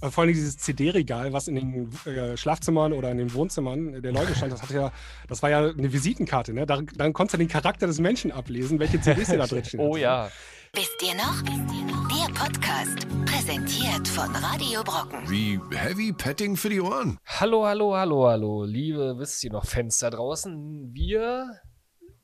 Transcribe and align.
Also 0.00 0.12
vor 0.12 0.24
allem 0.24 0.34
dieses 0.34 0.58
CD-Regal, 0.58 1.32
was 1.32 1.48
in 1.48 1.54
den 1.54 1.90
äh, 2.04 2.36
Schlafzimmern 2.36 2.92
oder 2.92 3.10
in 3.10 3.18
den 3.18 3.32
Wohnzimmern 3.32 4.02
der 4.02 4.12
Leute 4.12 4.34
stand, 4.34 4.52
das, 4.52 4.62
hatte 4.62 4.74
ja, 4.74 4.92
das 5.28 5.42
war 5.42 5.50
ja 5.50 5.70
eine 5.70 5.92
Visitenkarte. 5.92 6.52
Ne? 6.52 6.66
Da, 6.66 6.82
dann 6.82 7.12
konntest 7.12 7.34
du 7.34 7.38
den 7.38 7.48
Charakter 7.48 7.86
des 7.86 7.98
Menschen 7.98 8.30
ablesen, 8.30 8.78
welche 8.78 9.00
CDs 9.00 9.28
da 9.28 9.46
drin 9.46 9.64
stehen. 9.64 9.80
oh 9.82 9.96
ja. 9.96 10.30
Wisst 10.74 11.02
ihr 11.02 11.14
noch? 11.14 11.42
Der 11.42 12.34
Podcast, 12.34 13.06
präsentiert 13.24 14.06
von 14.06 14.28
Radio 14.36 14.82
Brocken. 14.82 15.20
Wie 15.30 15.58
Heavy 15.74 16.12
Petting 16.12 16.56
für 16.56 16.68
die 16.68 16.82
Ohren. 16.82 17.18
Hallo, 17.24 17.64
hallo, 17.64 17.96
hallo, 17.96 18.28
hallo, 18.28 18.64
liebe, 18.64 19.14
wisst 19.18 19.42
ihr 19.44 19.52
noch, 19.52 19.64
Fenster 19.64 20.10
draußen. 20.10 20.90
Wir 20.92 21.48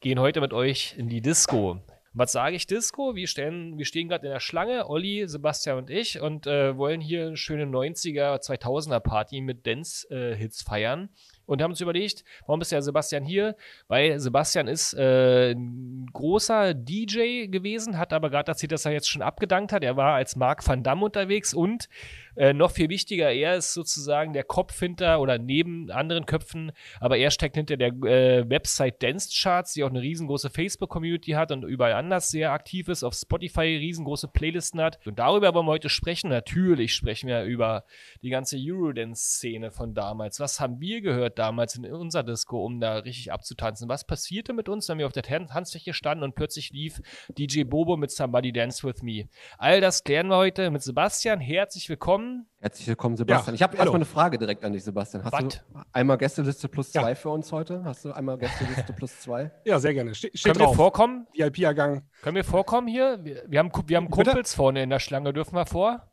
gehen 0.00 0.18
heute 0.20 0.42
mit 0.42 0.52
euch 0.52 0.94
in 0.98 1.08
die 1.08 1.22
Disco. 1.22 1.80
Was 2.14 2.32
sage 2.32 2.56
ich 2.56 2.66
Disco? 2.66 3.14
Wir, 3.14 3.26
stehen, 3.26 3.78
wir 3.78 3.86
stehen 3.86 4.08
gerade 4.08 4.26
in 4.26 4.32
der 4.32 4.40
Schlange, 4.40 4.88
Olli, 4.88 5.26
Sebastian 5.26 5.78
und 5.78 5.88
ich, 5.88 6.20
und 6.20 6.46
äh, 6.46 6.76
wollen 6.76 7.00
hier 7.00 7.28
eine 7.28 7.36
schöne 7.38 7.64
90er, 7.64 8.38
2000er 8.38 9.00
Party 9.00 9.40
mit 9.40 9.66
Dance-Hits 9.66 10.60
äh, 10.60 10.64
feiern 10.64 11.08
und 11.52 11.62
haben 11.62 11.70
uns 11.70 11.80
überlegt, 11.80 12.24
warum 12.46 12.60
ist 12.60 12.72
der 12.72 12.82
Sebastian 12.82 13.24
hier? 13.24 13.56
Weil 13.88 14.18
Sebastian 14.18 14.68
ist 14.68 14.94
äh, 14.94 15.52
ein 15.52 16.06
großer 16.12 16.74
DJ 16.74 17.46
gewesen, 17.46 17.98
hat 17.98 18.12
aber 18.12 18.30
gerade 18.30 18.50
erzählt, 18.50 18.72
dass 18.72 18.84
er 18.84 18.92
jetzt 18.92 19.08
schon 19.08 19.22
abgedankt 19.22 19.72
hat. 19.72 19.84
Er 19.84 19.96
war 19.96 20.14
als 20.14 20.36
Marc 20.36 20.66
van 20.66 20.82
Damme 20.82 21.04
unterwegs 21.04 21.54
und 21.54 21.88
äh, 22.36 22.52
noch 22.54 22.70
viel 22.70 22.88
wichtiger, 22.88 23.30
er 23.30 23.56
ist 23.56 23.74
sozusagen 23.74 24.32
der 24.32 24.44
Kopf 24.44 24.78
hinter 24.78 25.20
oder 25.20 25.38
neben 25.38 25.90
anderen 25.90 26.24
Köpfen, 26.24 26.72
aber 26.98 27.18
er 27.18 27.30
steckt 27.30 27.56
hinter 27.56 27.76
der 27.76 27.88
äh, 27.88 28.48
Website 28.48 29.02
Dance 29.02 29.28
Charts, 29.32 29.74
die 29.74 29.84
auch 29.84 29.90
eine 29.90 30.00
riesengroße 30.00 30.48
Facebook-Community 30.48 31.32
hat 31.32 31.52
und 31.52 31.64
überall 31.64 31.92
anders 31.92 32.30
sehr 32.30 32.52
aktiv 32.52 32.88
ist, 32.88 33.04
auf 33.04 33.14
Spotify 33.14 33.76
riesengroße 33.76 34.28
Playlisten 34.28 34.80
hat. 34.80 34.98
Und 35.06 35.18
darüber 35.18 35.52
wollen 35.54 35.66
wir 35.66 35.72
heute 35.72 35.88
sprechen. 35.88 36.30
Natürlich 36.30 36.94
sprechen 36.94 37.28
wir 37.28 37.44
über 37.44 37.84
die 38.22 38.30
ganze 38.30 38.56
Eurodance-Szene 38.58 39.70
von 39.70 39.94
damals. 39.94 40.40
Was 40.40 40.60
haben 40.60 40.80
wir 40.80 41.00
gehört 41.02 41.38
damals 41.42 41.74
in 41.74 41.84
unserer 41.92 42.22
Disco, 42.22 42.64
um 42.64 42.78
da 42.80 42.98
richtig 42.98 43.32
abzutanzen? 43.32 43.88
Was 43.88 44.06
passierte 44.06 44.52
mit 44.52 44.68
uns, 44.68 44.88
wenn 44.88 44.98
wir 44.98 45.06
auf 45.06 45.12
der 45.12 45.24
Tanzfläche 45.24 45.92
standen 45.92 46.22
und 46.22 46.36
plötzlich 46.36 46.70
lief 46.70 47.00
DJ 47.36 47.64
Bobo 47.64 47.96
mit 47.96 48.12
Somebody 48.12 48.52
Dance 48.52 48.86
With 48.86 49.02
Me? 49.02 49.28
All 49.58 49.80
das 49.80 50.04
klären 50.04 50.28
wir 50.28 50.36
heute 50.36 50.70
mit 50.70 50.82
Sebastian. 50.82 51.40
Herzlich 51.40 51.88
willkommen. 51.88 52.46
Herzlich 52.60 52.86
willkommen, 52.86 53.16
Sebastian. 53.16 53.54
Ja, 53.54 53.56
ich 53.56 53.62
habe 53.64 53.76
erstmal 53.76 53.96
eine 53.96 54.04
Frage 54.04 54.38
direkt 54.38 54.64
an 54.64 54.72
dich, 54.72 54.84
Sebastian. 54.84 55.24
Hast 55.24 55.32
What? 55.32 55.64
du 55.74 55.80
einmal 55.92 56.16
Gästeliste 56.16 56.68
plus 56.68 56.92
zwei 56.92 57.08
ja. 57.08 57.14
für 57.16 57.30
uns 57.30 57.50
heute? 57.50 57.82
Hast 57.84 58.04
du 58.04 58.12
einmal 58.12 58.38
Gästeliste 58.38 58.92
plus 58.92 59.18
zwei? 59.18 59.50
Ja, 59.64 59.78
sehr 59.80 59.94
gerne. 59.94 60.14
Ste 60.14 60.30
steht 60.32 60.52
Können 60.52 60.64
drauf. 60.64 60.74
wir 60.74 60.76
vorkommen? 60.76 61.26
VIP-Ergang. 61.34 62.08
Können 62.22 62.36
wir 62.36 62.44
vorkommen 62.44 62.86
hier? 62.86 63.18
Wir, 63.24 63.42
wir 63.48 63.58
haben, 63.58 63.72
wir 63.86 63.96
haben 63.96 64.10
Kumpels 64.10 64.34
Bitte? 64.34 64.56
vorne 64.56 64.82
in 64.82 64.90
der 64.90 65.00
Schlange. 65.00 65.32
Dürfen 65.32 65.56
wir 65.56 65.66
vor? 65.66 66.12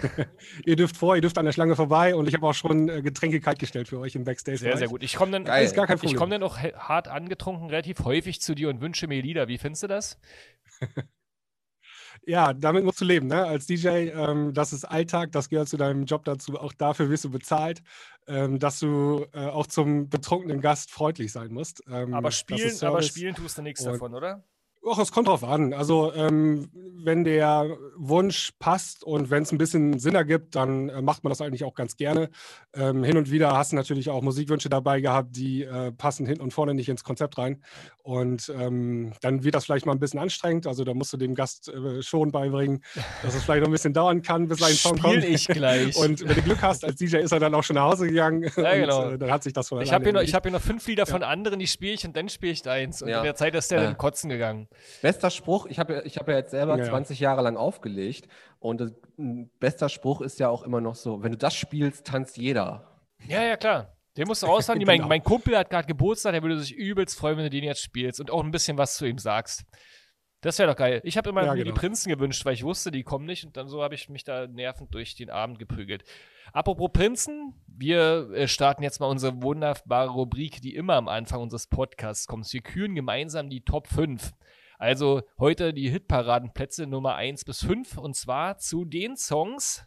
ihr 0.66 0.76
dürft 0.76 0.96
vor, 0.96 1.14
ihr 1.16 1.22
dürft 1.22 1.38
an 1.38 1.44
der 1.44 1.52
Schlange 1.52 1.76
vorbei 1.76 2.14
und 2.14 2.28
ich 2.28 2.34
habe 2.34 2.46
auch 2.46 2.54
schon 2.54 2.88
äh, 2.88 3.02
Getränke 3.02 3.40
kaltgestellt 3.40 3.88
für 3.88 3.98
euch 3.98 4.14
im 4.14 4.24
Backstage. 4.24 4.58
Sehr, 4.58 4.76
sehr 4.76 4.88
gut. 4.88 5.02
Ich 5.02 5.14
komme 5.14 5.32
dann, 5.32 5.44
Geil. 5.44 5.72
komm 6.16 6.30
dann 6.30 6.42
auch 6.42 6.58
hart 6.58 7.08
angetrunken 7.08 7.68
relativ 7.68 8.00
häufig 8.04 8.40
zu 8.40 8.54
dir 8.54 8.68
und 8.68 8.80
wünsche 8.80 9.06
mir 9.06 9.22
Lieder. 9.22 9.48
Wie 9.48 9.58
findest 9.58 9.82
du 9.84 9.86
das? 9.86 10.18
ja, 12.26 12.52
damit 12.52 12.84
musst 12.84 13.00
du 13.00 13.04
leben, 13.04 13.26
ne? 13.26 13.44
Als 13.44 13.66
DJ, 13.66 13.88
ähm, 13.88 14.52
das 14.54 14.72
ist 14.72 14.84
Alltag, 14.84 15.32
das 15.32 15.48
gehört 15.48 15.68
zu 15.68 15.76
deinem 15.76 16.04
Job 16.04 16.24
dazu. 16.24 16.58
Auch 16.58 16.72
dafür 16.72 17.10
wirst 17.10 17.24
du 17.24 17.30
bezahlt, 17.30 17.82
ähm, 18.26 18.58
dass 18.58 18.80
du 18.80 19.26
äh, 19.32 19.46
auch 19.46 19.66
zum 19.66 20.08
betrunkenen 20.08 20.60
Gast 20.60 20.90
freundlich 20.90 21.32
sein 21.32 21.52
musst. 21.52 21.82
Ähm, 21.90 22.14
aber, 22.14 22.30
spielen, 22.30 22.76
aber 22.82 23.02
spielen 23.02 23.34
tust 23.34 23.58
du 23.58 23.62
nichts 23.62 23.84
davon, 23.84 24.14
oder? 24.14 24.44
Ach, 24.88 24.98
es 24.98 25.12
kommt 25.12 25.28
drauf 25.28 25.44
an. 25.44 25.74
Also, 25.74 26.12
ähm, 26.14 26.70
wenn 27.04 27.24
der 27.24 27.76
Wunsch 27.96 28.52
passt 28.58 29.04
und 29.04 29.30
wenn 29.30 29.42
es 29.42 29.52
ein 29.52 29.58
bisschen 29.58 29.98
Sinn 29.98 30.14
ergibt, 30.14 30.54
dann 30.54 30.88
äh, 30.88 31.02
macht 31.02 31.22
man 31.22 31.30
das 31.30 31.42
eigentlich 31.42 31.64
auch 31.64 31.74
ganz 31.74 31.96
gerne. 31.96 32.30
Ähm, 32.74 33.04
hin 33.04 33.18
und 33.18 33.30
wieder 33.30 33.56
hast 33.56 33.72
du 33.72 33.76
natürlich 33.76 34.08
auch 34.08 34.22
Musikwünsche 34.22 34.70
dabei 34.70 35.02
gehabt, 35.02 35.36
die 35.36 35.64
äh, 35.64 35.92
passen 35.92 36.24
hinten 36.24 36.42
und 36.42 36.52
vorne 36.52 36.72
nicht 36.72 36.88
ins 36.88 37.04
Konzept 37.04 37.36
rein. 37.36 37.62
Und 38.02 38.50
ähm, 38.58 39.12
dann 39.20 39.44
wird 39.44 39.54
das 39.54 39.66
vielleicht 39.66 39.84
mal 39.84 39.92
ein 39.92 39.98
bisschen 39.98 40.18
anstrengend. 40.18 40.66
Also, 40.66 40.84
da 40.84 40.94
musst 40.94 41.12
du 41.12 41.18
dem 41.18 41.34
Gast 41.34 41.68
äh, 41.68 42.02
schon 42.02 42.32
beibringen, 42.32 42.82
dass 43.22 43.34
es 43.34 43.44
vielleicht 43.44 43.60
noch 43.60 43.68
ein 43.68 43.72
bisschen 43.72 43.92
dauern 43.92 44.22
kann, 44.22 44.48
bis 44.48 44.60
sein 44.60 44.72
Song 44.72 44.98
kommt. 44.98 45.24
ich 45.24 45.46
gleich. 45.46 45.94
Und 45.96 46.26
wenn 46.26 46.36
du 46.36 46.42
Glück 46.42 46.62
hast, 46.62 46.86
als 46.86 46.96
DJ 46.96 47.18
ist 47.18 47.32
er 47.32 47.40
dann 47.40 47.54
auch 47.54 47.64
schon 47.64 47.74
nach 47.74 47.90
Hause 47.90 48.06
gegangen. 48.06 48.50
Ja, 48.56 48.74
genau. 48.76 49.06
Und, 49.06 49.14
äh, 49.14 49.18
dann 49.18 49.30
hat 49.30 49.42
sich 49.42 49.52
das 49.52 49.68
von 49.68 49.82
Ich 49.82 49.92
habe 49.92 50.04
hier, 50.04 50.14
noch, 50.14 50.22
hab 50.22 50.42
hier 50.42 50.52
noch 50.52 50.60
fünf 50.60 50.86
Lieder 50.86 51.04
ja. 51.04 51.12
von 51.12 51.22
anderen, 51.22 51.58
die 51.58 51.66
spiele 51.66 51.92
ich 51.92 52.06
und 52.06 52.16
dann 52.16 52.30
spiele 52.30 52.52
ich 52.52 52.66
eins. 52.66 53.02
Und 53.02 53.08
ja. 53.08 53.18
in 53.18 53.24
der 53.24 53.34
Zeit 53.34 53.54
ist 53.54 53.70
der 53.70 53.82
dann 53.82 53.98
kotzen 53.98 54.30
gegangen. 54.30 54.68
Bester 55.02 55.30
Spruch, 55.30 55.66
ich 55.66 55.78
habe 55.78 56.02
ich 56.04 56.18
hab 56.18 56.28
ja 56.28 56.36
jetzt 56.36 56.50
selber 56.50 56.78
ja. 56.78 56.84
20 56.84 57.20
Jahre 57.20 57.42
lang 57.42 57.56
aufgelegt 57.56 58.28
und 58.58 58.80
das, 58.80 58.92
bester 59.58 59.88
Spruch 59.88 60.20
ist 60.20 60.38
ja 60.38 60.48
auch 60.48 60.62
immer 60.62 60.80
noch 60.80 60.94
so, 60.94 61.22
wenn 61.22 61.32
du 61.32 61.38
das 61.38 61.54
spielst, 61.54 62.06
tanzt 62.06 62.36
jeder. 62.36 62.86
Ja, 63.26 63.42
ja, 63.42 63.56
klar. 63.56 63.96
Den 64.16 64.26
musst 64.26 64.42
du 64.42 64.46
raushauen. 64.48 64.78
genau. 64.78 64.92
mein, 64.92 65.08
mein 65.08 65.22
Kumpel 65.22 65.56
hat 65.56 65.70
gerade 65.70 65.86
Geburtstag, 65.86 66.32
der 66.32 66.42
würde 66.42 66.60
sich 66.60 66.74
übelst 66.74 67.18
freuen, 67.18 67.36
wenn 67.36 67.44
du 67.44 67.50
den 67.50 67.64
jetzt 67.64 67.82
spielst 67.82 68.20
und 68.20 68.30
auch 68.30 68.42
ein 68.42 68.50
bisschen 68.50 68.78
was 68.78 68.96
zu 68.96 69.06
ihm 69.06 69.18
sagst. 69.18 69.64
Das 70.42 70.58
wäre 70.58 70.70
doch 70.70 70.76
geil. 70.76 71.02
Ich 71.04 71.18
habe 71.18 71.28
immer 71.28 71.44
ja, 71.44 71.52
mir 71.52 71.64
genau. 71.64 71.74
die 71.74 71.78
Prinzen 71.78 72.08
gewünscht, 72.08 72.44
weil 72.46 72.54
ich 72.54 72.64
wusste, 72.64 72.90
die 72.90 73.02
kommen 73.02 73.26
nicht 73.26 73.44
und 73.44 73.56
dann 73.58 73.68
so 73.68 73.82
habe 73.82 73.94
ich 73.94 74.08
mich 74.08 74.24
da 74.24 74.46
nervend 74.46 74.94
durch 74.94 75.14
den 75.14 75.28
Abend 75.28 75.58
geprügelt. 75.58 76.04
Apropos 76.52 76.90
Prinzen, 76.92 77.54
wir 77.66 78.30
äh, 78.32 78.48
starten 78.48 78.82
jetzt 78.82 79.00
mal 79.00 79.06
unsere 79.06 79.42
wunderbare 79.42 80.10
Rubrik, 80.10 80.62
die 80.62 80.74
immer 80.74 80.94
am 80.94 81.08
Anfang 81.08 81.42
unseres 81.42 81.66
Podcasts 81.66 82.26
kommt. 82.26 82.50
Wir 82.52 82.62
küren 82.62 82.94
gemeinsam 82.94 83.50
die 83.50 83.60
Top 83.60 83.86
5. 83.86 84.32
Also 84.80 85.20
heute 85.38 85.74
die 85.74 85.90
Hitparadenplätze 85.90 86.86
Nummer 86.86 87.14
1 87.14 87.44
bis 87.44 87.62
5 87.62 87.98
und 87.98 88.16
zwar 88.16 88.56
zu 88.56 88.86
den 88.86 89.14
Songs, 89.14 89.84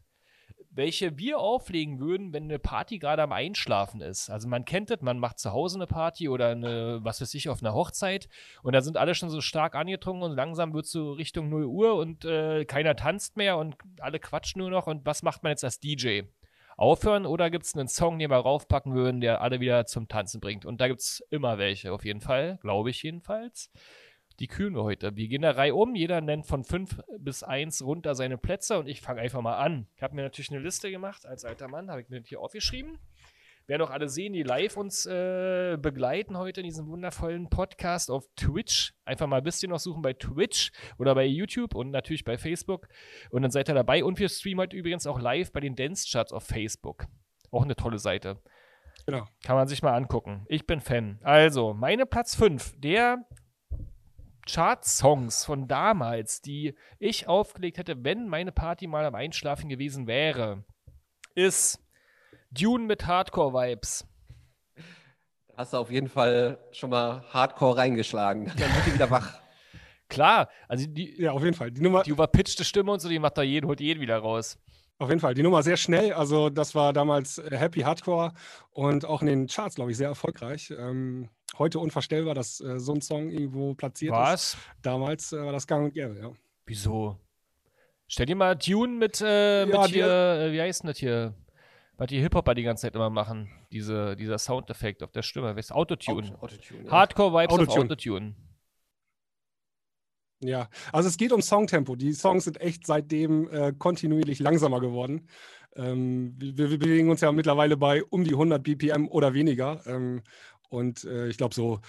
welche 0.70 1.18
wir 1.18 1.40
auflegen 1.40 2.00
würden, 2.00 2.31
wenn 2.31 2.44
eine 2.44 2.59
Party 2.59 3.00
gerade 3.00 3.24
am 3.24 3.31
Einschlafen 3.31 4.02
ist. 4.02 4.30
Also 4.30 4.48
man 4.48 4.66
kennt 4.66 4.92
das, 4.92 5.02
man 5.02 5.18
macht 5.18 5.40
zu 5.40 5.52
Hause 5.52 5.80
eine 5.80 5.88
Party 5.88 6.30
oder 6.30 6.50
eine, 6.50 7.00
was 7.02 7.22
weiß 7.22 7.34
ich, 7.34 7.50
auf 7.50 7.64
einer 7.64 7.74
Hochzeit 7.74 8.30
und 8.62 8.74
da 8.74 8.81
sind 8.81 8.98
alle 8.98 9.16
schon 9.16 9.31
so 9.31 9.42
stark 9.42 9.74
angetrunken 9.74 10.30
und 10.30 10.36
langsam 10.36 10.76
wird 10.76 10.86
es 10.86 10.92
so 10.92 11.14
Richtung 11.14 11.50
0 11.50 11.66
Uhr 11.66 11.96
und 11.96 12.24
äh, 12.24 12.64
keiner 12.66 12.96
tanzt 12.96 13.36
mehr 13.36 13.58
und 13.58 13.75
alle 14.00 14.20
quatschen 14.20 14.60
nur 14.60 14.70
noch 14.70 14.86
und 14.86 15.08
was 15.08 15.24
macht 15.24 15.42
man 15.42 15.54
jetzt 15.54 15.64
als 15.64 15.80
DJ? 15.80 16.22
Aufhören 16.78 17.25
oder 17.25 17.50
gibt 17.50 17.66
es 17.66 17.75
einen 17.75 17.88
Song, 17.88 18.20
den 18.20 18.30
wir 18.30 18.38
raufpacken 18.38 18.94
würden, 18.94 19.22
der 19.22 19.42
alle 19.42 19.60
wieder 19.60 19.88
zum 19.88 20.08
Tanzen 20.08 20.40
bringt? 20.40 20.66
Und 20.66 20.81
da 20.81 20.88
gibt 20.88 21.02
es 21.02 21.24
immer 21.31 21.58
welche, 21.58 21.94
auf 21.94 22.06
jeden 22.06 22.22
Fall, 22.22 22.60
glaube 22.62 22.92
ich 22.92 23.02
jedenfalls. 23.02 23.72
Die 24.40 24.48
kühlen 24.48 24.76
wir 24.76 24.84
heute. 24.84 25.16
Wir 25.16 25.28
gehen 25.28 25.44
der 25.44 25.58
Reihe 25.58 25.76
um. 25.76 25.96
Jeder 25.96 26.22
nennt 26.22 26.48
von 26.48 26.64
5 26.64 27.02
bis 27.20 27.44
1 27.44 27.84
runter 27.84 28.16
seine 28.16 28.38
Plätze 28.38 28.80
und 28.80 28.88
ich 28.88 29.02
fange 29.02 29.22
einfach 29.22 29.42
mal 29.42 29.58
an. 29.58 29.88
Ich 29.96 30.02
habe 30.02 30.16
mir 30.16 30.24
natürlich 30.24 30.52
eine 30.52 30.60
Liste 30.60 30.90
gemacht. 30.90 31.26
Als 31.26 31.46
alter 31.46 31.68
Mann 31.68 31.90
habe 31.90 32.02
ich 32.02 32.10
mir 32.10 32.22
hier 32.26 32.40
aufgeschrieben. 32.40 32.98
Wer 33.66 33.78
noch 33.78 33.92
alle 33.92 34.10
sehen, 34.10 34.34
die 34.34 34.44
live 34.44 34.76
uns 34.76 35.06
äh, 35.06 35.78
begleiten 35.80 36.38
heute 36.38 36.60
in 36.60 36.66
diesem 36.66 36.88
wundervollen 36.88 37.50
Podcast 37.50 38.12
auf 38.12 38.28
Twitch. 38.36 38.94
Einfach 39.06 39.26
mal 39.26 39.38
ein 39.38 39.44
bisschen 39.44 39.70
noch 39.70 39.80
suchen 39.80 40.02
bei 40.02 40.12
Twitch 40.12 40.72
oder 40.98 41.16
bei 41.16 41.26
YouTube 41.26 41.74
und 41.74 41.92
natürlich 41.92 42.26
bei 42.26 42.38
Facebook. 42.38 42.90
Und 43.30 43.44
dann 43.44 43.52
seid 43.52 43.70
ihr 43.70 43.76
dabei. 43.76 44.04
Und 44.04 44.20
wir 44.20 44.28
streamen 44.28 44.64
heute 44.64 44.76
übrigens 44.76 45.08
auch 45.08 45.18
live 45.18 45.54
bei 45.54 45.62
den 45.62 45.78
Dance 45.78 46.06
Charts 46.12 46.34
auf 46.34 46.44
Facebook. 46.44 47.06
Auch 47.52 47.64
eine 47.64 47.78
tolle 47.78 48.00
Seite. 48.00 48.42
Genau. 49.06 49.28
Kann 49.46 49.56
man 49.56 49.68
sich 49.70 49.82
mal 49.82 49.94
angucken. 49.94 50.46
Ich 50.50 50.68
bin 50.68 50.82
Fan. 50.82 51.20
Also, 51.24 51.74
meine 51.74 52.06
Platz 52.06 52.36
5, 52.36 52.74
der 52.80 53.26
Chart-Songs 54.46 55.46
von 55.46 55.68
damals, 55.68 56.42
die 56.42 56.76
ich 57.00 57.28
aufgelegt 57.28 57.78
hätte, 57.78 58.04
wenn 58.04 58.28
meine 58.28 58.52
Party 58.52 58.88
mal 58.88 59.06
am 59.06 59.16
Einschlafen 59.16 59.70
gewesen 59.70 60.08
wäre, 60.08 60.64
ist 61.36 61.80
Dune 62.52 62.86
mit 62.86 63.08
Hardcore-Vibes. 63.08 64.06
Hast 65.56 65.74
du 65.74 65.78
auf 65.78 65.92
jeden 65.92 66.09
Fall 66.09 66.58
schon 66.72 66.90
mal 66.90 67.24
Hardcore 67.30 67.78
reingeschlagen. 67.78 68.46
Dann 68.58 68.76
wird 68.76 68.86
die 68.88 68.94
wieder 68.94 69.09
wach. 69.09 69.40
Klar, 70.09 70.50
also 70.68 70.86
die, 70.88 71.22
ja, 71.22 71.31
auf 71.31 71.44
jeden 71.44 71.56
Fall. 71.56 71.72
Die, 71.72 71.81
Nummer, 71.81 72.04
die 72.04 72.12
überpitchte 72.12 72.64
Stimme 72.64 72.92
und 72.92 73.00
so, 73.00 73.10
die 73.10 73.20
macht 73.20 73.38
da 73.38 73.42
jeden, 73.42 73.68
holt 73.68 73.80
jeden 73.80 74.02
wieder 74.02 74.18
raus. 74.18 74.60
Auf 75.00 75.10
jeden 75.10 75.22
Fall. 75.22 75.34
Die 75.34 75.44
Nummer 75.44 75.64
sehr 75.64 75.78
schnell. 75.78 76.14
Also, 76.14 76.50
das 76.50 76.75
war 76.75 76.94
damals 76.94 77.42
Happy 77.50 77.81
Hardcore 77.81 78.34
und 78.72 79.06
auch 79.06 79.22
in 79.22 79.28
den 79.28 79.48
Charts, 79.48 79.75
glaube 79.75 79.92
ich, 79.92 79.98
sehr 79.98 80.10
erfolgreich. 80.10 80.72
Ähm, 80.78 81.30
heute 81.58 81.80
unvorstellbar, 81.80 82.34
dass 82.36 82.60
äh, 82.60 82.80
so 82.80 82.94
ein 82.94 83.02
Song 83.02 83.30
irgendwo 83.30 83.74
platziert 83.74 84.14
Was? 84.14 84.54
ist. 84.54 84.58
Damals 84.82 85.34
äh, 85.34 85.44
war 85.44 85.52
das 85.52 85.68
gang 85.68 85.86
und 85.86 85.94
gäbe, 85.94 86.18
ja. 86.20 86.32
Wieso? 86.66 87.18
Stell 88.08 88.26
dir 88.26 88.36
mal 88.36 88.56
Dune 88.56 88.94
mit, 88.94 89.22
äh, 89.26 89.66
mit 89.66 89.76
ja, 89.76 89.88
hier, 89.88 90.08
äh, 90.08 90.52
wie 90.52 90.62
heißt 90.62 90.84
denn 90.84 90.90
das 90.90 90.98
hier? 90.98 91.34
Was 91.98 92.08
die 92.08 92.20
Hip-Hopper 92.20 92.56
die 92.56 92.64
ganze 92.64 92.82
Zeit 92.82 92.96
immer 92.96 93.10
machen. 93.10 93.50
Diese, 93.72 94.16
dieser 94.16 94.38
Soundeffekt 94.38 95.04
auf 95.04 95.12
der 95.12 95.22
Stimme. 95.22 95.56
Was 95.56 95.72
Autotune. 95.72 96.28
Auto, 96.28 96.46
Autotune 96.46 96.86
ja. 96.86 96.92
Hardcore-Vibes 96.92 97.54
auf 97.54 97.78
Autotune. 97.78 98.36
Ja, 100.44 100.70
also 100.92 101.08
es 101.08 101.18
geht 101.18 101.32
um 101.32 101.42
Songtempo. 101.42 101.96
Die 101.96 102.14
Songs 102.14 102.44
sind 102.44 102.60
echt 102.60 102.86
seitdem 102.86 103.50
äh, 103.50 103.74
kontinuierlich 103.78 104.40
langsamer 104.40 104.82
geworden. 104.82 105.28
Ähm, 105.76 106.36
wir, 106.38 106.70
wir, 106.70 106.78
bewegen 106.78 107.10
uns 107.10 107.22
ja 107.22 107.32
mittlerweile 107.32 107.78
bei 107.78 108.04
um 108.04 108.24
die 108.24 108.34
100 108.34 108.62
BPM 108.62 109.08
oder 109.08 109.34
weniger. 109.34 109.82
Ähm, 109.88 110.22
und 110.74 111.04
äh, 111.04 111.28
ich 111.28 111.38
glaube, 111.38 111.54
so 111.54 111.80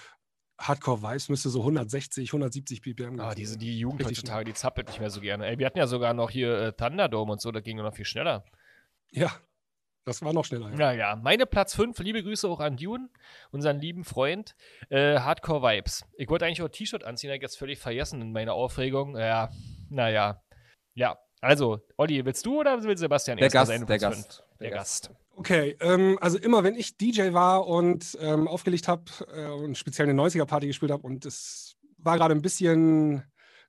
Hardcore 0.58 1.02
Vibes 1.02 1.28
müsste 1.30 1.48
so 1.48 1.60
160, 1.60 2.28
170 2.28 2.82
BPM 2.82 3.18
Ah, 3.18 3.34
diese, 3.34 3.58
die 3.58 3.78
Jugend 3.78 4.04
heutzutage, 4.04 4.44
die 4.44 4.54
zappelt 4.54 4.88
nicht 4.88 5.00
mehr 5.00 5.10
so 5.10 5.20
gerne. 5.20 5.46
Ey, 5.46 5.58
wir 5.58 5.66
hatten 5.66 5.78
ja 5.78 5.86
sogar 5.86 6.14
noch 6.14 6.30
hier 6.30 6.56
äh, 6.58 6.72
Thunderdome 6.72 7.32
und 7.32 7.40
so, 7.40 7.50
da 7.50 7.60
ging 7.60 7.78
noch 7.78 7.94
viel 7.94 8.04
schneller. 8.04 8.44
Ja, 9.10 9.32
das 10.04 10.22
war 10.22 10.32
noch 10.32 10.44
schneller. 10.44 10.70
Ja, 10.70 10.76
naja, 10.76 11.16
meine 11.16 11.46
Platz 11.46 11.74
5, 11.74 11.98
liebe 12.00 12.22
Grüße 12.22 12.46
auch 12.46 12.60
an 12.60 12.76
Dune, 12.76 13.08
unseren 13.50 13.80
lieben 13.80 14.04
Freund. 14.04 14.54
Äh, 14.90 15.18
Hardcore 15.18 15.62
Vibes. 15.62 16.04
Ich 16.18 16.28
wollte 16.28 16.44
eigentlich 16.44 16.60
auch 16.60 16.66
ein 16.66 16.72
T-Shirt 16.72 17.04
anziehen, 17.04 17.30
habe 17.30 17.36
ich 17.36 17.42
jetzt 17.42 17.58
völlig 17.58 17.78
vergessen 17.78 18.20
in 18.20 18.32
meiner 18.32 18.52
Aufregung. 18.52 19.16
Ja, 19.16 19.50
naja. 19.88 20.44
Ja, 20.94 21.18
also, 21.40 21.80
Olli, 21.96 22.24
willst 22.24 22.44
du 22.46 22.60
oder 22.60 22.82
will 22.82 22.96
Sebastian 22.96 23.38
der 23.38 23.44
erst 23.46 23.54
Gast, 23.54 23.68
sein? 23.68 23.86
Der 23.86 23.98
Gast. 23.98 24.44
Der, 24.60 24.68
der 24.68 24.76
Gast. 24.76 25.08
Gast. 25.08 25.23
Okay, 25.36 25.76
ähm, 25.80 26.16
also 26.20 26.38
immer 26.38 26.62
wenn 26.62 26.76
ich 26.76 26.96
DJ 26.96 27.32
war 27.32 27.66
und 27.66 28.16
ähm, 28.20 28.46
aufgelegt 28.46 28.88
habe 28.88 29.04
äh, 29.34 29.48
und 29.48 29.76
speziell 29.76 30.08
eine 30.08 30.20
90er-Party 30.20 30.68
gespielt 30.68 30.92
habe 30.92 31.02
und 31.02 31.26
es 31.26 31.76
war 31.98 32.16
gerade 32.16 32.34
ein 32.34 32.42
bisschen 32.42 33.24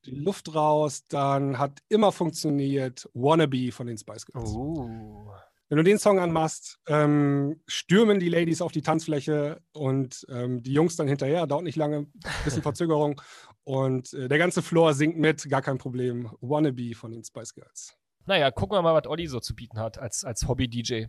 die 0.06 0.12
Luft 0.12 0.54
raus, 0.54 1.06
dann 1.08 1.58
hat 1.58 1.80
immer 1.90 2.12
funktioniert 2.12 3.10
Wannabe 3.14 3.72
von 3.72 3.88
den 3.88 3.98
Spice 3.98 4.28
Girls. 4.28 4.52
Oh. 4.52 5.32
Wenn 5.68 5.78
du 5.78 5.84
den 5.84 5.98
Song 5.98 6.20
anmachst, 6.20 6.78
ähm, 6.88 7.60
stürmen 7.68 8.20
die 8.20 8.30
Ladies 8.30 8.62
auf 8.62 8.72
die 8.72 8.84
Tanzfläche 8.84 9.60
und 9.74 10.24
ähm, 10.30 10.62
die 10.62 10.74
Jungs 10.74 10.96
dann 10.96 11.08
hinterher, 11.08 11.48
dauert 11.48 11.64
nicht 11.64 11.76
lange, 11.76 12.06
bisschen 12.44 12.62
Verzögerung 12.64 13.20
und 13.64 14.14
äh, 14.14 14.28
der 14.28 14.38
ganze 14.38 14.62
Floor 14.62 14.94
singt 14.94 15.18
mit, 15.18 15.50
gar 15.50 15.64
kein 15.64 15.80
Problem. 15.80 16.30
Wannabe 16.40 16.94
von 16.94 17.12
den 17.12 17.24
Spice 17.24 17.56
Girls. 17.56 17.98
Naja, 18.28 18.52
gucken 18.52 18.78
wir 18.78 18.84
mal, 18.84 18.94
was 18.94 19.08
Olli 19.08 19.26
so 19.26 19.40
zu 19.40 19.56
bieten 19.56 19.80
hat 19.80 19.98
als, 19.98 20.24
als 20.24 20.48
Hobby-DJ. 20.48 21.08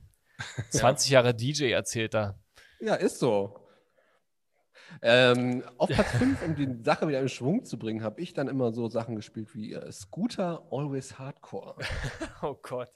20 0.71 1.11
Jahre 1.11 1.35
DJ 1.35 1.71
erzählt 1.71 2.15
er. 2.15 2.38
Ja, 2.81 2.94
ist 2.94 3.19
so. 3.19 3.67
Ähm, 5.03 5.62
auf 5.79 5.88
Platz 5.88 6.11
5, 6.19 6.43
um 6.43 6.55
die 6.55 6.83
Sache 6.83 7.09
wieder 7.09 7.21
in 7.21 7.29
Schwung 7.29 7.65
zu 7.65 7.79
bringen, 7.79 8.03
habe 8.03 8.21
ich 8.21 8.35
dann 8.35 8.49
immer 8.49 8.73
so 8.73 8.88
Sachen 8.88 9.17
gespielt 9.17 9.55
wie 9.55 9.73
äh, 9.73 9.91
Scooter 9.93 10.67
Always 10.71 11.19
Hardcore. 11.19 11.77
oh 12.43 12.56
Gott. 12.62 12.88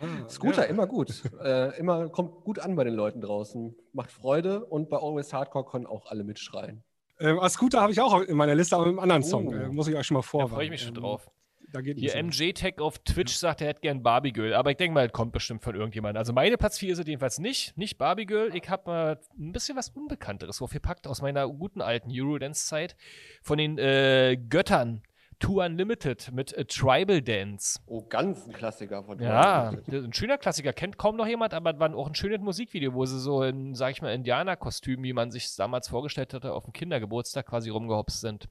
Ah, 0.00 0.28
Scooter, 0.28 0.62
ja. 0.64 0.68
immer 0.68 0.86
gut. 0.86 1.22
Äh, 1.42 1.78
immer 1.78 2.08
kommt 2.08 2.44
gut 2.44 2.58
an 2.58 2.74
bei 2.74 2.84
den 2.84 2.94
Leuten 2.94 3.20
draußen. 3.20 3.74
Macht 3.92 4.10
Freude 4.10 4.64
und 4.64 4.88
bei 4.88 4.96
Always 4.96 5.32
Hardcore 5.32 5.64
können 5.64 5.86
auch 5.86 6.06
alle 6.06 6.24
mitschreien. 6.24 6.82
Ähm, 7.20 7.38
Scooter 7.48 7.80
habe 7.80 7.92
ich 7.92 8.00
auch 8.00 8.20
in 8.20 8.36
meiner 8.36 8.54
Liste, 8.54 8.74
aber 8.74 8.86
mit 8.86 8.92
einem 8.92 8.98
anderen 9.00 9.22
Song. 9.22 9.48
Uh. 9.48 9.52
Äh, 9.52 9.68
muss 9.68 9.86
ich 9.86 9.94
euch 9.94 10.06
schon 10.06 10.16
mal 10.16 10.22
vorwarnen. 10.22 10.50
Da 10.50 10.56
freue 10.56 10.64
ich 10.64 10.70
mich 10.70 10.80
schon 10.80 10.96
ähm, 10.96 11.02
drauf. 11.02 11.30
Da 11.72 11.80
geht 11.80 11.98
Hier 11.98 12.22
MJ-Tech 12.22 12.78
auf 12.78 12.98
Twitch 12.98 13.34
sagt, 13.34 13.62
er 13.62 13.68
hätte 13.68 13.80
gern 13.80 14.02
Barbie 14.02 14.32
Girl. 14.32 14.54
Aber 14.54 14.70
ich 14.70 14.76
denke 14.76 14.94
mal, 14.94 15.08
kommt 15.08 15.32
bestimmt 15.32 15.62
von 15.62 15.74
irgendjemandem. 15.74 16.18
Also 16.18 16.32
meine 16.32 16.58
Platz 16.58 16.78
4 16.78 16.92
ist 16.92 16.98
es 16.98 17.06
jedenfalls 17.06 17.38
nicht. 17.38 17.76
Nicht 17.78 17.98
Barbie 17.98 18.26
Girl. 18.26 18.54
Ich 18.54 18.68
habe 18.68 18.82
mal 18.90 19.20
ein 19.38 19.52
bisschen 19.52 19.76
was 19.76 19.88
Unbekannteres 19.88 20.60
aufgepackt 20.60 21.06
aus 21.06 21.22
meiner 21.22 21.48
guten 21.48 21.80
alten 21.80 22.10
Eurodance-Zeit. 22.12 22.94
Von 23.42 23.58
den 23.58 23.78
äh, 23.78 24.36
Göttern. 24.48 25.02
Two 25.38 25.60
Unlimited 25.60 26.30
mit 26.30 26.52
äh, 26.52 26.64
Tribal 26.64 27.20
Dance. 27.20 27.80
Oh, 27.86 28.02
ganz 28.08 28.46
ein 28.46 28.52
Klassiker 28.52 29.02
von 29.02 29.18
Ja, 29.18 29.70
ein 29.90 30.12
schöner 30.12 30.38
Klassiker. 30.38 30.72
Kennt 30.72 30.98
kaum 30.98 31.16
noch 31.16 31.26
jemand, 31.26 31.52
aber 31.52 31.80
war 31.80 31.92
auch 31.96 32.06
ein 32.06 32.14
schönes 32.14 32.40
Musikvideo, 32.40 32.94
wo 32.94 33.04
sie 33.06 33.18
so 33.18 33.42
in, 33.42 33.74
sag 33.74 33.90
ich 33.90 34.02
mal, 34.02 34.14
Indianerkostüm, 34.14 35.02
wie 35.02 35.12
man 35.12 35.32
sich 35.32 35.56
damals 35.56 35.88
vorgestellt 35.88 36.32
hatte, 36.32 36.52
auf 36.52 36.62
dem 36.64 36.72
Kindergeburtstag 36.72 37.46
quasi 37.46 37.70
rumgehopst 37.70 38.20
sind. 38.20 38.48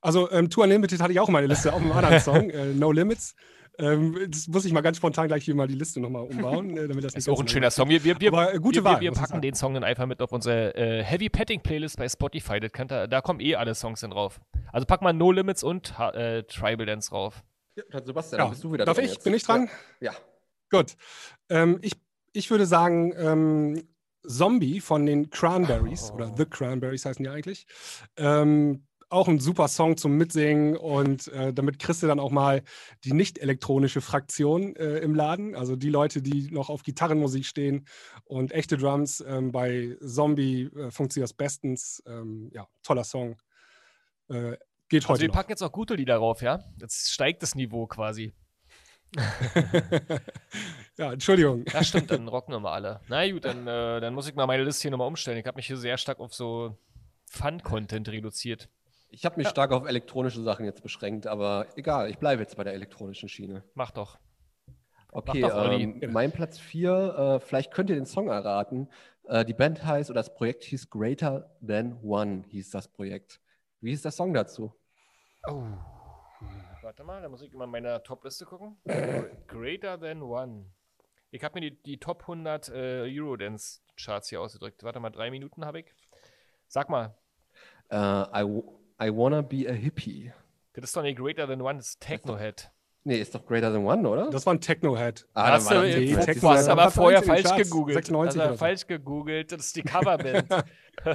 Also 0.00 0.30
ähm, 0.30 0.50
Tour 0.50 0.64
Unlimited 0.64 1.00
hatte 1.00 1.12
ich 1.12 1.20
auch 1.20 1.28
meine 1.28 1.46
Liste 1.46 1.72
auf 1.72 1.80
einem 1.80 1.92
anderen 1.92 2.20
Song, 2.20 2.50
äh, 2.50 2.66
No 2.66 2.92
Limits. 2.92 3.34
Ähm, 3.78 4.16
das 4.30 4.48
muss 4.48 4.64
ich 4.64 4.72
mal 4.72 4.80
ganz 4.80 4.96
spontan 4.96 5.28
gleich 5.28 5.44
hier 5.44 5.54
mal 5.54 5.68
die 5.68 5.74
Liste 5.74 6.00
nochmal 6.00 6.22
umbauen, 6.22 6.76
äh, 6.76 6.88
damit 6.88 7.04
das 7.04 7.14
nicht 7.14 7.26
Ist 7.26 7.28
auch 7.28 7.40
ein 7.40 7.48
schöner 7.48 7.70
Song. 7.70 7.88
Wir, 7.88 8.02
wir, 8.04 8.18
wir, 8.20 8.32
Aber, 8.32 8.54
äh, 8.54 8.58
gute 8.58 8.76
wir, 8.76 8.84
Wahl, 8.84 9.00
wir, 9.00 9.10
wir 9.10 9.12
packen 9.12 9.42
den 9.42 9.54
Song 9.54 9.74
dann 9.74 9.84
einfach 9.84 10.06
mit 10.06 10.22
auf 10.22 10.32
unsere 10.32 10.74
äh, 10.74 11.02
Heavy 11.02 11.28
Petting 11.28 11.60
Playlist 11.60 11.98
bei 11.98 12.08
Spotify. 12.08 12.58
Das 12.58 12.72
könnt 12.72 12.90
ihr, 12.90 13.06
da 13.06 13.20
kommen 13.20 13.40
eh 13.40 13.54
alle 13.54 13.74
Songs 13.74 14.00
dann 14.00 14.12
drauf. 14.12 14.40
Also 14.72 14.86
pack 14.86 15.02
mal 15.02 15.12
No 15.12 15.30
Limits 15.30 15.62
und 15.62 15.94
äh, 15.98 16.42
Tribal 16.44 16.86
Dance 16.86 17.10
drauf. 17.10 17.42
Ja, 17.76 18.02
Sebastian, 18.02 18.40
ja. 18.40 18.48
bist 18.48 18.64
du 18.64 18.72
wieder 18.72 18.86
Darf 18.86 18.98
ich? 18.98 19.12
Jetzt. 19.12 19.24
Bin 19.24 19.34
ich 19.34 19.42
dran? 19.42 19.68
Ja. 20.00 20.12
ja. 20.12 20.18
Gut. 20.70 20.96
Ähm, 21.50 21.78
ich, 21.82 21.92
ich 22.32 22.50
würde 22.50 22.64
sagen, 22.64 23.12
ähm, 23.16 23.82
Zombie 24.26 24.80
von 24.80 25.04
den 25.04 25.28
Cranberries, 25.28 26.10
oh. 26.10 26.14
oder 26.14 26.32
The 26.34 26.46
Cranberries 26.46 27.04
heißen 27.04 27.22
die 27.22 27.28
eigentlich. 27.28 27.66
Ähm, 28.16 28.86
auch 29.08 29.28
ein 29.28 29.38
super 29.38 29.68
Song 29.68 29.96
zum 29.96 30.16
Mitsingen 30.16 30.76
und 30.76 31.28
äh, 31.28 31.52
damit 31.52 31.78
kriegst 31.78 32.02
du 32.02 32.06
dann 32.06 32.18
auch 32.18 32.30
mal 32.30 32.62
die 33.04 33.12
nicht 33.12 33.38
elektronische 33.38 34.00
Fraktion 34.00 34.74
äh, 34.76 34.98
im 34.98 35.14
Laden, 35.14 35.54
also 35.54 35.76
die 35.76 35.90
Leute, 35.90 36.22
die 36.22 36.50
noch 36.50 36.70
auf 36.70 36.82
Gitarrenmusik 36.82 37.46
stehen 37.46 37.86
und 38.24 38.52
echte 38.52 38.76
Drums. 38.76 39.24
Ähm, 39.26 39.52
bei 39.52 39.96
Zombie 40.04 40.64
äh, 40.64 40.90
funktioniert 40.90 41.30
das 41.30 41.34
bestens. 41.34 42.02
Ähm, 42.06 42.50
ja, 42.52 42.66
toller 42.82 43.04
Song. 43.04 43.36
Äh, 44.28 44.56
geht 44.88 45.02
also 45.02 45.08
heute. 45.08 45.10
Also 45.10 45.20
wir 45.20 45.28
noch. 45.28 45.34
packen 45.34 45.50
jetzt 45.50 45.62
auch 45.62 45.72
gute 45.72 45.94
Lieder 45.94 46.16
drauf, 46.16 46.42
ja? 46.42 46.64
Jetzt 46.80 47.12
steigt 47.12 47.42
das 47.42 47.54
Niveau 47.54 47.86
quasi. 47.86 48.34
ja, 50.98 51.12
Entschuldigung. 51.12 51.64
Ja, 51.72 51.84
stimmt, 51.84 52.10
dann 52.10 52.26
rocken 52.26 52.52
wir 52.52 52.60
mal 52.60 52.72
alle. 52.72 53.00
Na 53.08 53.30
gut, 53.30 53.44
dann, 53.44 53.66
äh, 53.66 54.00
dann 54.00 54.14
muss 54.14 54.28
ich 54.28 54.34
mal 54.34 54.46
meine 54.46 54.64
Liste 54.64 54.82
hier 54.82 54.90
nochmal 54.90 55.06
umstellen. 55.06 55.38
Ich 55.38 55.46
habe 55.46 55.56
mich 55.56 55.68
hier 55.68 55.76
sehr 55.76 55.96
stark 55.96 56.18
auf 56.18 56.34
so 56.34 56.76
Fun-Content 57.30 58.08
reduziert. 58.08 58.68
Ich 59.08 59.24
habe 59.24 59.36
mich 59.36 59.44
ja. 59.44 59.50
stark 59.50 59.72
auf 59.72 59.86
elektronische 59.86 60.42
Sachen 60.42 60.64
jetzt 60.64 60.82
beschränkt, 60.82 61.26
aber 61.26 61.66
egal, 61.76 62.10
ich 62.10 62.18
bleibe 62.18 62.42
jetzt 62.42 62.56
bei 62.56 62.64
der 62.64 62.74
elektronischen 62.74 63.28
Schiene. 63.28 63.64
Mach 63.74 63.90
doch. 63.90 64.18
Okay, 65.12 65.40
Mach 65.40 65.50
doch, 65.50 65.72
ähm, 65.72 66.00
mein 66.12 66.32
Platz 66.32 66.58
4, 66.58 66.90
äh, 66.92 67.40
vielleicht 67.40 67.72
könnt 67.72 67.88
ihr 67.88 67.96
den 67.96 68.06
Song 68.06 68.28
erraten. 68.28 68.90
Äh, 69.24 69.44
die 69.44 69.54
Band 69.54 69.84
heißt, 69.84 70.10
oder 70.10 70.20
das 70.20 70.34
Projekt 70.34 70.64
hieß 70.64 70.90
Greater 70.90 71.56
Than 71.66 71.98
One, 72.02 72.44
hieß 72.48 72.70
das 72.70 72.88
Projekt. 72.88 73.40
Wie 73.80 73.92
ist 73.92 74.04
der 74.04 74.12
Song 74.12 74.34
dazu? 74.34 74.74
Oh. 75.48 75.62
Warte 76.82 77.02
mal, 77.02 77.22
da 77.22 77.28
muss 77.28 77.42
ich 77.42 77.52
immer 77.52 77.64
in 77.64 77.70
meiner 77.70 78.02
Top-Liste 78.02 78.44
gucken. 78.44 78.76
Greater 79.46 79.98
Than 79.98 80.22
One. 80.22 80.66
Ich 81.30 81.42
habe 81.42 81.60
mir 81.60 81.70
die, 81.70 81.82
die 81.82 81.98
Top 81.98 82.22
100 82.22 82.68
äh, 82.68 83.18
Eurodance-Charts 83.18 84.28
hier 84.28 84.40
ausgedrückt. 84.40 84.82
Warte 84.84 85.00
mal, 85.00 85.10
drei 85.10 85.30
Minuten 85.30 85.64
habe 85.64 85.80
ich. 85.80 85.94
Sag 86.68 86.88
mal. 86.88 87.16
Uh, 87.92 88.26
I, 88.34 88.62
I 89.00 89.10
Wanna 89.10 89.42
Be 89.42 89.68
a 89.68 89.72
Hippie. 89.72 90.32
Das 90.72 90.84
ist 90.84 90.96
doch 90.96 91.02
nicht 91.02 91.18
Greater 91.18 91.46
Than 91.46 91.60
One, 91.60 91.76
das 91.76 91.90
ist 91.90 92.00
Techno-Head. 92.00 92.70
Nee, 93.04 93.18
ist 93.18 93.34
doch 93.34 93.44
Greater 93.46 93.72
Than 93.72 93.86
One, 93.86 94.08
oder? 94.08 94.30
Das 94.30 94.46
war 94.46 94.54
ein 94.54 94.60
Techno-Head. 94.60 95.26
Ah, 95.34 95.52
hast 95.52 95.70
du, 95.70 95.82
nee, 95.82 96.16
Techno 96.16 96.50
hast 96.50 96.68
aber 96.68 96.90
vorher 96.90 97.22
falsch 97.22 97.54
gegoogelt. 97.54 97.94
96 97.94 98.40
hast 98.40 98.58
falsch 98.58 98.86
gegoogelt. 98.86 99.52
Das 99.52 99.66
ist 99.66 99.76
die 99.76 99.82
Coverband. 99.82 100.46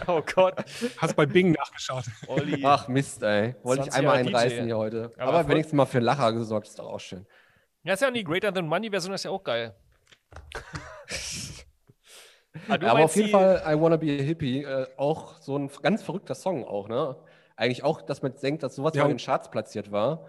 oh 0.07 0.21
Gott. 0.33 0.63
Hast 0.97 1.15
bei 1.15 1.25
Bing 1.25 1.51
nachgeschaut. 1.51 2.05
Olli. 2.27 2.63
Ach 2.63 2.87
Mist, 2.87 3.23
ey. 3.23 3.55
Wollte 3.63 3.87
ich 3.87 3.93
einmal 3.93 4.17
einreißen 4.17 4.59
DJ. 4.59 4.65
hier 4.65 4.77
heute. 4.77 5.11
Aber, 5.17 5.33
aber 5.33 5.49
wenigstens 5.49 5.75
mal 5.75 5.85
für 5.85 5.99
Lacher 5.99 6.31
gesorgt, 6.33 6.67
ist 6.67 6.79
doch 6.79 6.87
auch 6.87 6.99
schön. 6.99 7.25
Ja, 7.83 7.95
ist 7.95 8.01
ja 8.01 8.11
nie 8.11 8.23
Greater 8.23 8.53
Than 8.53 8.71
One, 8.71 8.81
die 8.81 8.89
Version 8.89 9.13
ist 9.13 9.25
ja 9.25 9.31
auch 9.31 9.43
geil. 9.43 9.75
aber, 12.69 12.89
aber 12.89 13.03
auf 13.03 13.15
jeden 13.15 13.29
Fall, 13.29 13.63
I 13.67 13.79
Wanna 13.79 13.97
Be 13.97 14.17
a 14.19 14.23
Hippie, 14.23 14.63
äh, 14.63 14.87
auch 14.97 15.37
so 15.39 15.57
ein 15.57 15.69
ganz 15.81 16.03
verrückter 16.03 16.35
Song 16.35 16.63
auch, 16.63 16.87
ne? 16.87 17.15
Eigentlich 17.61 17.83
auch, 17.83 18.01
dass 18.01 18.21
man 18.21 18.33
denkt, 18.41 18.63
dass 18.63 18.75
sowas 18.75 18.93
ja. 18.95 19.03
mal 19.03 19.11
in 19.11 19.17
den 19.17 19.23
Charts 19.23 19.51
platziert 19.51 19.91
war. 19.91 20.27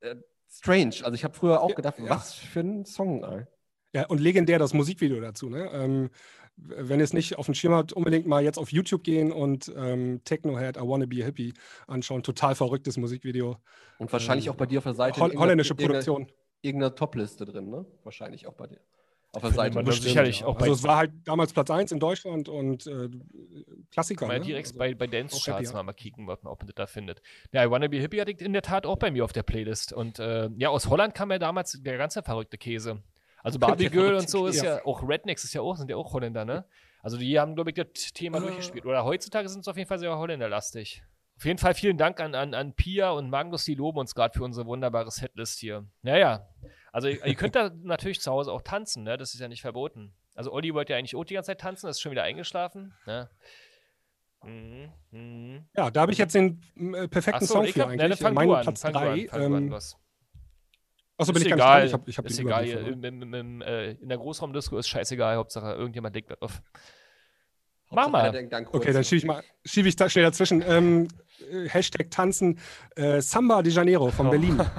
Äh, 0.00 0.16
strange. 0.48 0.96
Also 1.02 1.12
ich 1.12 1.24
habe 1.24 1.34
früher 1.34 1.62
auch 1.62 1.74
gedacht, 1.74 1.98
ja. 1.98 2.10
was 2.10 2.34
für 2.34 2.60
ein 2.60 2.84
Song. 2.84 3.24
Ey. 3.24 3.46
Ja, 3.92 4.06
und 4.06 4.20
legendär 4.20 4.58
das 4.58 4.74
Musikvideo 4.74 5.20
dazu. 5.20 5.48
Ne? 5.48 5.70
Ähm, 5.72 6.10
wenn 6.56 7.00
ihr 7.00 7.04
es 7.04 7.14
nicht 7.14 7.38
auf 7.38 7.46
dem 7.46 7.54
Schirm 7.54 7.72
habt, 7.72 7.94
unbedingt 7.94 8.26
mal 8.26 8.44
jetzt 8.44 8.58
auf 8.58 8.70
YouTube 8.70 9.02
gehen 9.02 9.32
und 9.32 9.72
ähm, 9.74 10.20
Technohead, 10.24 10.76
I 10.76 10.80
Wanna 10.80 11.06
Be 11.06 11.24
Happy 11.24 11.54
anschauen. 11.86 12.22
Total 12.22 12.54
verrücktes 12.54 12.98
Musikvideo. 12.98 13.56
Und 13.98 14.12
wahrscheinlich 14.12 14.46
ähm, 14.46 14.52
auch 14.52 14.56
bei 14.56 14.66
dir 14.66 14.78
auf 14.78 14.84
der 14.84 14.94
Seite. 14.94 15.18
Holl 15.20 15.34
holländische 15.34 15.74
Produktion. 15.74 16.22
Irgendeine, 16.22 16.60
irgendeine 16.60 16.94
Top-Liste 16.94 17.46
drin, 17.46 17.70
ne? 17.70 17.86
Wahrscheinlich 18.04 18.46
auch 18.46 18.54
bei 18.54 18.66
dir 18.66 18.80
auf 19.32 19.42
der 19.42 19.52
Seite. 19.52 19.74
Man 19.74 19.90
sicherlich 19.90 20.40
ja. 20.40 20.46
auch 20.46 20.58
also 20.58 20.72
es 20.72 20.82
war 20.82 20.96
halt 20.96 21.12
damals 21.24 21.52
Platz 21.52 21.70
1 21.70 21.92
in 21.92 22.00
Deutschland 22.00 22.48
und 22.48 22.86
äh, 22.86 23.08
Klassiker. 23.90 24.20
Kann 24.20 24.28
man 24.28 24.38
ne? 24.38 24.46
direkt 24.46 24.68
also 24.68 24.78
bei, 24.78 24.94
bei 24.94 25.06
Dance 25.06 25.40
Charts 25.44 25.72
mal, 25.72 25.82
mal 25.82 25.92
kicken, 25.92 26.26
was 26.26 26.42
man, 26.42 26.52
ob 26.52 26.62
man 26.62 26.72
da 26.74 26.86
findet. 26.86 27.22
Ja, 27.52 27.64
I 27.64 27.70
Wanna 27.70 27.88
Be 27.88 27.98
Hippie 27.98 28.20
hatte 28.20 28.32
ich 28.32 28.40
in 28.40 28.52
der 28.52 28.62
Tat 28.62 28.86
auch 28.86 28.96
bei 28.96 29.10
mir 29.10 29.24
auf 29.24 29.32
der 29.32 29.42
Playlist. 29.42 29.92
Und 29.92 30.18
äh, 30.18 30.48
ja, 30.56 30.70
aus 30.70 30.88
Holland 30.88 31.14
kam 31.14 31.30
ja 31.30 31.38
damals 31.38 31.80
der 31.80 31.96
ganze 31.98 32.22
verrückte 32.22 32.58
Käse. 32.58 33.02
Also 33.42 33.58
Barbie 33.60 33.88
Girl 33.88 34.14
und 34.16 34.28
so 34.28 34.46
ist 34.46 34.62
ja, 34.62 34.84
auch 34.84 35.06
Rednecks 35.08 35.44
ist 35.44 35.54
ja 35.54 35.60
auch, 35.60 35.76
sind 35.76 35.90
ja 35.90 35.96
auch 35.96 36.12
Holländer, 36.12 36.44
ne? 36.44 36.64
Also 37.02 37.16
die 37.16 37.38
haben, 37.38 37.54
glaube 37.54 37.70
ich, 37.70 37.76
das 37.76 38.12
Thema 38.12 38.38
uh. 38.38 38.42
durchgespielt. 38.42 38.84
Oder 38.84 39.04
heutzutage 39.04 39.48
sind 39.48 39.60
es 39.60 39.68
auf 39.68 39.76
jeden 39.76 39.88
Fall 39.88 39.98
sehr 39.98 40.16
holländerlastig. 40.16 41.02
Auf 41.36 41.46
jeden 41.46 41.58
Fall 41.58 41.72
vielen 41.72 41.96
Dank 41.96 42.20
an, 42.20 42.34
an, 42.34 42.52
an 42.52 42.74
Pia 42.74 43.10
und 43.12 43.30
Magnus, 43.30 43.64
die 43.64 43.74
loben 43.74 43.98
uns 43.98 44.14
gerade 44.14 44.36
für 44.36 44.44
unsere 44.44 44.66
wunderbare 44.66 45.10
Setlist 45.10 45.58
hier. 45.58 45.86
Naja, 46.02 46.46
also 46.92 47.08
ihr, 47.08 47.24
ihr 47.24 47.34
könnt 47.34 47.54
da 47.54 47.70
natürlich 47.82 48.20
zu 48.20 48.30
Hause 48.30 48.52
auch 48.52 48.62
tanzen, 48.62 49.04
ne? 49.04 49.16
Das 49.16 49.34
ist 49.34 49.40
ja 49.40 49.48
nicht 49.48 49.62
verboten. 49.62 50.14
Also 50.34 50.52
Olli 50.52 50.72
wollte 50.74 50.92
ja 50.92 50.98
eigentlich 50.98 51.16
auch 51.16 51.24
die 51.24 51.34
ganze 51.34 51.48
Zeit 51.48 51.60
tanzen, 51.60 51.88
ist 51.88 52.00
schon 52.00 52.12
wieder 52.12 52.22
eingeschlafen. 52.22 52.94
Ne? 53.06 53.28
Mhm, 54.44 54.92
mh. 55.10 55.64
Ja, 55.76 55.90
da 55.90 56.00
habe 56.00 56.12
ich 56.12 56.18
jetzt 56.18 56.34
den 56.34 56.62
äh, 56.76 57.08
perfekten 57.08 57.44
so, 57.44 57.54
Song 57.54 57.66
für 57.66 57.82
hab, 57.82 57.88
eigentlich. 57.90 58.20
Ne, 58.20 58.30
mein 58.32 58.48
Platz 58.48 58.80
3. 58.80 59.28
Ähm, 59.32 59.74
Achso, 61.20 61.34
bin 61.34 61.42
ich 61.42 61.52
egal. 61.52 61.86
Ich 61.86 61.92
hab, 61.92 62.08
ich 62.08 62.16
hab 62.16 62.24
ist 62.24 62.38
egal. 62.38 62.66
In, 62.66 63.04
in, 63.04 63.34
in, 63.34 63.60
äh, 63.60 63.90
in, 63.90 64.08
der 64.08 64.16
Großraumdisco 64.16 64.78
ist 64.78 64.88
scheißegal. 64.88 65.36
Hauptsache 65.36 65.74
irgendjemand 65.74 66.14
legt 66.14 66.30
das 66.30 66.40
auf. 66.40 66.62
Mach 67.90 68.08
mal. 68.08 68.48
okay, 68.72 68.92
dann 68.92 69.04
schiebe 69.04 69.16
ich 69.16 69.24
mal, 69.24 69.42
schiebe 69.64 69.88
ich 69.88 69.96
da 69.96 70.08
schnell 70.08 70.24
dazwischen. 70.24 70.62
Ähm, 70.66 71.08
äh, 71.50 71.68
Hashtag 71.68 72.10
tanzen 72.10 72.58
äh, 72.96 73.20
Samba 73.20 73.62
de 73.62 73.72
Janeiro 73.72 74.10
von 74.10 74.30
Berlin. 74.30 74.60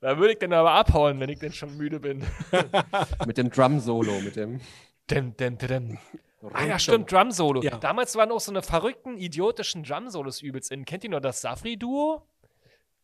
da 0.00 0.18
würde 0.18 0.32
ich 0.32 0.38
dann 0.38 0.52
aber 0.52 0.72
abhauen, 0.72 1.20
wenn 1.20 1.28
ich 1.28 1.38
denn 1.38 1.52
schon 1.52 1.76
müde 1.76 2.00
bin. 2.00 2.24
mit 3.26 3.38
dem 3.38 3.50
Drum-Solo, 3.50 4.20
mit 4.20 4.36
dem. 4.36 4.60
Dem, 5.10 5.36
dem, 5.36 5.58
dem. 5.58 5.98
Ah 6.52 6.64
ja, 6.64 6.78
stimmt, 6.78 7.10
Drum-Solo. 7.10 7.62
Ja. 7.62 7.78
Damals 7.78 8.14
waren 8.16 8.30
auch 8.30 8.40
so 8.40 8.52
eine 8.52 8.62
verrückten, 8.62 9.16
idiotischen 9.16 9.82
Drum-Solos 9.82 10.42
übelst 10.42 10.70
in. 10.70 10.84
Kennt 10.84 11.04
ihr 11.04 11.10
noch 11.10 11.20
das 11.20 11.40
Safri-Duo? 11.40 12.22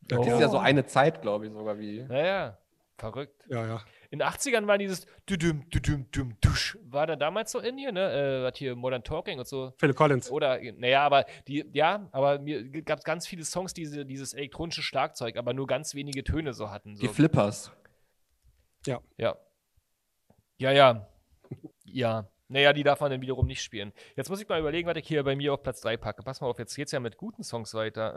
Das 0.02 0.18
oh. 0.18 0.22
ist 0.22 0.40
ja 0.40 0.48
so 0.48 0.58
eine 0.58 0.86
Zeit, 0.86 1.22
glaube 1.22 1.46
ich, 1.46 1.52
sogar 1.52 1.78
wie. 1.78 2.02
Naja, 2.02 2.58
verrückt. 2.98 3.44
Ja, 3.48 3.66
ja. 3.66 3.82
In 4.12 4.18
den 4.18 4.28
80ern 4.28 4.66
war 4.66 4.76
dieses 4.76 5.06
düdüm, 5.26 5.70
düdüm, 5.70 6.10
düm, 6.10 6.36
dusch. 6.42 6.76
War 6.84 7.06
da 7.06 7.16
damals 7.16 7.50
so 7.50 7.60
in 7.60 7.78
hier, 7.78 7.92
ne? 7.92 8.42
Äh, 8.42 8.44
hat 8.46 8.58
hier 8.58 8.76
Modern 8.76 9.02
Talking 9.02 9.38
und 9.38 9.48
so. 9.48 9.72
Phil 9.78 9.94
Collins. 9.94 10.30
Oder, 10.30 10.60
naja, 10.76 11.02
aber 11.02 11.24
die, 11.48 11.64
ja, 11.72 12.10
aber 12.12 12.38
mir 12.38 12.82
gab 12.82 12.98
es 12.98 13.06
ganz 13.06 13.26
viele 13.26 13.42
Songs, 13.42 13.72
die 13.72 13.84
diese, 13.84 14.04
dieses 14.04 14.34
elektronische 14.34 14.82
Schlagzeug, 14.82 15.38
aber 15.38 15.54
nur 15.54 15.66
ganz 15.66 15.94
wenige 15.94 16.22
Töne 16.24 16.52
so 16.52 16.68
hatten. 16.70 16.94
So. 16.94 17.00
Die 17.00 17.08
Flippers. 17.08 17.72
Ja. 18.84 19.00
Ja. 19.16 19.38
Ja, 20.58 20.72
ja. 20.72 21.08
ja. 21.84 22.28
Naja, 22.48 22.74
die 22.74 22.82
darf 22.82 23.00
man 23.00 23.12
dann 23.12 23.22
wiederum 23.22 23.46
nicht 23.46 23.62
spielen. 23.62 23.94
Jetzt 24.14 24.28
muss 24.28 24.42
ich 24.42 24.48
mal 24.48 24.60
überlegen, 24.60 24.86
was 24.86 24.98
ich 24.98 25.08
hier 25.08 25.24
bei 25.24 25.34
mir 25.34 25.54
auf 25.54 25.62
Platz 25.62 25.80
3 25.80 25.96
packe. 25.96 26.22
Pass 26.22 26.42
mal 26.42 26.48
auf, 26.48 26.58
jetzt 26.58 26.76
geht's 26.76 26.92
ja 26.92 27.00
mit 27.00 27.16
guten 27.16 27.44
Songs 27.44 27.72
weiter. 27.72 28.14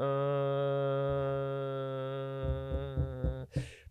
Äh, 2.72 2.75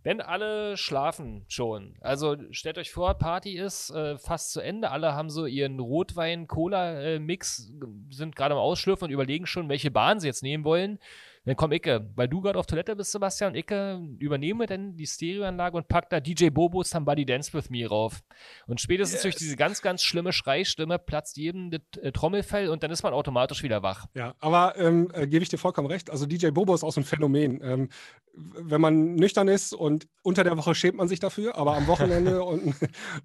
wenn 0.04 0.20
alle 0.20 0.76
schlafen 0.76 1.44
schon. 1.48 1.96
Also 2.00 2.36
stellt 2.50 2.78
euch 2.78 2.92
vor, 2.92 3.14
Party 3.14 3.58
ist 3.58 3.90
äh, 3.90 4.18
fast 4.18 4.52
zu 4.52 4.60
Ende. 4.60 4.90
Alle 4.90 5.14
haben 5.14 5.30
so 5.30 5.46
ihren 5.46 5.80
Rotwein-Cola-Mix, 5.80 7.72
sind 8.10 8.36
gerade 8.36 8.54
am 8.54 8.60
Ausschlürfen 8.60 9.06
und 9.06 9.10
überlegen 9.10 9.46
schon, 9.46 9.70
welche 9.70 9.90
Bahn 9.90 10.20
sie 10.20 10.28
jetzt 10.28 10.42
nehmen 10.42 10.64
wollen. 10.64 10.98
Dann 11.44 11.56
komm 11.56 11.72
Icke, 11.72 12.10
weil 12.14 12.28
du 12.28 12.40
gerade 12.40 12.58
auf 12.58 12.66
Toilette 12.66 12.96
bist, 12.96 13.12
Sebastian, 13.12 13.54
Icke 13.54 14.00
übernehme 14.18 14.66
dann 14.66 14.96
die 14.96 15.06
Stereoanlage 15.06 15.76
und 15.76 15.88
pack 15.88 16.08
da 16.08 16.20
DJ 16.20 16.48
Bobo 16.48 16.82
Somebody 16.82 17.26
Dance 17.26 17.52
With 17.52 17.68
Me 17.70 17.86
rauf. 17.86 18.20
Und 18.66 18.80
spätestens 18.80 19.16
yes. 19.16 19.22
durch 19.22 19.36
diese 19.36 19.56
ganz, 19.56 19.82
ganz 19.82 20.02
schlimme 20.02 20.32
Schreistimme 20.32 20.98
platzt 20.98 21.36
jedem 21.36 21.70
das 21.70 21.80
äh, 22.02 22.12
Trommelfell 22.12 22.68
und 22.70 22.82
dann 22.82 22.90
ist 22.90 23.02
man 23.02 23.12
automatisch 23.12 23.62
wieder 23.62 23.82
wach. 23.82 24.06
Ja, 24.14 24.34
aber 24.40 24.74
ähm, 24.78 25.10
äh, 25.12 25.26
gebe 25.26 25.42
ich 25.42 25.48
dir 25.50 25.58
vollkommen 25.58 25.88
recht. 25.88 26.10
Also 26.10 26.26
DJ 26.26 26.48
Bobo 26.48 26.74
ist 26.74 26.82
auch 26.82 26.92
so 26.92 27.00
ein 27.00 27.04
Phänomen. 27.04 27.60
Ähm, 27.62 27.88
wenn 28.36 28.80
man 28.80 29.14
nüchtern 29.14 29.48
ist 29.48 29.72
und 29.72 30.08
unter 30.22 30.44
der 30.44 30.56
Woche 30.56 30.74
schämt 30.74 30.96
man 30.96 31.08
sich 31.08 31.20
dafür, 31.20 31.56
aber 31.56 31.76
am 31.76 31.86
Wochenende 31.86 32.42
und, 32.44 32.74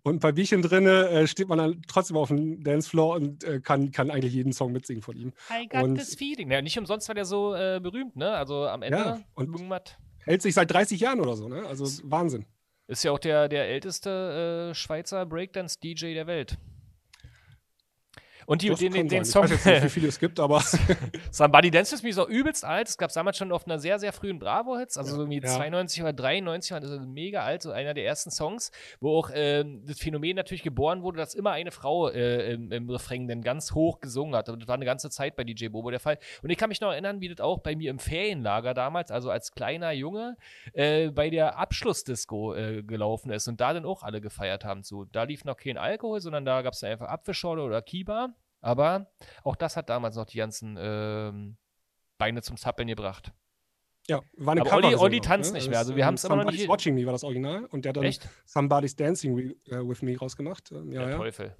und 0.04 0.16
ein 0.16 0.20
paar 0.20 0.34
Bierchen 0.34 0.62
drin 0.62 0.86
äh, 0.86 1.26
steht 1.26 1.48
man 1.48 1.58
dann 1.58 1.82
trotzdem 1.88 2.18
auf 2.18 2.28
dem 2.28 2.64
Dancefloor 2.64 3.16
und 3.16 3.44
äh, 3.44 3.60
kann, 3.62 3.92
kann 3.92 4.12
eigentlich 4.12 4.34
jeden 4.34 4.54
Song 4.54 4.72
mitsingen 4.72 5.02
von 5.02 5.16
ihm. 5.16 5.34
I 5.50 5.68
got 5.68 5.84
und, 5.84 5.96
this 5.96 6.16
feeling. 6.16 6.52
Ja, 6.52 6.62
nicht 6.62 6.78
umsonst 6.78 7.08
war 7.08 7.16
der 7.16 7.26
so 7.26 7.56
äh, 7.56 7.80
berühmt 7.82 8.09
berühmt, 8.10 8.16
ne? 8.16 8.32
Also 8.32 8.68
am 8.68 8.82
Ende 8.82 8.98
ja, 8.98 9.20
und 9.36 9.54
irgendwas. 9.54 9.82
Hält 10.26 10.42
sich 10.42 10.54
seit 10.54 10.72
30 10.72 11.00
Jahren 11.00 11.20
oder 11.20 11.36
so, 11.36 11.48
ne? 11.48 11.66
Also 11.66 11.86
Wahnsinn. 12.10 12.46
Ist 12.88 13.04
ja 13.04 13.12
auch 13.12 13.20
der, 13.20 13.50
der 13.50 13.70
älteste 13.70 14.70
äh, 14.72 14.76
Schweizer 14.76 15.26
Breakdance-DJ 15.26 16.14
der 16.14 16.28
Welt. 16.28 16.58
Und 18.50 18.64
die, 18.64 18.74
den, 18.74 18.92
den, 18.92 19.08
den 19.08 19.26
Song. 19.26 19.46
Ich 19.46 19.52
weiß 19.52 19.64
jetzt 19.64 19.74
nicht, 19.76 19.84
wie 19.84 19.90
viele 19.90 20.08
es 20.08 20.18
gibt, 20.18 20.40
aber. 20.40 20.64
Somebody 21.32 21.70
Dance 21.70 21.94
With 21.94 22.02
Me 22.02 22.10
ist 22.10 22.18
auch 22.18 22.28
übelst 22.28 22.66
alt. 22.66 22.90
Es 22.90 22.98
gab 22.98 23.10
es 23.10 23.14
damals 23.14 23.38
schon 23.38 23.52
auf 23.52 23.68
einer 23.68 23.78
sehr, 23.78 24.00
sehr 24.00 24.12
frühen 24.12 24.40
Bravo-Hits, 24.40 24.98
also 24.98 25.18
so 25.18 25.22
irgendwie 25.22 25.40
ja. 25.40 25.56
92 25.56 26.02
oder 26.02 26.14
93, 26.14 26.72
war 26.72 26.80
das 26.80 27.00
mega 27.06 27.44
alt, 27.44 27.62
so 27.62 27.70
einer 27.70 27.94
der 27.94 28.06
ersten 28.06 28.32
Songs, 28.32 28.72
wo 29.00 29.20
auch 29.20 29.30
äh, 29.30 29.64
das 29.86 30.00
Phänomen 30.00 30.36
natürlich 30.36 30.64
geboren 30.64 31.04
wurde, 31.04 31.20
dass 31.20 31.36
immer 31.36 31.52
eine 31.52 31.70
Frau 31.70 32.10
äh, 32.10 32.54
im, 32.54 32.72
im 32.72 32.90
Refrain 32.90 33.28
dann 33.28 33.44
ganz 33.44 33.76
hoch 33.76 34.00
gesungen 34.00 34.36
hat. 34.36 34.48
Das 34.48 34.68
war 34.68 34.74
eine 34.74 34.86
ganze 34.86 35.12
Zeit 35.12 35.36
bei 35.36 35.44
DJ 35.44 35.68
Bobo 35.68 35.92
der 35.92 36.00
Fall. 36.00 36.18
Und 36.42 36.50
ich 36.50 36.58
kann 36.58 36.70
mich 36.70 36.82
noch 36.82 36.90
erinnern, 36.90 37.22
wie 37.22 37.30
das 37.30 37.42
auch 37.42 37.60
bei 37.60 37.76
mir 37.76 37.92
im 37.92 38.00
Ferienlager 38.00 38.74
damals, 38.74 39.12
also 39.12 39.30
als 39.30 39.52
kleiner 39.52 39.92
Junge, 39.92 40.38
äh, 40.74 41.10
bei 41.12 41.30
der 41.30 41.60
Abschlussdisco 41.60 42.56
äh, 42.56 42.82
gelaufen 42.82 43.30
ist 43.30 43.48
und 43.48 43.62
da 43.62 43.74
dann 43.74 43.86
auch 43.86 44.02
alle 44.02 44.22
gefeiert 44.22 44.66
haben. 44.66 44.82
So, 44.82 45.06
da 45.06 45.22
lief 45.22 45.46
noch 45.46 45.56
kein 45.56 45.78
Alkohol, 45.78 46.20
sondern 46.20 46.46
da 46.46 46.64
gab 46.64 46.74
es 46.74 46.84
einfach 46.84 47.10
Apfelschorle 47.10 47.62
oder 47.62 47.84
Kiba. 47.84 48.34
Aber 48.62 49.12
auch 49.44 49.56
das 49.56 49.78
hat 49.78 49.90
damals 49.90 50.16
noch 50.16 50.26
die 50.26 50.38
ganzen 50.38 50.78
ähm, 50.80 51.58
Beine 52.18 52.42
zum 52.42 52.58
Zappeln 52.58 52.88
gebracht. 52.88 53.32
Ja, 54.08 54.22
war 54.38 54.54
eine 54.54 54.62
Aber 54.62 54.74
Olli, 54.74 54.96
Olli 54.96 55.22
tanzt 55.22 55.54
ne? 55.54 55.60
nicht 55.60 55.70
mehr. 55.70 55.78
Also 55.78 55.96
wir 55.96 56.06
haben 56.06 56.16
es 56.16 56.24
immer 56.24 56.36
noch 56.38 56.52
nicht. 56.52 56.68
Watching 56.68 56.96
Me 56.96 57.06
war 57.06 57.14
das 57.14 57.24
Original 57.24 57.66
und 57.66 57.86
der 57.86 57.90
hat 57.90 57.98
dann 57.98 58.04
Echt? 58.04 58.28
Somebody's 58.46 58.96
Dancing 58.96 59.36
with 59.36 60.02
Me 60.02 60.18
rausgemacht. 60.18 60.72
Ähm, 60.72 60.92
ja, 60.92 61.02
der 61.02 61.10
ja. 61.12 61.18
Teufel. 61.18 61.56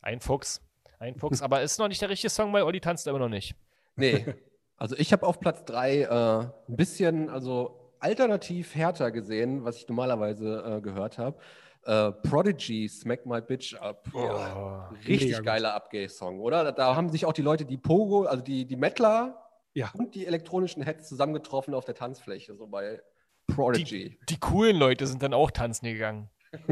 Ein 0.00 0.20
Fuchs. 0.20 0.60
Ein 0.98 1.14
Fuchs. 1.14 1.40
Aber 1.42 1.62
ist 1.62 1.78
noch 1.78 1.88
nicht 1.88 2.02
der 2.02 2.08
richtige 2.08 2.30
Song, 2.30 2.52
weil 2.52 2.64
Olli 2.64 2.80
tanzt 2.80 3.06
immer 3.06 3.18
noch 3.18 3.28
nicht. 3.28 3.54
Nee. 3.96 4.24
Also 4.78 4.96
ich 4.96 5.12
habe 5.12 5.24
auf 5.28 5.38
Platz 5.38 5.64
3 5.66 6.00
äh, 6.00 6.08
ein 6.08 6.50
bisschen, 6.76 7.28
also 7.28 7.94
alternativ 8.00 8.74
härter 8.74 9.12
gesehen, 9.12 9.64
was 9.64 9.76
ich 9.76 9.86
normalerweise 9.86 10.78
äh, 10.78 10.80
gehört 10.80 11.18
habe. 11.18 11.38
Uh, 11.84 12.12
Prodigy, 12.12 12.88
Smack 12.88 13.26
My 13.26 13.40
Bitch 13.40 13.74
Up. 13.74 14.08
Oh, 14.14 14.94
richtig 15.08 15.42
geiler 15.42 15.74
Abgay-Song, 15.74 16.38
oder? 16.38 16.70
Da 16.70 16.94
haben 16.94 17.08
sich 17.08 17.26
auch 17.26 17.32
die 17.32 17.42
Leute, 17.42 17.64
die 17.64 17.76
Pogo, 17.76 18.24
also 18.24 18.42
die, 18.42 18.66
die 18.66 18.76
Mettler 18.76 19.42
ja. 19.74 19.90
und 19.94 20.14
die 20.14 20.26
elektronischen 20.26 20.82
Heads 20.84 21.08
zusammengetroffen 21.08 21.74
auf 21.74 21.84
der 21.84 21.96
Tanzfläche, 21.96 22.54
so 22.54 22.68
bei 22.68 23.02
Prodigy. 23.48 24.10
Die, 24.10 24.26
die 24.34 24.38
coolen 24.38 24.76
Leute 24.76 25.08
sind 25.08 25.24
dann 25.24 25.34
auch 25.34 25.50
tanzen 25.50 25.86
gegangen. 25.86 26.30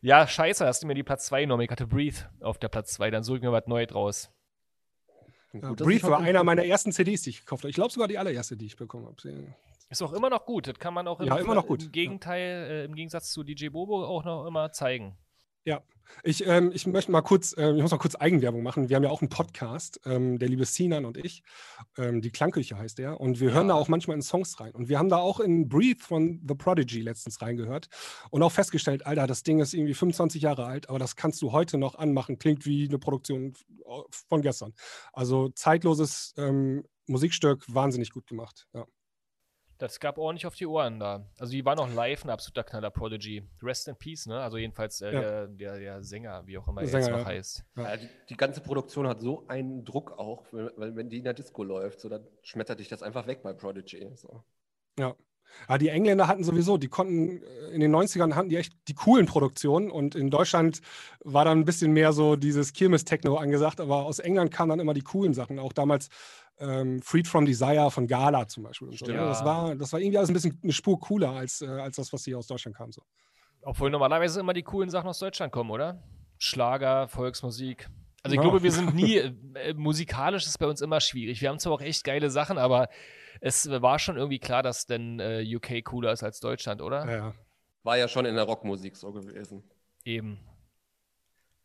ja, 0.00 0.26
scheiße, 0.26 0.64
hast 0.64 0.84
du 0.84 0.86
mir 0.86 0.94
die 0.94 1.02
Platz 1.02 1.26
2 1.26 1.42
genommen. 1.42 1.62
Ich 1.62 1.70
hatte 1.70 1.88
Breathe 1.88 2.30
auf 2.40 2.58
der 2.58 2.68
Platz 2.68 2.92
2, 2.92 3.10
dann 3.10 3.24
suche 3.24 3.38
ich 3.38 3.42
mir 3.42 3.50
was 3.50 3.66
Neues 3.66 3.88
draus. 3.88 4.30
Ja, 5.52 5.72
Breathe 5.72 6.04
war 6.04 6.20
einer 6.20 6.44
meiner 6.44 6.64
ersten 6.64 6.92
CDs, 6.92 7.22
die 7.22 7.30
ich 7.30 7.40
gekauft 7.40 7.64
habe. 7.64 7.70
Ich 7.70 7.74
glaube 7.74 7.90
sogar 7.90 8.08
die 8.08 8.18
allererste, 8.18 8.56
die 8.56 8.66
ich 8.66 8.76
bekommen 8.76 9.06
habe. 9.06 9.16
Ist 9.92 10.00
auch 10.00 10.14
immer 10.14 10.30
noch 10.30 10.46
gut. 10.46 10.66
Das 10.66 10.78
kann 10.78 10.94
man 10.94 11.06
auch 11.06 11.20
im, 11.20 11.26
ja, 11.26 11.36
immer 11.36 11.54
noch 11.54 11.66
gut. 11.66 11.84
im 11.84 11.92
Gegenteil, 11.92 12.70
äh, 12.70 12.84
im 12.86 12.94
Gegensatz 12.94 13.30
zu 13.30 13.44
DJ 13.44 13.68
Bobo 13.68 14.04
auch 14.06 14.24
noch 14.24 14.46
immer 14.46 14.72
zeigen. 14.72 15.18
Ja, 15.64 15.82
ich, 16.24 16.46
ähm, 16.46 16.72
ich 16.74 16.86
möchte 16.86 17.12
mal 17.12 17.20
kurz, 17.20 17.54
äh, 17.56 17.72
ich 17.72 17.82
muss 17.82 17.90
mal 17.90 17.98
kurz 17.98 18.14
Eigenwerbung 18.14 18.62
machen. 18.62 18.88
Wir 18.88 18.96
haben 18.96 19.04
ja 19.04 19.10
auch 19.10 19.20
einen 19.20 19.28
Podcast, 19.28 20.00
ähm, 20.06 20.38
der 20.38 20.48
liebe 20.48 20.64
Sinan 20.64 21.04
und 21.04 21.18
ich. 21.18 21.42
Ähm, 21.98 22.22
die 22.22 22.30
Klangküche 22.30 22.78
heißt 22.78 22.98
der. 22.98 23.20
Und 23.20 23.38
wir 23.38 23.52
hören 23.52 23.68
ja. 23.68 23.74
da 23.74 23.80
auch 23.80 23.88
manchmal 23.88 24.16
in 24.16 24.22
Songs 24.22 24.58
rein. 24.60 24.74
Und 24.74 24.88
wir 24.88 24.98
haben 24.98 25.10
da 25.10 25.18
auch 25.18 25.40
in 25.40 25.68
Breathe 25.68 26.02
von 26.02 26.40
The 26.48 26.54
Prodigy 26.54 27.02
letztens 27.02 27.42
reingehört 27.42 27.88
und 28.30 28.42
auch 28.42 28.50
festgestellt, 28.50 29.06
Alter, 29.06 29.26
das 29.26 29.42
Ding 29.42 29.60
ist 29.60 29.74
irgendwie 29.74 29.94
25 29.94 30.40
Jahre 30.40 30.64
alt, 30.64 30.88
aber 30.88 30.98
das 30.98 31.16
kannst 31.16 31.42
du 31.42 31.52
heute 31.52 31.76
noch 31.76 31.96
anmachen. 31.96 32.38
Klingt 32.38 32.64
wie 32.64 32.88
eine 32.88 32.98
Produktion 32.98 33.52
von 34.28 34.40
gestern. 34.40 34.72
Also 35.12 35.50
zeitloses 35.50 36.32
ähm, 36.38 36.84
Musikstück, 37.06 37.62
wahnsinnig 37.68 38.10
gut 38.10 38.26
gemacht. 38.26 38.66
Ja. 38.72 38.86
Das 39.82 39.98
gab 39.98 40.16
ordentlich 40.16 40.46
auf 40.46 40.54
die 40.54 40.64
Ohren 40.64 41.00
da. 41.00 41.26
Also 41.40 41.50
die 41.50 41.64
war 41.64 41.74
noch 41.74 41.92
live 41.92 42.24
ein 42.24 42.30
absoluter 42.30 42.62
Knaller, 42.62 42.92
Prodigy. 42.92 43.42
Rest 43.60 43.88
in 43.88 43.96
Peace, 43.96 44.26
ne? 44.26 44.40
Also 44.40 44.56
jedenfalls 44.56 45.00
äh, 45.00 45.12
ja. 45.12 45.20
der, 45.20 45.46
der, 45.48 45.78
der, 45.80 46.02
Sänger, 46.04 46.46
wie 46.46 46.56
auch 46.56 46.68
immer 46.68 46.82
er 46.82 46.88
jetzt 46.88 47.10
noch 47.10 47.18
ja. 47.18 47.24
heißt. 47.24 47.64
Ja. 47.74 47.96
Die, 47.96 48.08
die, 48.28 48.36
ganze 48.36 48.60
Produktion 48.60 49.08
hat 49.08 49.20
so 49.20 49.44
einen 49.48 49.84
Druck 49.84 50.12
auch, 50.12 50.44
weil 50.52 50.94
wenn 50.94 51.10
die 51.10 51.18
in 51.18 51.24
der 51.24 51.34
Disco 51.34 51.64
läuft, 51.64 52.00
so 52.00 52.08
dann 52.08 52.24
schmettert 52.42 52.78
dich 52.78 52.86
das 52.86 53.02
einfach 53.02 53.26
weg 53.26 53.42
bei 53.42 53.54
Prodigy. 53.54 54.08
So. 54.14 54.44
Ja. 55.00 55.16
Ja, 55.68 55.78
die 55.78 55.88
Engländer 55.88 56.28
hatten 56.28 56.44
sowieso, 56.44 56.78
die 56.78 56.88
konnten 56.88 57.42
äh, 57.42 57.70
in 57.70 57.80
den 57.80 57.94
90ern 57.94 58.34
hatten 58.34 58.50
die 58.50 58.56
echt 58.56 58.74
die 58.86 58.94
coolen 58.94 59.26
Produktionen 59.26 59.90
und 59.90 60.14
in 60.14 60.30
Deutschland 60.30 60.80
war 61.24 61.44
dann 61.44 61.58
ein 61.58 61.64
bisschen 61.64 61.92
mehr 61.92 62.12
so 62.12 62.36
dieses 62.36 62.72
Kirmes-Techno 62.72 63.36
angesagt, 63.36 63.80
aber 63.80 64.04
aus 64.04 64.20
England 64.20 64.52
kamen 64.52 64.70
dann 64.70 64.80
immer 64.80 64.94
die 64.94 65.02
coolen 65.02 65.34
Sachen. 65.34 65.58
Auch 65.58 65.72
damals 65.72 66.08
ähm, 66.58 67.02
Freed 67.02 67.26
from 67.26 67.44
Desire 67.44 67.90
von 67.90 68.06
Gala 68.06 68.46
zum 68.48 68.64
Beispiel. 68.64 68.88
Und 68.88 68.98
so, 68.98 69.10
ja. 69.10 69.26
das, 69.26 69.44
war, 69.44 69.74
das 69.74 69.92
war 69.92 70.00
irgendwie 70.00 70.18
alles 70.18 70.30
ein 70.30 70.34
bisschen 70.34 70.58
eine 70.62 70.72
Spur 70.72 70.98
cooler 71.00 71.30
als, 71.30 71.60
äh, 71.60 71.66
als 71.66 71.96
das, 71.96 72.12
was 72.12 72.24
hier 72.24 72.38
aus 72.38 72.46
Deutschland 72.46 72.76
kam. 72.76 72.92
So. 72.92 73.02
Obwohl 73.62 73.90
normalerweise 73.90 74.40
immer 74.40 74.52
die 74.52 74.62
coolen 74.62 74.90
Sachen 74.90 75.08
aus 75.08 75.18
Deutschland 75.18 75.52
kommen, 75.52 75.70
oder? 75.70 76.02
Schlager, 76.38 77.08
Volksmusik. 77.08 77.88
Also 78.22 78.34
ich 78.34 78.36
ja. 78.36 78.42
glaube, 78.42 78.62
wir 78.62 78.72
sind 78.72 78.94
nie, 78.94 79.16
äh, 79.16 79.74
musikalisch 79.74 80.46
ist 80.46 80.58
bei 80.58 80.66
uns 80.66 80.80
immer 80.80 81.00
schwierig. 81.00 81.40
Wir 81.40 81.48
haben 81.48 81.58
zwar 81.58 81.72
auch 81.72 81.80
echt 81.80 82.04
geile 82.04 82.30
Sachen, 82.30 82.58
aber 82.58 82.88
es 83.40 83.68
war 83.68 83.98
schon 83.98 84.16
irgendwie 84.16 84.38
klar, 84.38 84.62
dass 84.62 84.86
denn 84.86 85.18
äh, 85.18 85.44
UK 85.56 85.84
cooler 85.84 86.12
ist 86.12 86.22
als 86.22 86.40
Deutschland, 86.40 86.80
oder? 86.82 87.10
Ja. 87.10 87.34
War 87.82 87.98
ja 87.98 88.06
schon 88.06 88.24
in 88.24 88.36
der 88.36 88.44
Rockmusik 88.44 88.96
so 88.96 89.12
gewesen. 89.12 89.64
Eben. 90.04 90.38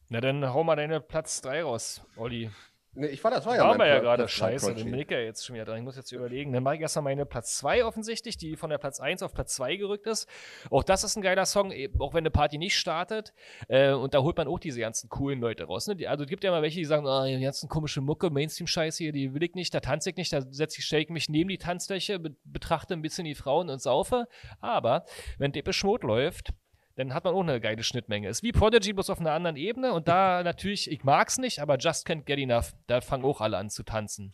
Na 0.09 0.21
dann 0.21 0.53
hau 0.53 0.63
mal 0.63 0.75
deine 0.75 1.01
Platz 1.01 1.41
3 1.41 1.63
raus, 1.63 2.01
Olli. 2.15 2.49
Nee, 2.99 3.07
ich 3.07 3.23
war 3.23 3.29
das 3.29 3.45
war 3.45 3.55
ja. 3.55 3.63
Waren 3.63 3.77
wir 3.77 3.85
ja 3.85 3.99
gerade 3.99 4.27
scheiße. 4.27 4.73
Den 4.73 4.89
bin 4.89 4.99
ich 4.99 5.11
ja 5.11 5.19
jetzt 5.19 5.45
schon 5.45 5.53
wieder 5.53 5.65
dran. 5.65 5.77
Ich 5.77 5.83
muss 5.83 5.95
jetzt 5.95 6.11
überlegen. 6.11 6.51
Dann 6.51 6.63
mache 6.63 6.75
ich 6.75 6.81
erstmal 6.81 7.03
meine 7.03 7.27
Platz 7.27 7.55
2 7.57 7.85
offensichtlich, 7.85 8.37
die 8.37 8.55
von 8.55 8.71
der 8.71 8.79
Platz 8.79 8.99
1 8.99 9.21
auf 9.21 9.35
Platz 9.35 9.53
2 9.53 9.75
gerückt 9.75 10.07
ist. 10.07 10.27
Auch 10.71 10.83
das 10.83 11.03
ist 11.03 11.15
ein 11.15 11.21
geiler 11.21 11.45
Song, 11.45 11.71
auch 11.99 12.15
wenn 12.15 12.23
eine 12.23 12.31
Party 12.31 12.57
nicht 12.57 12.75
startet. 12.75 13.35
Äh, 13.67 13.91
und 13.91 14.15
da 14.15 14.23
holt 14.23 14.35
man 14.35 14.47
auch 14.47 14.57
diese 14.57 14.79
ganzen 14.79 15.09
coolen 15.09 15.39
Leute 15.39 15.65
raus. 15.65 15.85
Ne? 15.85 15.95
Die, 15.95 16.07
also 16.07 16.23
es 16.23 16.29
gibt 16.29 16.43
ja 16.43 16.49
mal 16.49 16.63
welche, 16.63 16.79
die 16.79 16.85
sagen, 16.85 17.05
oh, 17.05 17.23
die 17.23 17.39
ganzen 17.39 17.69
komische 17.69 18.01
Mucke, 18.01 18.31
Mainstream-Scheiße 18.31 19.03
hier, 19.03 19.11
die 19.11 19.31
will 19.35 19.43
ich 19.43 19.53
nicht, 19.53 19.75
da 19.75 19.79
tanze 19.79 20.09
ich 20.09 20.15
nicht, 20.15 20.33
da 20.33 20.41
setze 20.41 20.79
ich, 20.79 20.85
stelle 20.85 21.03
ich 21.03 21.09
mich 21.09 21.29
neben 21.29 21.49
die 21.49 21.59
Tanzfläche, 21.59 22.17
be 22.17 22.35
betrachte 22.45 22.95
ein 22.95 23.03
bisschen 23.03 23.25
die 23.25 23.35
Frauen 23.35 23.69
und 23.69 23.79
saufe. 23.79 24.27
Aber 24.59 25.05
wenn 25.37 25.51
Deppe 25.51 25.71
Schmot 25.71 26.01
läuft, 26.01 26.51
dann 26.97 27.13
hat 27.13 27.23
man 27.23 27.35
auch 27.35 27.41
eine 27.41 27.61
geile 27.61 27.83
Schnittmenge. 27.83 28.27
Ist 28.27 28.41
wie 28.41 28.51
Prodigy, 28.51 28.91
bloß 28.91 29.11
auf 29.11 29.19
einer 29.19 29.31
anderen 29.31 29.55
Ebene. 29.55 29.93
Und 29.93 30.07
da 30.07 30.43
natürlich, 30.45 30.91
ich 30.91 31.03
mag's 31.03 31.37
nicht, 31.37 31.59
aber 31.59 31.77
Just 31.77 32.07
Can't 32.07 32.23
Get 32.23 32.39
Enough, 32.39 32.73
da 32.87 33.01
fangen 33.01 33.23
auch 33.23 33.39
alle 33.39 33.57
an 33.57 33.69
zu 33.69 33.83
tanzen. 33.83 34.31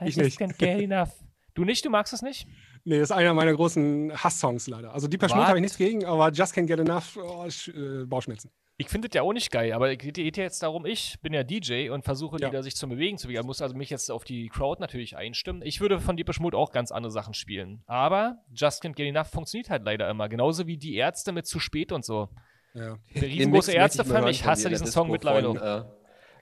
Ich 0.00 0.16
Just 0.16 0.18
nicht. 0.18 0.40
Can't 0.40 0.58
Get 0.58 0.82
Enough. 0.82 1.10
Du 1.54 1.66
nicht? 1.66 1.84
Du 1.84 1.90
magst 1.90 2.14
es 2.14 2.22
nicht? 2.22 2.46
Nee, 2.84 2.98
das 2.98 3.10
ist 3.10 3.12
einer 3.12 3.34
meiner 3.34 3.52
großen 3.52 4.10
Hass-Songs 4.16 4.68
leider. 4.68 4.94
Also 4.94 5.06
Deeper 5.06 5.28
Schmutz 5.28 5.48
habe 5.48 5.58
ich 5.58 5.60
nichts 5.60 5.76
gegen, 5.76 6.02
aber 6.06 6.32
Just 6.32 6.56
Can't 6.56 6.64
Get 6.64 6.80
Enough, 6.80 7.18
oh, 7.18 7.46
äh, 7.46 8.06
Bauchschmerzen. 8.06 8.50
Ich 8.78 8.88
finde 8.88 9.08
es 9.08 9.14
ja 9.14 9.22
auch 9.22 9.32
nicht 9.32 9.50
geil, 9.50 9.72
aber 9.72 9.92
es 9.92 9.98
geht 9.98 10.36
ja 10.36 10.42
jetzt 10.42 10.62
darum, 10.62 10.86
ich 10.86 11.20
bin 11.20 11.32
ja 11.34 11.44
DJ 11.44 11.90
und 11.90 12.04
versuche 12.04 12.38
ja. 12.40 12.48
wieder 12.48 12.62
sich 12.62 12.74
zu 12.74 12.88
bewegen 12.88 13.18
zu 13.18 13.28
bewegen. 13.28 13.46
Muss 13.46 13.60
also 13.60 13.76
mich 13.76 13.90
jetzt 13.90 14.10
auf 14.10 14.24
die 14.24 14.48
Crowd 14.48 14.80
natürlich 14.80 15.16
einstimmen. 15.16 15.62
Ich 15.62 15.80
würde 15.80 16.00
von 16.00 16.16
Deeper 16.16 16.32
Schmut 16.32 16.54
auch 16.54 16.72
ganz 16.72 16.90
andere 16.90 17.12
Sachen 17.12 17.34
spielen. 17.34 17.82
Aber 17.86 18.38
Just 18.52 18.82
Can't 18.82 18.94
Get 18.94 19.06
Enough 19.06 19.28
funktioniert 19.28 19.70
halt 19.70 19.84
leider 19.84 20.08
immer. 20.08 20.28
Genauso 20.28 20.66
wie 20.66 20.78
die 20.78 20.96
Ärzte 20.96 21.32
mit 21.32 21.46
zu 21.46 21.60
spät 21.60 21.92
und 21.92 22.04
so. 22.04 22.30
Ja. 22.74 22.96
Der 23.14 23.22
riesengroße 23.22 23.72
Ärzte-Fan, 23.72 24.26
ich 24.28 24.44
hasse 24.46 24.70
diesen 24.70 24.86
Song 24.86 25.10
mittlerweile. 25.10 25.86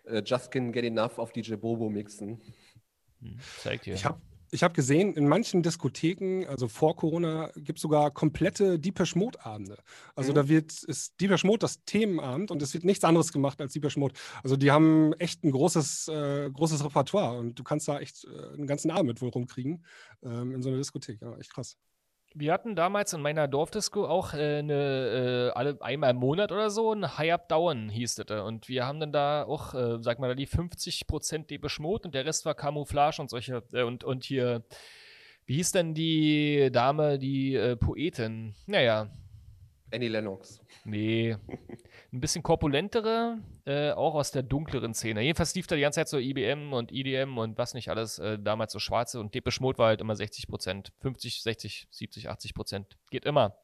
Äh, 0.07 0.19
äh, 0.19 0.23
Just 0.25 0.53
Can't 0.53 0.71
Get 0.71 0.85
Enough 0.85 1.19
auf 1.19 1.33
DJ 1.33 1.57
Bobo 1.57 1.89
mixen. 1.89 2.41
Hm, 3.21 3.39
zeig 3.59 3.83
dir. 3.83 3.95
Ich 3.95 4.05
habe 4.05 4.21
ich 4.51 4.63
habe 4.63 4.75
gesehen, 4.75 5.15
in 5.15 5.29
manchen 5.29 5.63
Diskotheken, 5.63 6.47
also 6.49 6.69
vor 6.69 6.97
Corona, 6.97 7.51
gibt 7.57 7.79
es 7.79 7.83
sogar 7.83 8.11
komplette 8.11 8.79
Deepesh 8.79 9.15
Mode-Abende. 9.15 9.79
Also 10.15 10.33
mhm. 10.33 10.37
da 10.37 10.49
wird, 10.49 10.83
ist 10.83 11.21
Deepesh 11.21 11.45
Mode 11.45 11.61
das 11.61 11.85
Themenabend 11.85 12.51
und 12.51 12.61
es 12.63 12.75
wird 12.75 12.85
nichts 12.85 13.05
anderes 13.05 13.33
gemacht 13.33 13.61
als 13.61 13.73
Deepesh 13.73 13.97
Mode. 13.97 14.15
Also 14.43 14.57
die 14.57 14.71
haben 14.71 15.13
echt 15.15 15.45
ein 15.45 15.53
großes, 15.53 16.09
äh, 16.09 16.51
großes 16.53 16.85
Repertoire 16.85 17.39
und 17.39 17.59
du 17.59 17.63
kannst 17.63 17.89
da 17.89 18.01
echt 18.01 18.25
äh, 18.25 18.55
einen 18.55 18.67
ganzen 18.67 18.91
Abend 18.91 19.07
mit 19.07 19.23
wohl 19.23 19.31
rumkriegen 19.31 19.85
ähm, 20.23 20.53
in 20.55 20.63
so 20.63 20.69
einer 20.69 20.79
Diskothek. 20.79 21.21
Ja, 21.21 21.37
echt 21.37 21.53
krass. 21.53 21.77
Wir 22.33 22.53
hatten 22.53 22.77
damals 22.77 23.13
in 23.13 23.23
meiner 23.23 23.49
Dorfdisco 23.49 24.07
auch 24.07 24.35
äh, 24.35 24.59
eine, 24.59 25.51
äh, 25.53 25.59
alle 25.59 25.77
einmal 25.81 26.11
im 26.11 26.19
Monat 26.19 26.53
oder 26.53 26.71
so 26.71 26.93
ein 26.93 27.19
High 27.19 27.33
Up 27.33 27.49
Down 27.49 27.89
hieß 27.89 28.15
das. 28.17 28.41
Und 28.43 28.69
wir 28.69 28.87
haben 28.87 29.01
dann 29.01 29.11
da 29.11 29.43
auch, 29.43 29.75
äh, 29.75 29.99
sag 30.01 30.21
mal, 30.21 30.29
da 30.29 30.35
die 30.35 30.47
50% 30.47 31.47
Depeche 31.47 31.83
Mode 31.83 32.05
und 32.05 32.15
der 32.15 32.25
Rest 32.25 32.47
war 32.47 32.55
Camouflage 32.55 33.21
und 33.21 33.31
solche, 33.31 33.65
äh, 33.73 33.83
und, 33.83 34.05
und 34.05 34.25
hier, 34.25 34.63
wie 35.47 35.57
hieß 35.57 35.73
denn 35.73 35.95
die 35.95 36.71
Dame, 36.73 37.19
die 37.19 37.57
äh, 37.57 37.77
Poetin? 37.77 38.55
Naja. 38.67 39.11
Annie 39.93 40.09
Lennox. 40.09 40.61
Nee. 40.85 41.37
ein 42.13 42.21
bisschen 42.21 42.43
korpulentere, 42.43 43.39
äh, 43.67 43.93
auch 43.93 44.15
aus 44.15 44.33
der 44.33 44.43
dunkleren 44.43 44.95
Szene. 44.95 45.23
Jedenfalls 45.23 45.55
lief 45.55 45.67
da 45.67 45.77
die 45.77 45.83
ganze 45.83 46.01
Zeit 46.01 46.09
so 46.09 46.19
IBM 46.19 46.73
und 46.73 46.91
EDM 46.93 47.39
und 47.39 47.57
was 47.57 47.75
nicht 47.75 47.89
alles, 47.89 48.19
äh, 48.19 48.39
damals 48.39 48.73
so 48.73 48.79
schwarze 48.81 49.21
und 49.21 49.35
Depeche 49.35 49.63
Mode 49.63 49.79
war 49.79 49.89
halt 49.89 50.01
immer 50.01 50.17
60 50.17 50.49
Prozent, 50.49 50.93
50, 51.01 51.43
60, 51.43 51.89
70, 51.91 52.29
80 52.29 52.55
Prozent. 52.55 52.99
Geht 53.11 53.25
immer. 53.25 53.57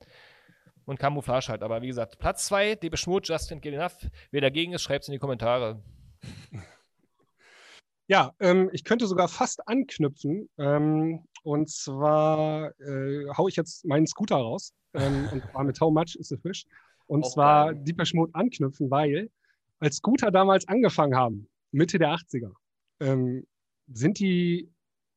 Und 0.85 1.01
Camouflage 1.01 1.49
halt. 1.49 1.63
Aber 1.63 1.83
wie 1.83 1.89
gesagt, 1.89 2.19
Platz 2.19 2.47
2, 2.47 2.77
Depeche 2.77 3.11
Mode, 3.11 3.27
Justin 3.27 3.61
Get 3.61 3.75
Enough. 3.75 3.97
Wer 4.31 4.41
dagegen 4.41 4.73
ist, 4.73 4.83
schreibt 4.83 5.03
es 5.03 5.09
in 5.09 5.13
die 5.13 5.19
Kommentare. 5.19 5.83
Ja, 8.09 8.33
ähm, 8.39 8.71
ich 8.73 8.85
könnte 8.85 9.09
sogar 9.09 9.27
fast 9.27 9.67
anknüpfen. 9.67 10.49
Ähm, 10.59 11.25
und 11.43 11.69
zwar 11.69 12.71
äh, 12.81 13.27
haue 13.37 13.51
ich 13.51 13.57
jetzt 13.57 13.85
meinen 13.85 14.07
Scooter 14.07 14.37
raus. 14.37 14.73
Ähm, 14.95 15.29
und 15.33 15.43
zwar 15.51 15.65
mit 15.65 15.81
How 15.81 15.93
Much 15.93 16.15
is 16.17 16.33
a 16.33 16.37
Fish. 16.37 16.67
Und 17.07 17.25
Auch 17.25 17.33
zwar. 17.33 17.75
Deepesh 17.75 18.15
Mode 18.15 18.35
anknüpfen, 18.35 18.91
weil 18.91 19.31
als 19.79 19.97
Scooter 19.97 20.31
damals 20.31 20.67
angefangen 20.69 21.17
haben, 21.17 21.49
Mitte 21.71 21.99
der 21.99 22.11
80er, 22.11 22.53
ähm, 23.01 23.47
sind 23.89 24.19
die 24.19 24.71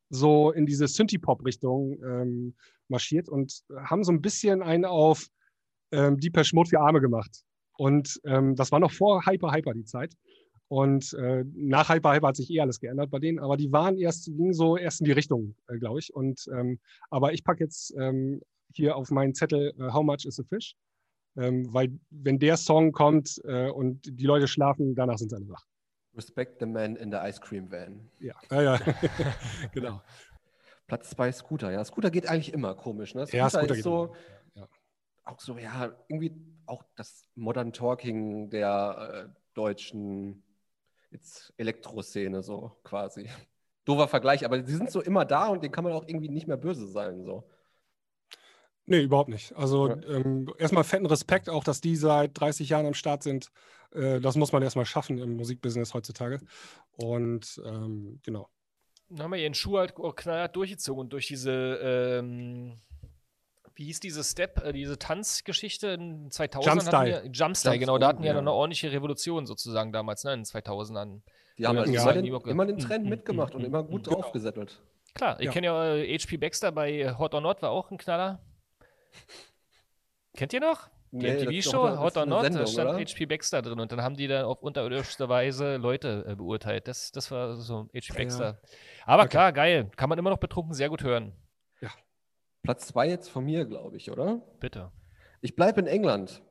so 0.10 0.52
in 0.52 0.66
diese 0.66 0.88
Synthie-Pop-Richtung 0.88 2.02
ähm, 2.04 2.56
marschiert 2.88 3.30
und 3.30 3.64
haben 3.76 4.04
so 4.04 4.12
ein 4.12 4.22
bisschen 4.22 4.62
einen 4.62 4.86
auf 4.86 5.28
ähm, 5.92 6.18
Deepesh 6.20 6.54
Mode 6.54 6.70
für 6.70 6.80
Arme 6.80 7.02
gemacht. 7.02 7.44
Und 7.78 8.20
ähm, 8.26 8.56
das 8.56 8.72
war 8.72 8.80
noch 8.80 8.92
vor 8.92 9.26
Hyper 9.26 9.54
Hyper 9.54 9.74
die 9.74 9.86
Zeit. 9.86 10.14
Und 10.68 11.14
äh, 11.14 11.44
nach 11.56 11.90
Hyper 11.90 12.14
Hyper 12.14 12.28
hat 12.28 12.36
sich 12.36 12.50
eh 12.52 12.60
alles 12.60 12.80
geändert 12.80 13.10
bei 13.10 13.20
denen, 13.20 13.40
aber 13.40 13.58
die 13.58 13.72
waren 13.72 13.98
erst, 13.98 14.26
gingen 14.26 14.54
so 14.54 14.78
erst 14.78 15.02
in 15.02 15.06
die 15.06 15.12
Richtung, 15.14 15.56
äh, 15.68 15.78
glaube 15.78 16.00
ich. 16.00 16.14
Und 16.14 16.48
ähm, 16.54 16.80
aber 17.10 17.34
ich 17.34 17.44
packe 17.44 17.64
jetzt 17.64 17.94
ähm, 17.98 18.42
hier 18.74 18.96
auf 18.96 19.10
meinen 19.10 19.34
Zettel 19.34 19.74
uh, 19.80 19.94
How 19.94 20.04
much 20.04 20.26
is 20.26 20.40
a 20.40 20.44
fish? 20.44 20.76
Ähm, 21.40 21.74
weil 21.74 21.98
wenn 22.10 22.38
der 22.38 22.58
Song 22.58 22.92
kommt 22.92 23.42
äh, 23.46 23.70
und 23.70 24.02
die 24.20 24.26
Leute 24.26 24.48
schlafen, 24.48 24.94
danach 24.94 25.18
sind 25.18 25.30
sie 25.30 25.36
alle 25.38 25.48
wach. 25.48 25.66
Respect 26.16 26.60
the 26.60 26.66
man 26.66 26.98
in 26.98 27.12
the 27.12 27.18
ice 27.18 27.40
cream 27.40 27.72
van. 27.72 28.10
Ja, 28.20 28.36
ja, 28.52 28.62
ja. 28.62 28.80
genau. 29.74 30.02
Platz 30.86 31.12
zwei 31.12 31.32
Scooter, 31.32 31.72
ja. 31.72 31.86
Scooter 31.86 32.12
geht 32.12 32.28
eigentlich 32.28 32.52
immer 32.52 32.76
komisch, 32.76 33.16
ne? 33.16 33.26
Scooter, 33.26 33.38
ja, 33.38 33.50
Scooter 33.50 33.76
ist 33.76 33.84
so, 33.84 34.16
ja. 34.56 34.68
auch 35.24 35.40
so, 35.40 35.58
ja, 35.58 35.94
irgendwie 36.10 36.34
auch 36.66 36.84
das 36.96 37.26
Modern 37.36 37.72
Talking 37.72 38.50
der 38.50 39.30
äh, 39.30 39.40
deutschen 39.54 40.44
jetzt 41.12 41.54
Elektroszene, 41.58 42.44
so 42.44 42.78
quasi. 42.84 43.30
Dover 43.86 44.08
Vergleich, 44.08 44.44
aber 44.44 44.60
die 44.60 44.74
sind 44.74 44.92
so 44.92 45.02
immer 45.02 45.26
da 45.26 45.48
und 45.48 45.64
den 45.64 45.72
kann 45.72 45.84
man 45.84 45.94
auch 45.94 46.06
irgendwie 46.06 46.30
nicht 46.30 46.48
mehr 46.48 46.58
böse 46.58 46.88
sein, 46.88 47.24
so. 47.24 47.50
Nee, 48.90 49.02
überhaupt 49.02 49.30
nicht. 49.30 49.56
Also 49.56 49.90
ja. 49.90 49.96
ähm, 50.08 50.52
erstmal 50.58 50.84
fetten 50.84 51.06
Respekt 51.06 51.48
auch, 51.48 51.64
dass 51.64 51.80
die 51.80 51.96
seit 51.96 52.40
30 52.40 52.70
Jahren 52.70 52.88
am 52.88 52.96
Start 52.96 53.22
sind. 53.22 53.52
Äh, 53.94 54.20
das 54.20 54.36
muss 54.36 54.52
man 54.52 54.64
erstmal 54.64 54.86
schaffen 54.86 55.20
im 55.20 55.38
Musikbusiness 55.38 55.94
heutzutage. 55.94 56.40
Und 56.94 57.62
ähm, 57.64 58.20
genau. 58.24 58.50
Dann 59.10 59.24
haben 59.24 59.32
wir 59.32 59.38
ihren 59.38 59.54
Schuh 59.54 59.78
halt 59.78 59.94
knallhart 59.96 60.56
durchgezogen 60.56 61.02
und 61.02 61.14
durch 61.14 61.28
diese, 61.28 61.52
ähm, 61.52 62.80
wie 63.76 63.86
hieß 63.86 64.00
diese 64.00 64.24
Step, 64.24 64.66
äh, 64.66 64.74
diese 64.74 64.98
Tanzgeschichte 64.98 65.90
in 65.90 66.32
2000 66.32 66.74
Jumpstyle. 66.74 67.24
Wir, 67.24 67.32
Jumpstyle, 67.32 67.78
genau. 67.78 68.00
Da 68.00 68.08
hatten 68.08 68.24
wir 68.24 68.32
ja. 68.32 68.40
eine 68.40 68.52
ordentliche 68.52 68.92
Revolution 68.92 69.46
sozusagen 69.46 69.94
damals, 69.94 70.24
ne, 70.24 70.34
in 70.34 70.46
2000ern. 70.46 71.22
Die 71.60 71.68
haben 71.68 71.78
ja. 71.78 71.84
immer, 71.84 72.14
den, 72.14 72.26
immer 72.26 72.66
den 72.66 72.80
Trend 72.80 73.04
mhm. 73.04 73.12
mitgemacht 73.12 73.54
und 73.54 73.64
immer 73.64 73.84
gut 73.84 74.06
genau. 74.06 74.16
draufgesettelt. 74.16 74.82
Klar, 75.14 75.40
ich 75.40 75.46
ja. 75.46 75.52
kenne 75.52 75.68
ja 75.68 75.96
äh, 75.96 76.18
HP 76.18 76.38
Baxter 76.38 76.72
bei 76.72 77.16
Hot 77.20 77.36
or 77.36 77.42
Not, 77.42 77.62
war 77.62 77.70
auch 77.70 77.92
ein 77.92 78.00
Knaller. 78.00 78.40
Kennt 80.36 80.54
ihr 80.54 80.62
noch? 80.62 80.90
Die 81.12 81.18
nee, 81.18 81.44
MTV-Show, 81.44 81.98
Hot 81.98 82.18
or 82.18 82.26
Not, 82.28 82.44
Sendung, 82.44 82.62
da 82.62 82.68
stand 82.68 82.90
oder? 82.92 83.00
HP 83.00 83.26
Baxter 83.26 83.64
drin 83.64 83.80
und 83.80 83.92
dann 83.92 84.04
haben 84.04 84.16
die 84.16 84.28
da 84.28 84.46
auf 84.46 84.62
unterirdischste 84.62 85.28
Weise 85.28 85.78
Leute 85.78 86.24
äh, 86.28 86.36
beurteilt. 86.36 86.88
Das, 86.88 87.12
das 87.12 87.32
war 87.32 87.56
so 87.56 87.90
HP 87.96 88.14
Baxter. 88.16 88.46
Ja. 88.46 88.58
Aber 89.06 89.24
okay. 89.24 89.30
klar, 89.30 89.54
geil. 89.54 89.90
Kann 89.96 90.10
man 90.10 90.20
immer 90.20 90.30
noch 90.30 90.38
betrunken 90.38 90.74
sehr 90.74 90.88
gut 90.90 91.04
hören. 91.04 91.34
Ja. 91.82 91.90
Platz 92.62 92.88
zwei 92.88 93.10
jetzt 93.10 93.28
von 93.30 93.44
mir, 93.44 93.66
glaube 93.66 93.98
ich, 93.98 94.12
oder? 94.12 94.42
Bitte. 94.60 94.92
Ich 95.42 95.56
bleibe 95.56 95.82
in 95.82 95.88
England. 95.88 96.44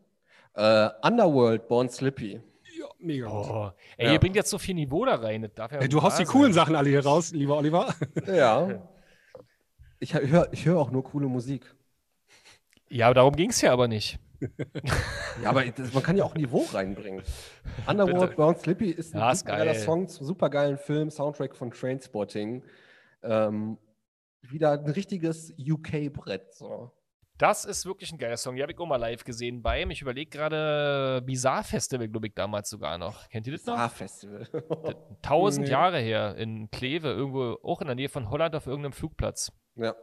Uh, 0.56 0.88
Underworld, 1.02 1.68
Born 1.68 1.88
Slippy. 1.88 2.40
Ja, 2.78 2.86
mega 2.98 3.28
oh. 3.28 3.70
Ey, 3.96 4.06
ja. 4.06 4.12
ihr 4.14 4.18
bringt 4.18 4.34
jetzt 4.34 4.50
so 4.50 4.58
viel 4.58 4.74
Niveau 4.74 5.04
da 5.04 5.14
rein. 5.14 5.48
Ja 5.56 5.66
Ey, 5.66 5.88
du 5.88 6.02
haust 6.02 6.18
die 6.18 6.24
coolen 6.24 6.52
Sachen 6.52 6.74
alle 6.74 6.88
hier 6.88 7.04
raus, 7.04 7.32
lieber 7.32 7.56
Oliver. 7.56 7.94
Ja. 8.26 8.88
Ich 10.00 10.14
höre 10.14 10.52
ich 10.52 10.64
hör 10.64 10.78
auch 10.78 10.92
nur 10.92 11.02
coole 11.02 11.26
Musik. 11.26 11.74
Ja, 12.90 13.12
darum 13.12 13.36
ging 13.36 13.50
es 13.50 13.60
ja 13.60 13.72
aber 13.72 13.88
nicht. 13.88 14.18
ja, 15.42 15.50
aber 15.50 15.64
das, 15.64 15.92
man 15.92 16.02
kann 16.02 16.16
ja 16.16 16.24
auch 16.24 16.34
Niveau 16.34 16.64
reinbringen. 16.72 17.22
Underworld 17.86 18.36
Brown 18.36 18.56
Slippy 18.56 18.90
ist 18.90 19.14
ein 19.14 19.20
ja, 19.20 19.34
super 19.34 19.56
geiler 19.56 19.74
Song 19.74 20.08
zum 20.08 20.26
supergeilen 20.26 20.78
Film, 20.78 21.10
Soundtrack 21.10 21.56
von 21.56 21.70
Trainspotting. 21.70 22.62
Ähm, 23.22 23.78
wieder 24.42 24.72
ein 24.72 24.88
richtiges 24.88 25.52
UK-Brett. 25.58 26.54
So. 26.54 26.92
Das 27.38 27.64
ist 27.64 27.86
wirklich 27.86 28.12
ein 28.12 28.18
geiler 28.18 28.36
Song. 28.36 28.56
Die 28.56 28.62
habe 28.62 28.72
ich 28.72 28.78
auch 28.78 28.86
mal 28.86 28.96
live 28.96 29.24
gesehen 29.24 29.62
beim, 29.62 29.90
ich 29.90 30.02
überlege 30.02 30.30
gerade, 30.30 31.22
Bizarre 31.24 31.64
Festival, 31.64 32.08
glaube 32.08 32.28
ich, 32.28 32.34
damals 32.34 32.68
sogar 32.68 32.98
noch. 32.98 33.28
Kennt 33.28 33.46
ihr 33.46 33.52
das 33.52 33.64
noch? 33.64 33.74
Bizarre 33.74 33.90
Festival. 33.90 34.48
Tausend 35.22 35.64
nee. 35.66 35.72
Jahre 35.72 35.98
her 35.98 36.36
in 36.36 36.70
Kleve, 36.70 37.08
irgendwo 37.08 37.58
auch 37.62 37.80
in 37.80 37.86
der 37.86 37.96
Nähe 37.96 38.08
von 38.08 38.30
Holland 38.30 38.54
auf 38.56 38.66
irgendeinem 38.66 38.92
Flugplatz. 38.92 39.52
Ja. 39.76 39.94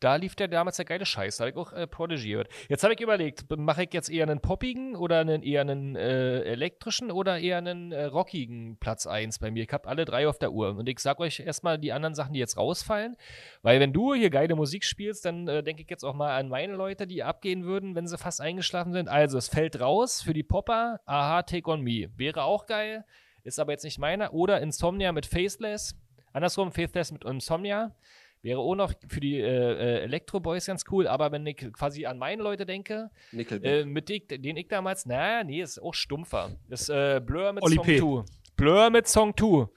Da 0.00 0.16
lief 0.16 0.34
der 0.34 0.48
damals 0.48 0.76
der 0.76 0.86
geile 0.86 1.04
Scheiß. 1.04 1.36
Da 1.36 1.44
habe 1.44 1.50
ich 1.50 1.56
auch 1.56 1.72
äh, 1.74 1.86
Prodigy 1.86 2.30
gehört. 2.30 2.48
Jetzt 2.68 2.82
habe 2.82 2.94
ich 2.94 3.00
überlegt, 3.00 3.44
mache 3.56 3.84
ich 3.84 3.92
jetzt 3.92 4.08
eher 4.08 4.24
einen 4.24 4.40
poppigen 4.40 4.96
oder 4.96 5.20
einen 5.20 5.42
eher 5.42 5.60
einen 5.60 5.94
äh, 5.94 6.40
elektrischen 6.40 7.10
oder 7.10 7.38
eher 7.38 7.58
einen 7.58 7.92
äh, 7.92 8.04
rockigen 8.04 8.78
Platz 8.78 9.06
1 9.06 9.38
bei 9.40 9.50
mir. 9.50 9.64
Ich 9.64 9.72
habe 9.72 9.86
alle 9.86 10.06
drei 10.06 10.26
auf 10.26 10.38
der 10.38 10.52
Uhr. 10.52 10.74
Und 10.74 10.88
ich 10.88 11.00
sage 11.00 11.20
euch 11.20 11.40
erstmal 11.40 11.78
die 11.78 11.92
anderen 11.92 12.14
Sachen, 12.14 12.32
die 12.32 12.40
jetzt 12.40 12.56
rausfallen. 12.56 13.16
Weil 13.60 13.78
wenn 13.78 13.92
du 13.92 14.14
hier 14.14 14.30
geile 14.30 14.56
Musik 14.56 14.84
spielst, 14.84 15.26
dann 15.26 15.46
äh, 15.48 15.62
denke 15.62 15.82
ich 15.82 15.90
jetzt 15.90 16.04
auch 16.04 16.14
mal 16.14 16.34
an 16.34 16.48
meine 16.48 16.74
Leute, 16.74 17.06
die 17.06 17.22
abgehen 17.22 17.64
würden, 17.64 17.94
wenn 17.94 18.06
sie 18.06 18.16
fast 18.16 18.40
eingeschlafen 18.40 18.94
sind. 18.94 19.08
Also 19.08 19.36
es 19.36 19.48
fällt 19.48 19.80
raus 19.80 20.22
für 20.22 20.32
die 20.32 20.42
Popper. 20.42 21.00
Aha, 21.04 21.42
Take 21.42 21.70
On 21.70 21.82
Me. 21.82 22.08
Wäre 22.16 22.44
auch 22.44 22.64
geil. 22.64 23.04
Ist 23.44 23.60
aber 23.60 23.72
jetzt 23.72 23.84
nicht 23.84 23.98
meiner. 23.98 24.32
Oder 24.32 24.62
Insomnia 24.62 25.12
mit 25.12 25.26
Faceless. 25.26 25.94
Andersrum, 26.32 26.72
Faithless 26.72 27.12
mit 27.12 27.24
Insomnia. 27.24 27.94
Wäre 28.42 28.60
auch 28.60 28.74
noch 28.74 28.94
für 29.08 29.20
die 29.20 29.38
äh, 29.38 29.44
äh, 29.44 30.00
Elektro 30.02 30.40
Boys 30.40 30.64
ganz 30.64 30.84
cool, 30.90 31.06
aber 31.06 31.30
wenn 31.30 31.46
ich 31.46 31.58
quasi 31.72 32.06
an 32.06 32.16
meine 32.18 32.42
Leute 32.42 32.64
denke, 32.64 33.10
äh, 33.32 33.84
mit 33.84 34.08
den 34.08 34.56
ich 34.56 34.68
damals, 34.68 35.04
na, 35.04 35.44
nee, 35.44 35.60
ist 35.60 35.78
auch 35.78 35.92
stumpfer. 35.92 36.56
Das 36.68 36.88
äh, 36.88 37.20
Blur 37.24 37.52
mit 37.52 37.62
Oli 37.62 37.76
Song 37.76 38.24
2. 38.24 38.32
Blur 38.56 38.90
mit 38.90 39.08
Song 39.08 39.36
2. 39.36 39.68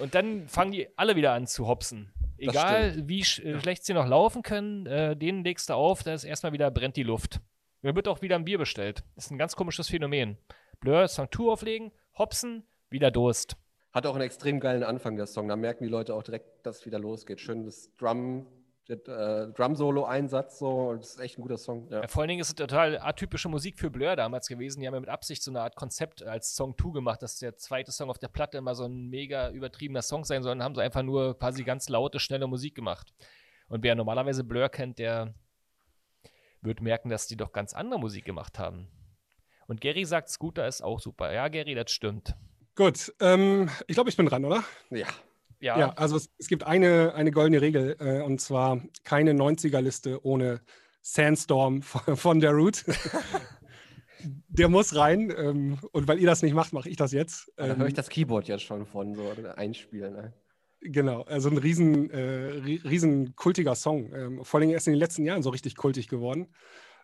Und 0.00 0.14
dann 0.16 0.48
fangen 0.48 0.72
die 0.72 0.88
alle 0.96 1.14
wieder 1.14 1.32
an 1.32 1.46
zu 1.46 1.68
hopsen. 1.68 2.12
Egal 2.38 3.06
wie 3.06 3.22
sch 3.22 3.38
ja. 3.38 3.60
schlecht 3.60 3.84
sie 3.84 3.94
noch 3.94 4.06
laufen 4.06 4.42
können, 4.42 4.86
äh, 4.86 5.16
denen 5.16 5.44
legst 5.44 5.70
du 5.70 5.74
auf, 5.74 6.02
da 6.02 6.12
ist 6.12 6.24
erstmal 6.24 6.52
wieder 6.52 6.72
brennt 6.72 6.96
die 6.96 7.04
Luft. 7.04 7.40
Da 7.82 7.94
wird 7.94 8.08
auch 8.08 8.20
wieder 8.20 8.34
ein 8.34 8.44
Bier 8.44 8.58
bestellt. 8.58 9.04
Das 9.14 9.26
ist 9.26 9.30
ein 9.30 9.38
ganz 9.38 9.54
komisches 9.54 9.88
Phänomen. 9.88 10.38
Blur, 10.80 11.06
Song 11.06 11.28
2 11.30 11.44
auflegen, 11.44 11.92
Hopsen, 12.18 12.64
wieder 12.90 13.12
Durst. 13.12 13.56
Hat 13.92 14.06
auch 14.06 14.14
einen 14.14 14.24
extrem 14.24 14.58
geilen 14.58 14.82
Anfang, 14.82 15.16
der 15.16 15.26
Song. 15.26 15.48
Da 15.48 15.56
merken 15.56 15.84
die 15.84 15.90
Leute 15.90 16.14
auch 16.14 16.22
direkt, 16.22 16.64
dass 16.66 16.78
es 16.78 16.86
wieder 16.86 16.98
losgeht. 16.98 17.40
Schön 17.40 17.64
das 17.64 17.94
Drum, 17.96 18.46
äh, 18.88 18.96
Drum-Solo-Einsatz, 19.48 20.58
so. 20.58 20.94
Das 20.94 21.10
ist 21.10 21.20
echt 21.20 21.38
ein 21.38 21.42
guter 21.42 21.58
Song. 21.58 21.88
Ja. 21.90 22.00
Ja, 22.00 22.08
vor 22.08 22.22
allen 22.22 22.28
Dingen 22.28 22.40
ist 22.40 22.48
es 22.48 22.54
total 22.54 22.98
atypische 22.98 23.50
Musik 23.50 23.78
für 23.78 23.90
Blur 23.90 24.16
damals 24.16 24.48
gewesen. 24.48 24.80
Die 24.80 24.86
haben 24.86 24.94
ja 24.94 25.00
mit 25.00 25.10
Absicht 25.10 25.42
so 25.42 25.50
eine 25.50 25.60
Art 25.60 25.76
Konzept 25.76 26.22
als 26.22 26.54
Song 26.54 26.74
2 26.76 26.90
gemacht, 26.90 27.22
dass 27.22 27.38
der 27.38 27.56
zweite 27.56 27.92
Song 27.92 28.08
auf 28.08 28.18
der 28.18 28.28
Platte 28.28 28.56
immer 28.56 28.74
so 28.74 28.84
ein 28.84 29.08
mega 29.08 29.50
übertriebener 29.50 30.02
Song 30.02 30.24
sein 30.24 30.42
soll. 30.42 30.52
Und 30.52 30.62
haben 30.62 30.74
sie 30.74 30.82
einfach 30.82 31.02
nur 31.02 31.38
quasi 31.38 31.62
ganz 31.62 31.90
laute, 31.90 32.18
schnelle 32.18 32.46
Musik 32.46 32.74
gemacht. 32.74 33.12
Und 33.68 33.82
wer 33.82 33.94
normalerweise 33.94 34.42
Blur 34.42 34.70
kennt, 34.70 34.98
der 34.98 35.34
wird 36.62 36.80
merken, 36.80 37.10
dass 37.10 37.26
die 37.26 37.36
doch 37.36 37.52
ganz 37.52 37.74
andere 37.74 38.00
Musik 38.00 38.24
gemacht 38.24 38.58
haben. 38.58 38.88
Und 39.66 39.80
Gary 39.80 40.04
sagt, 40.04 40.28
Scooter 40.28 40.66
ist 40.66 40.82
auch 40.82 41.00
super. 41.00 41.32
Ja, 41.32 41.48
Gary, 41.48 41.74
das 41.74 41.90
stimmt. 41.90 42.34
Gut, 42.74 43.12
ähm, 43.20 43.68
ich 43.86 43.94
glaube, 43.94 44.10
ich 44.10 44.16
bin 44.16 44.26
dran, 44.26 44.44
oder? 44.44 44.64
Ja. 44.90 45.06
Ja, 45.60 45.78
ja 45.78 45.92
also 45.92 46.16
es, 46.16 46.30
es, 46.38 46.48
gibt 46.48 46.64
eine, 46.64 47.14
eine 47.14 47.30
goldene 47.30 47.60
Regel 47.60 47.96
äh, 48.00 48.22
und 48.22 48.40
zwar 48.40 48.82
keine 49.04 49.32
90er-Liste 49.32 50.24
ohne 50.24 50.60
Sandstorm 51.02 51.82
von, 51.82 52.16
von 52.16 52.40
der 52.40 52.52
Root. 52.52 52.84
der 54.48 54.68
muss 54.68 54.96
rein 54.96 55.32
ähm, 55.36 55.78
und 55.92 56.08
weil 56.08 56.18
ihr 56.18 56.26
das 56.26 56.42
nicht 56.42 56.54
macht, 56.54 56.72
mache 56.72 56.88
ich 56.88 56.96
das 56.96 57.12
jetzt. 57.12 57.52
Ähm, 57.58 57.68
da 57.68 57.76
höre 57.76 57.86
ich 57.88 57.94
das 57.94 58.08
Keyboard 58.08 58.48
jetzt 58.48 58.64
schon 58.64 58.86
von 58.86 59.14
so 59.14 59.32
einspielen. 59.56 60.14
Ne? 60.14 60.32
Genau, 60.80 61.22
also 61.22 61.48
ein 61.48 61.58
riesen, 61.58 62.10
äh, 62.10 62.78
riesen 62.84 63.36
kultiger 63.36 63.74
Song. 63.74 64.12
Ähm, 64.14 64.44
vor 64.44 64.60
allem 64.60 64.70
erst 64.70 64.88
in 64.88 64.94
den 64.94 64.98
letzten 64.98 65.24
Jahren 65.24 65.42
so 65.42 65.50
richtig 65.50 65.76
kultig 65.76 66.08
geworden. 66.08 66.48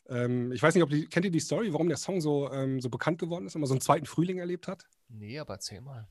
Ähm, 0.09 0.53
ich 0.53 0.63
weiß 0.63 0.75
nicht, 0.75 0.83
ob 0.83 0.91
die, 0.91 1.07
kennt 1.07 1.25
ihr 1.27 1.31
die 1.31 1.41
Story, 1.41 1.73
warum 1.73 1.89
der 1.89 1.97
Song 1.97 2.21
so, 2.21 2.51
ähm, 2.53 2.81
so 2.81 2.89
bekannt 2.89 3.19
geworden 3.19 3.47
ist, 3.47 3.55
man 3.57 3.67
so 3.67 3.75
einen 3.75 3.81
zweiten 3.81 4.07
Frühling 4.07 4.39
erlebt 4.39 4.69
hat? 4.69 4.85
Nee, 5.09 5.39
aber 5.39 5.55
erzähl 5.55 5.81
mal. 5.81 6.09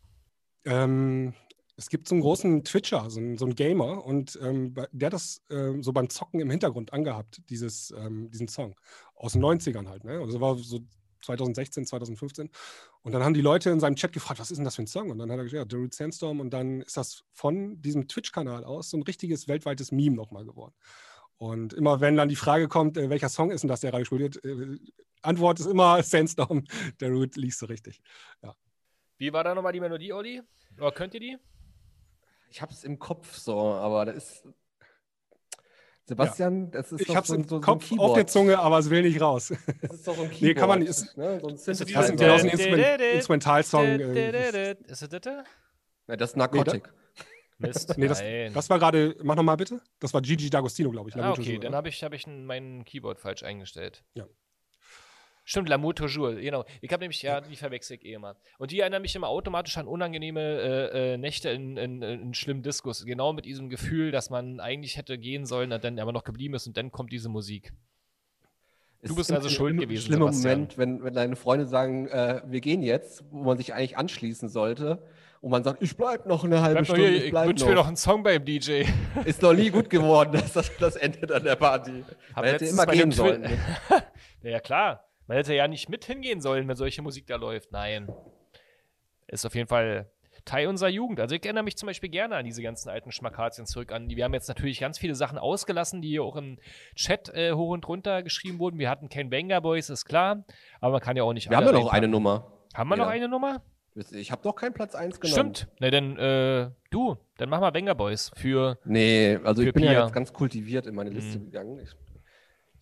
Ähm, 0.66 1.34
es 1.78 1.90
gibt 1.90 2.08
so 2.08 2.16
einen 2.16 2.22
großen 2.22 2.64
Twitcher, 2.64 3.10
so 3.10 3.20
einen, 3.20 3.38
so 3.38 3.46
einen 3.46 3.56
Gamer, 3.56 4.04
und 4.06 4.38
ähm, 4.42 4.74
der 4.92 5.08
hat 5.08 5.14
das 5.14 5.42
äh, 5.50 5.74
so 5.82 5.94
beim 5.94 6.10
Zocken 6.10 6.40
im 6.40 6.50
Hintergrund 6.50 6.92
angehabt, 6.94 7.42
dieses, 7.50 7.94
ähm, 7.98 8.30
diesen 8.32 8.48
Song. 8.48 8.76
Aus 9.16 9.34
den 9.34 9.44
90ern 9.44 9.88
halt, 9.88 10.04
ne? 10.04 10.20
Also 10.20 10.42
war 10.42 10.58
so 10.58 10.82
2016, 11.22 11.86
2015. 11.86 12.50
Und 13.02 13.12
dann 13.12 13.24
haben 13.24 13.34
die 13.34 13.42
Leute 13.42 13.70
in 13.70 13.80
seinem 13.80 13.96
Chat 13.96 14.12
gefragt, 14.12 14.40
was 14.40 14.52
ist 14.52 14.58
denn 14.58 14.66
das 14.66 14.76
für 14.76 14.84
ein 14.84 14.88
Song? 14.88 15.10
Und 15.12 15.20
dann 15.20 15.32
hat 15.32 15.38
er 15.38 15.44
gesagt, 15.44 15.72
ja, 15.72 15.78
The 15.78 15.82
Root 15.82 15.94
Sandstorm. 15.94 16.40
Und 16.40 16.52
dann 16.52 16.82
ist 16.82 16.98
das 16.98 17.24
von 17.32 17.82
diesem 17.82 18.08
Twitch-Kanal 18.08 18.64
aus 18.64 18.90
so 18.90 18.98
ein 18.98 19.04
richtiges 19.04 19.48
weltweites 19.48 19.92
Meme 19.92 20.16
nochmal 20.16 20.46
geworden. 20.46 20.74
Und 21.38 21.74
immer 21.74 22.02
wenn 22.02 22.16
dann 22.16 22.30
die 22.30 22.36
Frage 22.36 22.68
kommt, 22.68 22.98
äh, 22.98 23.10
welcher 23.10 23.30
Song 23.30 23.52
ist 23.52 23.62
denn 23.62 23.68
das, 23.68 23.82
der 23.82 23.92
gerade 23.92 24.02
gespielt 24.02 24.44
wird, 24.44 24.46
äh, 24.46 24.80
Antwort 25.22 25.60
ist 25.60 25.68
immer 25.68 26.02
Sandstorm, 26.04 26.64
der 27.00 27.10
Root 27.10 27.36
liest 27.36 27.62
du 27.62 27.68
richtig. 27.68 28.02
Ja. 28.42 28.56
Wie 29.18 29.34
war 29.34 29.44
da 29.44 29.54
nochmal 29.54 29.74
die 29.74 29.80
Melodie, 29.80 30.14
Olli? 30.14 30.42
Oder 30.78 30.92
könnt 30.92 31.14
ihr 31.14 31.20
die? 31.20 31.38
Ich 32.50 32.62
hab's 32.62 32.84
im 32.84 32.98
Kopf 32.98 33.36
so, 33.36 33.60
aber 33.60 34.06
da 34.06 34.12
ist. 34.14 34.48
Sebastian, 36.06 36.66
ja. 36.66 36.70
das 36.72 36.92
ist 36.94 37.02
ich 37.02 37.16
hab's 37.16 37.28
so, 37.28 37.36
im 37.36 37.48
so, 37.48 37.60
Kopf 37.60 37.86
so 37.88 37.98
auf 37.98 38.14
der 38.14 38.28
Zunge, 38.28 38.58
aber 38.60 38.80
es 38.80 38.90
will 38.90 39.02
nicht 39.02 39.20
raus. 39.20 39.54
Das 39.82 39.92
ist 39.92 40.08
doch 40.08 40.16
so 40.16 40.24
ein 40.24 40.30
Keyboard. 40.30 40.42
nee, 40.42 40.54
kann 40.54 40.70
man 40.70 40.80
nicht. 40.80 40.90
Ist, 40.90 41.18
ne? 41.18 41.40
so 41.42 41.48
ein 41.48 41.56
das 41.56 41.68
ist 41.68 41.98
ein 41.98 42.48
Instrument, 42.48 43.02
Instrumentalsong. 43.14 43.86
Äh, 43.86 44.76
ist 44.88 45.02
das 45.02 45.10
das? 45.10 45.46
Ja, 46.08 46.16
das 46.16 46.30
ist 46.30 46.38
Narcotic. 46.38 46.90
Mist. 47.60 47.94
nee, 47.98 48.08
das, 48.08 48.22
das 48.54 48.70
war 48.70 48.80
gerade, 48.80 49.16
mach 49.24 49.36
nochmal 49.36 49.58
bitte. 49.58 49.82
Das 50.00 50.14
war 50.14 50.22
Gigi 50.22 50.48
D'Agostino, 50.48 50.92
glaube 50.92 51.10
ich. 51.10 51.16
Ah, 51.16 51.32
okay, 51.32 51.58
dann 51.58 51.76
habe 51.76 51.90
ich, 51.90 52.04
hab 52.04 52.14
ich 52.14 52.28
mein 52.28 52.86
Keyboard 52.86 53.20
falsch 53.20 53.44
eingestellt. 53.44 54.04
Ja. 54.14 54.28
Stimmt, 55.50 55.70
L'amour 55.70 55.96
toujours, 55.96 56.36
genau. 56.36 56.66
Ich 56.82 56.92
habe 56.92 57.02
nämlich, 57.02 57.22
ja, 57.22 57.40
die 57.40 57.56
verwechsel 57.56 57.96
ich 57.96 58.06
eh 58.06 58.16
immer. 58.16 58.36
Und 58.58 58.72
die 58.72 58.82
erinnern 58.82 59.02
mich 59.02 59.16
immer 59.16 59.30
automatisch 59.30 59.78
an 59.78 59.88
unangenehme 59.88 60.42
äh, 60.42 61.14
äh, 61.14 61.18
Nächte 61.18 61.50
in, 61.50 61.78
in, 61.78 62.02
in, 62.02 62.34
schlimmen 62.34 62.64
Diskus. 62.64 63.06
Genau 63.06 63.32
mit 63.32 63.46
diesem 63.46 63.70
Gefühl, 63.70 64.12
dass 64.12 64.30
man 64.30 64.60
eigentlich 64.60 64.98
hätte 64.98 65.18
gehen 65.18 65.46
sollen 65.46 65.72
und 65.72 65.82
dann 65.82 66.00
aber 66.00 66.12
noch 66.12 66.26
geblieben 66.26 66.54
ist 66.56 66.68
und 66.68 66.76
dann 66.76 66.92
kommt 66.92 67.14
diese 67.14 67.30
Musik. 67.30 67.72
Du 69.04 69.16
bist 69.16 69.32
also 69.32 69.50
schuld 69.50 69.80
gewesen. 69.80 70.08
Schlimmer 70.08 70.32
Moment, 70.32 70.78
wenn, 70.78 71.04
wenn 71.04 71.14
deine 71.14 71.36
Freunde 71.36 71.66
sagen, 71.66 72.08
äh, 72.08 72.42
wir 72.46 72.62
gehen 72.62 72.82
jetzt, 72.82 73.24
wo 73.32 73.44
man 73.44 73.58
sich 73.58 73.74
eigentlich 73.74 73.98
anschließen 73.98 74.50
sollte 74.50 75.02
und 75.42 75.52
man 75.52 75.64
sagt, 75.64 75.82
ich 75.82 75.96
bleib 75.96 76.26
noch 76.26 76.44
eine 76.44 76.62
halbe 76.62 76.82
bleib 76.82 76.86
Stunde. 76.86 77.10
Ich, 77.10 77.26
ich 77.26 77.34
wünsche 77.34 77.66
mir 77.66 77.76
noch 77.76 77.88
einen 77.88 77.96
Song 77.96 78.24
beim 78.24 78.44
DJ. 78.44 78.86
Ist 79.26 79.42
noch 79.42 79.54
nie 79.54 79.70
gut 79.70 79.90
geworden, 79.90 80.34
dass 80.34 80.54
das, 80.54 80.72
das 80.80 80.96
endet 80.96 81.32
an 81.32 81.44
der 81.44 81.56
Party. 81.56 82.04
Man 82.36 82.46
hätte 82.46 82.66
immer 82.66 82.86
gehen 82.88 83.12
sollen. 83.12 83.42
Ne? 83.42 83.58
ja, 84.42 84.60
klar. 84.60 85.04
Man 85.28 85.38
hätte 85.38 85.54
ja 85.54 85.68
nicht 85.68 85.90
mit 85.90 86.06
hingehen 86.06 86.42
sollen, 86.42 86.68
wenn 86.68 86.76
solche 86.76 87.02
Musik 87.02 87.28
da 87.28 87.36
läuft. 87.36 87.72
Nein. 87.72 88.08
Ist 89.28 89.46
auf 89.46 89.54
jeden 89.56 89.68
Fall 89.68 90.10
Teil 90.48 90.68
unserer 90.68 90.90
Jugend. 90.90 91.20
Also 91.20 91.36
ich 91.36 91.44
erinnere 91.44 91.64
mich 91.64 91.78
zum 91.78 91.88
Beispiel 91.88 92.10
gerne 92.10 92.36
an 92.36 92.46
diese 92.46 92.64
ganzen 92.64 92.90
alten 92.90 93.12
Schmakazien 93.12 93.68
zurück 93.68 93.92
an. 93.92 94.10
Wir 94.10 94.24
haben 94.24 94.34
jetzt 94.34 94.48
natürlich 94.48 94.80
ganz 94.80 94.98
viele 94.98 95.14
Sachen 95.14 95.38
ausgelassen, 95.38 96.02
die 96.02 96.10
hier 96.10 96.24
auch 96.24 96.36
im 96.36 96.58
Chat 96.96 97.30
äh, 97.36 97.54
hoch 97.54 97.70
und 97.70 97.88
runter 97.88 98.24
geschrieben 98.24 98.60
wurden. 98.60 98.80
Wir 98.80 98.90
hatten 98.90 99.10
kein 99.10 99.30
Banger 99.30 99.62
Boys, 99.62 99.90
ist 99.90 100.06
klar. 100.06 100.46
Aber 100.82 100.94
man 100.94 101.02
kann 101.02 101.18
ja 101.18 101.24
auch 101.24 101.34
nicht 101.34 101.50
Wir 101.50 101.58
haben 101.58 101.66
ja 101.66 101.72
noch 101.74 101.92
eine 101.92 102.08
Nummer. 102.08 102.52
Haben 102.74 102.90
wir 102.90 102.98
ja. 102.98 103.04
noch 103.04 103.12
eine 103.12 103.28
Nummer? 103.28 103.62
Ich 104.12 104.32
habe 104.32 104.42
doch 104.44 104.54
keinen 104.54 104.74
Platz 104.74 104.94
1 104.94 105.20
genommen. 105.20 105.56
Stimmt. 105.56 105.68
Na, 105.80 105.90
dann 105.90 106.18
äh, 106.18 106.70
du, 106.92 107.18
dann 107.38 107.50
mach 107.50 107.60
mal 107.60 107.72
Banger 107.72 107.96
Boys 107.96 108.32
für. 108.36 108.78
Nee, 108.86 109.40
also 109.44 109.62
für 109.62 109.70
ich 109.70 109.74
bin 109.74 109.84
Pia. 109.84 109.94
ja 109.94 110.04
jetzt 110.04 110.14
ganz 110.14 110.32
kultiviert 110.32 110.86
in 110.86 110.94
meine 110.94 111.10
Liste 111.10 111.40
mhm. 111.40 111.46
gegangen. 111.46 111.80
Ich, 111.80 111.90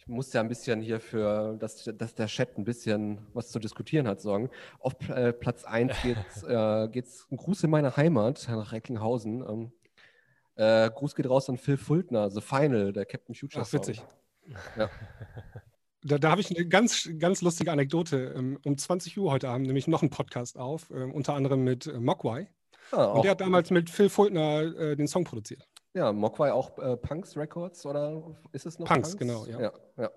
ich 0.06 0.12
muss 0.12 0.32
ja 0.34 0.41
ein 0.41 0.48
bisschen 0.48 0.82
hier 0.82 1.00
für, 1.00 1.58
dass, 1.58 1.84
dass 1.84 2.13
der 2.13 2.28
Chat 2.28 2.58
ein 2.60 2.63
bisschen 2.63 3.26
was 3.34 3.50
zu 3.50 3.58
diskutieren 3.58 4.08
hat, 4.08 4.22
sorgen. 4.22 4.52
Auf 4.80 4.94
äh, 5.10 5.34
Platz 5.34 5.63
1 5.63 5.94
geht's, 6.04 6.44
äh, 6.44 6.88
geht's 6.89 7.26
ein 7.32 7.38
Gruß 7.38 7.63
in 7.63 7.72
meine 7.72 7.98
Heimat 7.98 8.48
nach 8.48 8.72
Recklinghausen. 8.72 9.41
Ähm, 9.41 9.72
äh, 10.58 10.91
Gruß 10.91 11.15
geht 11.15 11.28
raus 11.28 11.50
an 11.50 11.58
Phil 11.58 11.78
Fultner, 11.78 12.30
The 12.30 12.41
Final, 12.41 12.94
der 12.94 13.06
Captain 13.06 13.34
Future. 13.34 13.65
Ach, 13.68 13.74
witzig. 13.74 14.04
Ja. 14.78 14.89
Da, 16.08 16.20
da 16.20 16.30
habe 16.30 16.39
ich 16.39 16.56
eine 16.56 16.68
ganz, 16.68 17.10
ganz 17.18 17.41
lustige 17.41 17.72
Anekdote. 17.72 18.36
Ähm, 18.38 18.60
um 18.63 18.78
20 18.78 19.18
Uhr 19.18 19.32
heute 19.32 19.50
Abend 19.50 19.65
nämlich 19.65 19.88
noch 19.88 20.04
einen 20.04 20.12
Podcast 20.12 20.56
auf, 20.56 20.91
äh, 20.91 21.02
unter 21.02 21.34
anderem 21.34 21.63
mit 21.63 21.88
äh, 21.88 22.00
Mogwai. 22.00 22.48
Ah, 22.91 23.06
und 23.06 23.24
der 23.24 23.32
hat 23.32 23.41
damals 23.41 23.72
mit 23.72 23.89
Phil 23.89 24.10
Fultner 24.10 24.62
äh, 24.78 24.96
den 24.96 25.08
Song 25.08 25.24
produziert. 25.24 25.68
Ja, 25.95 26.12
Mogwai 26.12 26.51
auch 26.51 26.77
äh, 26.77 26.97
Punks 26.97 27.38
Records 27.38 27.86
oder 27.86 28.21
ist 28.51 28.65
es 28.65 28.77
noch 28.77 28.86
Punks? 28.86 29.12
Punks, 29.12 29.17
genau, 29.17 29.45
ja. 29.45 29.62
ja. 29.62 29.73
ja. 29.97 30.12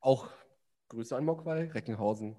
Auch 0.00 0.28
Grüße 0.90 1.16
an 1.16 1.24
Mogwai, 1.24 1.70
Recklinghausen. 1.72 2.36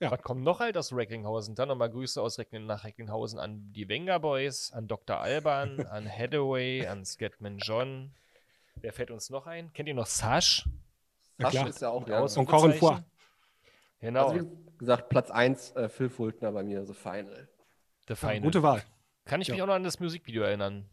Ja. 0.00 0.10
Was 0.10 0.22
kommt 0.22 0.42
noch 0.42 0.58
halt 0.58 0.76
aus 0.76 0.92
Recklinghausen? 0.92 1.54
Dann 1.54 1.68
nochmal 1.68 1.88
Grüße 1.88 2.20
aus 2.20 2.38
Reckling 2.38 2.66
nach 2.66 2.84
Recklinghausen 2.84 3.38
an 3.38 3.72
die 3.72 3.88
Wenger 3.88 4.18
Boys, 4.18 4.72
an 4.72 4.88
Dr. 4.88 5.18
Alban, 5.18 5.86
an 5.90 6.10
Hathaway, 6.10 6.86
an 6.86 7.04
Scatman 7.04 7.58
John. 7.58 8.12
Wer 8.74 8.92
fällt 8.92 9.12
uns 9.12 9.30
noch 9.30 9.46
ein? 9.46 9.72
Kennt 9.72 9.88
ihr 9.88 9.94
noch 9.94 10.06
Sash? 10.06 10.68
Ja, 11.38 11.52
Sash 11.52 11.68
ist 11.68 11.80
ja 11.82 11.90
auch 11.90 12.08
ja. 12.08 12.22
Und 12.22 12.46
Corin 12.46 12.72
Foy. 12.72 12.96
Genau. 14.00 14.28
Also 14.28 14.46
wie 14.46 14.78
gesagt, 14.78 15.10
Platz 15.10 15.30
1 15.30 15.76
äh, 15.76 15.88
Phil 15.88 16.08
Fultner 16.08 16.50
bei 16.50 16.64
mir, 16.64 16.84
The 16.84 16.94
Final. 16.94 17.48
The 18.08 18.16
Final. 18.16 18.40
Gute 18.40 18.62
Wahl. 18.64 18.82
Kann 19.26 19.40
ich 19.40 19.48
ja. 19.48 19.54
mich 19.54 19.62
auch 19.62 19.68
noch 19.68 19.74
an 19.74 19.84
das 19.84 20.00
Musikvideo 20.00 20.42
erinnern. 20.42 20.88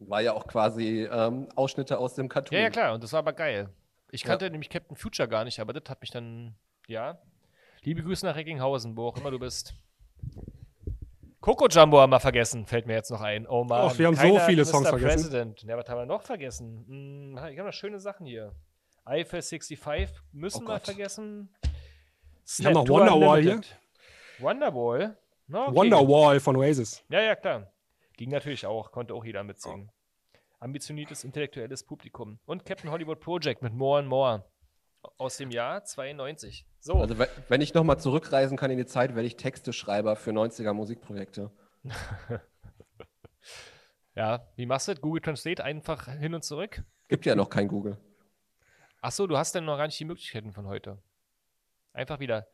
War 0.00 0.20
ja 0.20 0.32
auch 0.32 0.46
quasi 0.46 1.08
ähm, 1.10 1.48
Ausschnitte 1.54 1.98
aus 1.98 2.14
dem 2.14 2.28
Cartoon. 2.28 2.56
Ja, 2.56 2.64
ja, 2.64 2.70
klar, 2.70 2.94
und 2.94 3.02
das 3.02 3.12
war 3.12 3.20
aber 3.20 3.32
geil. 3.32 3.68
Ich 4.10 4.24
kannte 4.24 4.44
ja. 4.44 4.50
nämlich 4.50 4.68
Captain 4.68 4.96
Future 4.96 5.28
gar 5.28 5.44
nicht, 5.44 5.58
aber 5.58 5.72
das 5.72 5.88
hat 5.88 6.00
mich 6.00 6.10
dann, 6.10 6.54
ja. 6.86 7.18
Liebe 7.82 8.02
Grüße 8.02 8.24
nach 8.26 8.36
Recklinghausen, 8.36 8.96
wo 8.96 9.08
auch 9.08 9.16
immer 9.16 9.30
du 9.30 9.38
bist. 9.38 9.74
Coco 11.40 11.66
Jumbo 11.66 12.00
haben 12.00 12.10
wir 12.10 12.20
vergessen, 12.20 12.66
fällt 12.66 12.86
mir 12.86 12.94
jetzt 12.94 13.10
noch 13.10 13.20
ein. 13.20 13.48
Oh 13.48 13.64
Mann. 13.64 13.86
Och, 13.86 13.98
wir 13.98 14.06
haben 14.06 14.14
so 14.14 14.38
viele 14.38 14.64
Songs 14.64 14.84
Mr. 14.84 14.90
vergessen. 14.90 15.22
President. 15.22 15.62
Ja, 15.62 15.76
was 15.76 15.88
haben 15.88 15.98
wir 15.98 16.06
noch 16.06 16.22
vergessen? 16.22 16.84
Hm, 16.86 17.32
ich 17.50 17.58
habe 17.58 17.68
noch 17.68 17.72
schöne 17.72 17.98
Sachen 17.98 18.26
hier. 18.26 18.54
Eiffel 19.04 19.42
65 19.42 20.22
müssen 20.30 20.64
oh 20.64 20.68
wir 20.68 20.78
vergessen. 20.78 21.52
Wir 22.58 22.66
haben 22.66 22.74
noch 22.74 22.88
Wonderwall 22.88 23.42
hier. 23.42 23.60
Wonderwall? 24.38 25.16
No, 25.48 25.66
okay. 25.66 25.74
Wonderwall 25.74 26.38
von 26.38 26.56
Oasis. 26.56 27.02
Ja, 27.08 27.20
ja, 27.20 27.34
klar. 27.34 27.72
Ging 28.16 28.30
natürlich 28.30 28.66
auch, 28.66 28.92
konnte 28.92 29.14
auch 29.14 29.24
jeder 29.24 29.42
mitsingen. 29.42 29.90
Ambitioniertes 30.60 31.24
intellektuelles 31.24 31.84
Publikum. 31.84 32.38
Und 32.46 32.64
Captain 32.64 32.90
Hollywood 32.90 33.20
Project 33.20 33.62
mit 33.62 33.72
More 33.72 33.98
and 33.98 34.08
More 34.08 34.44
aus 35.18 35.36
dem 35.36 35.50
Jahr 35.50 35.84
92. 35.84 36.66
So. 36.78 36.94
Also 36.94 37.16
wenn 37.48 37.60
ich 37.60 37.74
nochmal 37.74 37.98
zurückreisen 37.98 38.56
kann 38.56 38.70
in 38.70 38.78
die 38.78 38.86
Zeit, 38.86 39.14
werde 39.14 39.26
ich 39.26 39.36
Texteschreiber 39.36 40.16
für 40.16 40.30
90er 40.30 40.72
Musikprojekte. 40.72 41.50
ja, 44.14 44.46
wie 44.56 44.66
machst 44.66 44.88
du 44.88 44.92
das? 44.92 45.00
Google 45.00 45.20
Translate 45.20 45.64
einfach 45.64 46.08
hin 46.08 46.34
und 46.34 46.44
zurück? 46.44 46.82
Gibt 47.08 47.26
ja 47.26 47.34
noch 47.34 47.50
kein 47.50 47.68
Google. 47.68 47.98
Achso, 49.00 49.26
du 49.26 49.36
hast 49.36 49.54
denn 49.54 49.64
noch 49.64 49.76
gar 49.76 49.86
nicht 49.86 49.98
die 49.98 50.04
Möglichkeiten 50.04 50.52
von 50.52 50.66
heute. 50.66 50.98
Einfach 51.92 52.20
wieder. 52.20 52.46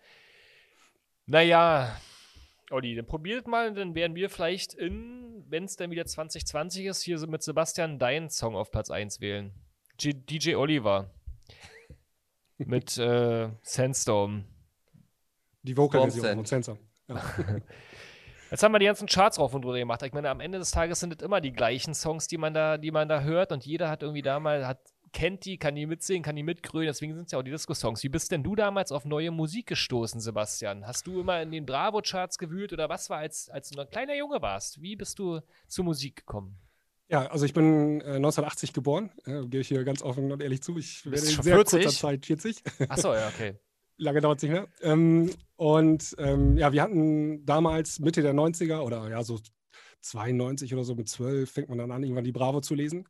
Naja, 1.27 1.95
Olli, 2.71 2.95
dann 2.95 3.07
probiert 3.07 3.47
mal, 3.47 3.73
dann 3.73 3.95
werden 3.95 4.15
wir 4.15 4.29
vielleicht 4.29 4.75
in, 4.75 5.45
wenn 5.49 5.65
es 5.65 5.77
dann 5.77 5.91
wieder 5.91 6.05
2020 6.05 6.87
ist, 6.87 7.03
hier 7.03 7.19
mit 7.27 7.43
Sebastian 7.43 7.99
deinen 7.99 8.29
Song 8.29 8.57
auf 8.57 8.71
Platz 8.71 8.91
1 8.91 9.21
wählen. 9.21 9.53
G 9.97 10.13
DJ 10.13 10.55
Oliver. 10.57 11.11
Mit 12.59 12.99
äh, 12.99 13.51
Sandstorm. 13.63 14.45
Die 15.63 15.77
Vocal-Version 15.77 16.35
von 16.35 16.45
Sandstorm. 16.45 16.79
Ja. 17.09 17.23
Jetzt 18.51 18.63
haben 18.63 18.73
wir 18.73 18.79
die 18.79 18.87
ganzen 18.87 19.07
Charts 19.07 19.39
rauf 19.39 19.55
und 19.55 19.65
runter 19.65 19.79
gemacht. 19.79 20.03
Ich 20.03 20.13
meine, 20.13 20.31
am 20.31 20.41
Ende 20.41 20.59
des 20.59 20.71
Tages 20.71 21.01
sind 21.01 21.15
es 21.15 21.23
immer 21.23 21.41
die 21.41 21.53
gleichen 21.53 21.95
Songs, 21.95 22.29
die 22.29 22.39
man 22.39 22.55
da, 22.55 22.79
die 22.79 22.91
man 22.91 23.09
da 23.09 23.21
hört 23.21 23.53
und 23.53 23.67
jeder 23.67 23.91
hat 23.91 24.03
irgendwie 24.03 24.23
da 24.23 24.41
mal, 24.41 24.67
hat, 24.67 24.81
kennt 25.13 25.45
die, 25.45 25.59
kann 25.59 25.75
die 25.75 25.87
mitsingen, 25.87 26.23
kann 26.23 26.37
die 26.37 26.43
mitgrölen, 26.43 26.87
deswegen 26.87 27.15
sind 27.15 27.27
es 27.27 27.33
ja 27.33 27.39
auch 27.39 27.43
die 27.43 27.51
Disco-Songs. 27.51 28.03
Wie 28.03 28.09
bist 28.09 28.31
denn 28.33 28.43
du 28.43 28.55
damals 28.55 28.93
auf 28.93 29.05
neue 29.05 29.31
Musik 29.31 29.67
gestoßen, 29.67 30.21
Sebastian? 30.21 30.87
Hast 30.87 31.07
du 31.07 31.21
immer 31.21 31.43
in 31.43 31.51
den 31.51 31.67
Bravo-Charts 31.67 32.39
gewühlt 32.39 32.73
oder 32.73 32.89
was 32.89 33.11
war, 33.11 33.19
als, 33.19 33.49
als 33.51 33.71
du 33.71 33.81
ein 33.81 33.91
kleiner 33.91 34.17
Junge 34.17 34.43
warst? 34.43 34.81
Wie 34.81 34.97
bist 34.97 35.19
du 35.19 35.41
zur 35.67 35.85
Musik 35.85 36.17
gekommen? 36.17 36.59
Ja, 37.09 37.27
also 37.27 37.47
ich 37.47 37.55
bin 37.55 38.01
äh, 38.03 38.17
1980 38.17 38.73
geboren, 38.75 39.11
äh, 39.25 39.47
gehe 39.47 39.61
ich 39.61 39.69
hier 39.69 39.83
ganz 39.85 40.03
offen 40.03 40.31
und 40.31 40.43
ehrlich 40.43 40.63
zu. 40.63 40.77
Ich 40.77 41.07
werde 41.07 41.27
in 41.27 41.43
sehr 41.43 41.55
40? 41.55 41.83
kurzer 41.83 41.97
Zeit 41.97 42.27
40. 42.27 42.63
Achso, 42.89 43.15
ja, 43.15 43.29
okay. 43.29 43.55
Lange 43.97 44.21
dauert 44.21 44.39
es 44.39 44.43
nicht 44.43 44.53
mehr. 44.53 44.69
Ähm, 44.83 45.31
und 45.57 46.15
ähm, 46.19 46.57
ja, 46.57 46.73
wir 46.73 46.83
hatten 46.83 47.45
damals 47.47 47.99
Mitte 47.99 48.23
der 48.23 48.35
90er 48.35 48.81
oder 48.81 49.09
ja, 49.09 49.25
so 49.25 49.41
92 50.03 50.73
oder 50.75 50.85
so 50.85 50.95
mit 50.95 51.09
12 51.09 51.51
fängt 51.51 51.69
man 51.69 51.79
dann 51.79 51.91
an, 51.91 52.03
irgendwann 52.03 52.25
die 52.25 52.33
Bravo 52.33 52.61
zu 52.61 52.75
lesen. 52.75 53.09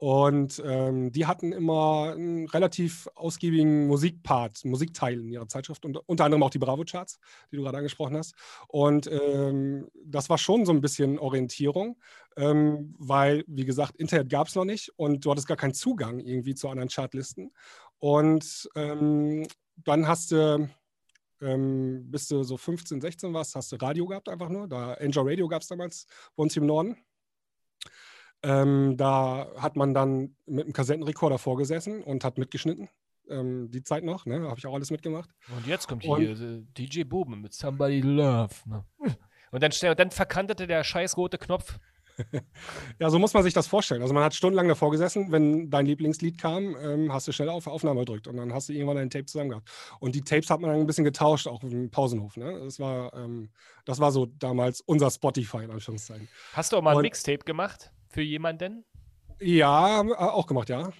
Und 0.00 0.62
ähm, 0.64 1.12
die 1.12 1.26
hatten 1.26 1.52
immer 1.52 2.14
einen 2.16 2.48
relativ 2.48 3.06
ausgiebigen 3.14 3.86
Musikpart, 3.86 4.64
Musikteil 4.64 5.20
in 5.20 5.28
ihrer 5.28 5.46
Zeitschrift 5.46 5.84
und 5.84 5.98
unter 6.08 6.24
anderem 6.24 6.42
auch 6.42 6.48
die 6.48 6.58
Bravo-Charts, 6.58 7.18
die 7.52 7.56
du 7.56 7.62
gerade 7.62 7.76
angesprochen 7.76 8.16
hast. 8.16 8.34
Und 8.66 9.10
ähm, 9.12 9.88
das 10.02 10.30
war 10.30 10.38
schon 10.38 10.64
so 10.64 10.72
ein 10.72 10.80
bisschen 10.80 11.18
Orientierung, 11.18 11.98
ähm, 12.38 12.94
weil, 12.98 13.44
wie 13.46 13.66
gesagt, 13.66 13.96
Internet 13.96 14.30
gab 14.30 14.48
es 14.48 14.54
noch 14.54 14.64
nicht 14.64 14.90
und 14.96 15.22
du 15.22 15.32
hattest 15.32 15.46
gar 15.46 15.58
keinen 15.58 15.74
Zugang 15.74 16.18
irgendwie 16.18 16.54
zu 16.54 16.70
anderen 16.70 16.88
Chartlisten. 16.88 17.52
Und 17.98 18.70
ähm, 18.76 19.46
dann 19.76 20.08
hast 20.08 20.30
du 20.32 20.66
ähm, 21.42 22.10
bis 22.10 22.28
du 22.28 22.42
so 22.42 22.56
15, 22.56 23.02
16 23.02 23.34
warst, 23.34 23.54
hast 23.54 23.70
du 23.72 23.76
Radio 23.76 24.06
gehabt 24.06 24.30
einfach 24.30 24.48
nur. 24.48 24.66
Da 24.66 24.94
Enjoy 24.94 25.28
Radio 25.28 25.46
gab 25.46 25.60
es 25.60 25.68
damals 25.68 26.06
bei 26.36 26.42
uns 26.42 26.56
im 26.56 26.64
Norden. 26.64 26.96
Ähm, 28.42 28.96
da 28.96 29.48
hat 29.56 29.76
man 29.76 29.94
dann 29.94 30.36
mit 30.46 30.64
einem 30.64 30.72
Kassettenrekorder 30.72 31.38
vorgesessen 31.38 32.02
und 32.02 32.24
hat 32.24 32.38
mitgeschnitten. 32.38 32.88
Ähm, 33.28 33.70
die 33.70 33.82
Zeit 33.82 34.02
noch, 34.02 34.26
ne? 34.26 34.48
Habe 34.48 34.58
ich 34.58 34.66
auch 34.66 34.74
alles 34.74 34.90
mitgemacht. 34.90 35.30
Und 35.56 35.66
jetzt 35.66 35.86
kommt 35.86 36.04
und, 36.04 36.20
hier 36.20 36.30
äh, 36.30 36.62
DJ 36.76 37.04
Boben 37.04 37.40
mit 37.40 37.52
Somebody 37.52 38.00
Love. 38.00 38.54
Ne? 38.66 38.84
Und 39.52 39.62
dann, 39.62 39.72
dann 39.96 40.10
verkantete 40.10 40.66
der 40.66 40.84
scheiß 40.84 41.16
rote 41.16 41.38
Knopf 41.38 41.78
ja, 42.98 43.10
so 43.10 43.18
muss 43.18 43.34
man 43.34 43.42
sich 43.42 43.54
das 43.54 43.66
vorstellen. 43.66 44.02
Also 44.02 44.14
man 44.14 44.24
hat 44.24 44.34
stundenlang 44.34 44.68
davor 44.68 44.90
gesessen, 44.90 45.32
wenn 45.32 45.70
dein 45.70 45.86
Lieblingslied 45.86 46.38
kam, 46.38 46.76
ähm, 46.76 47.12
hast 47.12 47.28
du 47.28 47.32
schnell 47.32 47.48
auf 47.48 47.66
Aufnahme 47.66 48.00
gedrückt 48.00 48.28
und 48.28 48.36
dann 48.36 48.52
hast 48.52 48.68
du 48.68 48.72
irgendwann 48.72 48.98
ein 48.98 49.10
Tape 49.10 49.26
zusammen 49.26 49.50
gehabt. 49.50 49.70
Und 50.00 50.14
die 50.14 50.22
Tapes 50.22 50.50
hat 50.50 50.60
man 50.60 50.70
dann 50.70 50.80
ein 50.80 50.86
bisschen 50.86 51.04
getauscht, 51.04 51.46
auch 51.46 51.62
im 51.62 51.90
Pausenhof. 51.90 52.36
Ne? 52.36 52.60
Das, 52.60 52.78
war, 52.78 53.14
ähm, 53.14 53.50
das 53.84 54.00
war 54.00 54.12
so 54.12 54.26
damals 54.26 54.80
unser 54.82 55.10
Spotify, 55.10 55.64
in 55.64 55.70
Anführungszeichen. 55.70 56.28
Hast 56.52 56.72
du 56.72 56.76
auch 56.76 56.82
mal 56.82 56.96
ein 56.96 57.02
Mixtape 57.02 57.44
gemacht 57.44 57.92
für 58.10 58.22
jemanden? 58.22 58.84
Ja, 59.40 60.00
auch 60.00 60.46
gemacht, 60.46 60.68
ja. 60.68 60.90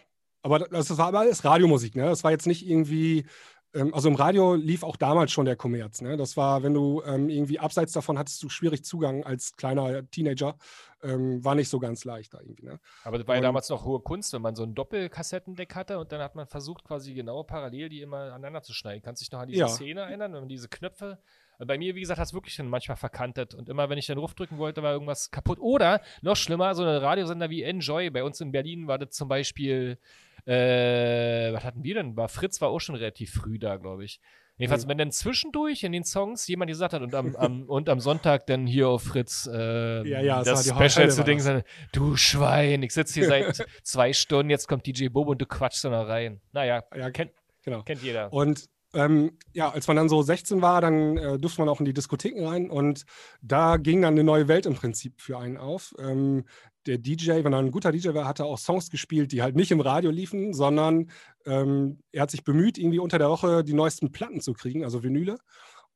Aber 0.42 0.61
das 0.61 0.96
war 0.96 1.12
alles 1.14 1.44
Radiomusik, 1.44 1.94
ne? 1.94 2.07
Das 2.07 2.25
war 2.25 2.31
jetzt 2.31 2.46
nicht 2.46 2.66
irgendwie 2.66 3.27
ähm, 3.75 3.94
also 3.94 4.09
im 4.09 4.14
Radio 4.14 4.55
lief 4.55 4.83
auch 4.83 4.96
damals 4.96 5.31
schon 5.33 5.44
der 5.44 5.57
Kommerz. 5.57 6.01
Ne? 6.01 6.16
Das 6.16 6.37
war, 6.37 6.62
wenn 6.62 6.75
du 6.75 7.03
ähm, 7.05 7.29
irgendwie 7.29 7.59
abseits 7.59 7.92
davon 7.92 8.18
hattest 8.18 8.42
du 8.42 8.49
schwierig 8.49 8.85
Zugang 8.85 9.25
als 9.25 9.57
kleiner 9.57 10.09
Teenager, 10.11 10.57
ähm, 11.03 11.44
war 11.44 11.55
nicht 11.55 11.68
so 11.68 11.79
ganz 11.79 12.05
leicht 12.05 12.35
da 12.35 12.40
irgendwie. 12.40 12.64
Ne? 12.64 12.81
Aber 13.05 13.18
das 13.18 13.27
war 13.29 13.37
ja 13.37 13.40
damals 13.40 13.68
noch 13.68 13.85
hohe 13.85 14.01
Kunst, 14.01 14.33
wenn 14.33 14.42
man 14.42 14.57
so 14.57 14.64
ein 14.64 14.75
Doppelkassettendeck 14.75 15.75
hatte 15.75 15.99
und 15.99 16.11
dann 16.12 16.20
hat 16.20 16.35
man 16.35 16.46
versucht, 16.46 16.85
quasi 16.85 17.14
genau 17.14 17.42
parallel 17.42 17.88
die 17.88 18.01
immer 18.01 18.33
aneinander 18.33 18.62
zu 18.62 18.73
schneiden. 18.73 19.03
Kannst 19.03 19.23
du 19.23 19.25
dich 19.25 19.33
noch 19.33 19.40
an 19.40 19.49
diese 19.49 19.61
ja. 19.61 19.68
Szene 19.68 20.01
erinnern, 20.01 20.33
wenn 20.33 20.40
man 20.40 20.49
diese 20.49 20.68
Knöpfe 20.68 21.18
bei 21.66 21.79
mir, 21.79 21.94
wie 21.94 22.01
gesagt, 22.01 22.18
hat 22.18 22.27
es 22.27 22.35
wirklich 22.35 22.57
dann 22.57 22.68
manchmal 22.68 22.96
verkantet. 22.96 23.55
Und 23.55 23.68
immer, 23.68 23.88
wenn 23.88 23.99
ich 23.99 24.07
den 24.07 24.18
Ruf 24.18 24.35
drücken 24.35 24.59
wollte, 24.59 24.83
war 24.83 24.92
irgendwas 24.92 25.31
kaputt. 25.31 25.59
Oder, 25.61 26.01
noch 26.23 26.37
schlimmer, 26.37 26.75
so 26.75 26.83
ein 26.83 26.88
Radiosender 26.88 27.51
wie 27.51 27.62
Enjoy. 27.62 28.11
Bei 28.11 28.25
uns 28.25 28.40
in 28.40 28.53
Berlin 28.53 28.87
war 28.87 28.99
das 28.99 29.11
zum 29.11 29.29
Beispiel 29.29 29.99
äh, 30.46 31.53
was 31.53 31.64
hatten 31.64 31.85
wir 31.85 31.94
denn? 31.94 32.16
War 32.16 32.29
Fritz 32.29 32.61
war 32.61 32.70
auch 32.70 32.81
schon 32.81 32.94
relativ 32.94 33.33
früh 33.33 33.59
da, 33.59 33.77
glaube 33.77 34.05
ich. 34.05 34.20
Jedenfalls, 34.57 34.87
wenn 34.87 34.99
dann 34.99 35.11
zwischendurch 35.11 35.85
in 35.85 35.92
den 35.92 36.05
Songs 36.05 36.46
jemand 36.46 36.70
gesagt 36.70 36.92
hat 36.92 37.01
und 37.01 37.14
am, 37.14 37.35
am 37.37 37.62
und 37.68 37.88
am 37.88 37.99
Sonntag 37.99 38.46
dann 38.46 38.66
hier 38.66 38.88
auf 38.88 39.03
Fritz 39.03 39.49
äh, 39.51 40.07
ja, 40.07 40.20
ja, 40.20 40.42
das, 40.42 40.66
das 40.66 40.92
Special 40.92 41.11
zu 41.11 41.25
Ding, 41.25 41.62
du 41.92 42.16
Schwein, 42.16 42.83
ich 42.83 42.92
sitze 42.92 43.20
hier 43.20 43.29
seit 43.29 43.66
zwei 43.83 44.12
Stunden, 44.12 44.51
jetzt 44.51 44.68
kommt 44.68 44.87
DJ 44.87 45.09
Bobo 45.09 45.31
und 45.31 45.40
du 45.40 45.46
quatschst 45.46 45.85
da 45.85 45.90
noch 45.90 46.07
rein. 46.07 46.42
Naja, 46.53 46.85
ja, 46.94 47.11
kennt, 47.11 47.33
genau. 47.62 47.83
kennt 47.85 48.03
jeder. 48.03 48.31
Und 48.33 48.68
ähm, 48.94 49.38
ja, 49.53 49.70
als 49.70 49.87
man 49.87 49.96
dann 49.96 50.09
so 50.09 50.22
16 50.22 50.62
war, 50.62 50.81
dann 50.81 51.16
äh, 51.16 51.38
durfte 51.38 51.61
man 51.61 51.68
auch 51.68 51.79
in 51.79 51.85
die 51.85 51.92
Diskotheken 51.92 52.46
rein 52.46 52.70
und 52.70 53.05
da 53.42 53.76
ging 53.76 54.03
dann 54.03 54.14
eine 54.14 54.24
neue 54.24 54.48
Welt 54.48 54.66
im 54.66 54.74
Prinzip 54.74 55.20
für 55.20 55.38
einen 55.38 55.57
auf. 55.57 55.94
Ähm, 55.98 56.44
der 56.87 56.98
DJ, 56.98 57.44
wenn 57.44 57.53
er 57.53 57.59
ein 57.59 57.70
guter 57.70 57.92
DJ 57.92 58.14
war, 58.14 58.26
hat 58.26 58.40
er 58.40 58.46
auch 58.46 58.59
Songs 58.59 58.90
gespielt, 58.90 59.33
die 59.33 59.42
halt 59.42 59.55
nicht 59.55 59.70
im 59.70 59.81
Radio 59.81 60.11
liefen, 60.11 60.55
sondern 60.55 61.11
ähm, 61.44 62.00
er 62.11 62.22
hat 62.22 62.31
sich 62.31 62.42
bemüht, 62.42 62.79
irgendwie 62.79 62.98
unter 62.98 63.18
der 63.18 63.29
Woche 63.29 63.62
die 63.64 63.74
neuesten 63.74 64.12
Platten 64.12 64.40
zu 64.40 64.55
kriegen, 64.55 64.83
also 64.83 65.03
Vinyle, 65.03 65.37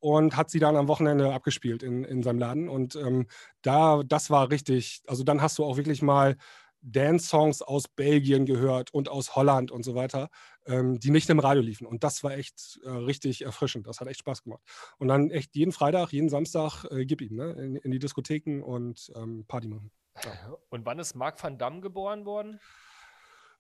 und 0.01 0.37
hat 0.37 0.51
sie 0.51 0.59
dann 0.59 0.77
am 0.77 0.89
Wochenende 0.89 1.33
abgespielt 1.33 1.83
in, 1.83 2.05
in 2.05 2.23
seinem 2.23 2.39
Laden. 2.39 2.69
Und 2.69 2.97
ähm, 2.97 3.27
da, 3.63 4.03
das 4.05 4.29
war 4.29 4.51
richtig, 4.51 5.03
also 5.07 5.25
dann 5.25 5.41
hast 5.41 5.59
du 5.59 5.65
auch 5.65 5.79
wirklich 5.79 6.03
mal 6.03 6.37
Dance-Songs 6.85 7.63
aus 7.63 7.89
Belgien 7.89 8.47
gehört 8.47 8.93
und 8.93 9.09
aus 9.09 9.35
Holland 9.35 9.71
und 9.71 9.85
so 9.85 9.95
weiter, 9.95 10.29
ähm, 10.67 10.99
die 11.01 11.11
nicht 11.11 11.31
im 11.31 11.39
Radio 11.39 11.63
liefen. 11.63 11.87
Und 11.87 12.05
das 12.05 12.23
war 12.23 12.33
echt 12.33 12.79
äh, 12.85 12.91
richtig 12.91 13.43
erfrischend. 13.43 13.87
Das 13.87 14.01
hat 14.01 14.09
echt 14.09 14.21
Spaß 14.21 14.43
gemacht. 14.43 14.63
Und 14.99 15.09
dann 15.09 15.31
echt 15.31 15.57
jeden 15.57 15.73
Freitag, 15.73 16.13
jeden 16.13 16.29
Samstag, 16.29 16.85
äh, 16.91 17.07
gib 17.07 17.23
ihm, 17.23 17.37
ne? 17.37 17.53
in, 17.53 17.77
in 17.77 17.91
die 17.91 17.99
Diskotheken 17.99 18.63
und 18.63 19.11
ähm, 19.17 19.45
Party 19.49 19.69
machen. 19.69 19.91
Ja. 20.23 20.57
Und 20.69 20.85
wann 20.87 20.99
ist 20.99 21.15
Marc 21.15 21.43
van 21.43 21.59
Damme 21.59 21.81
geboren 21.81 22.25
worden? 22.25 22.61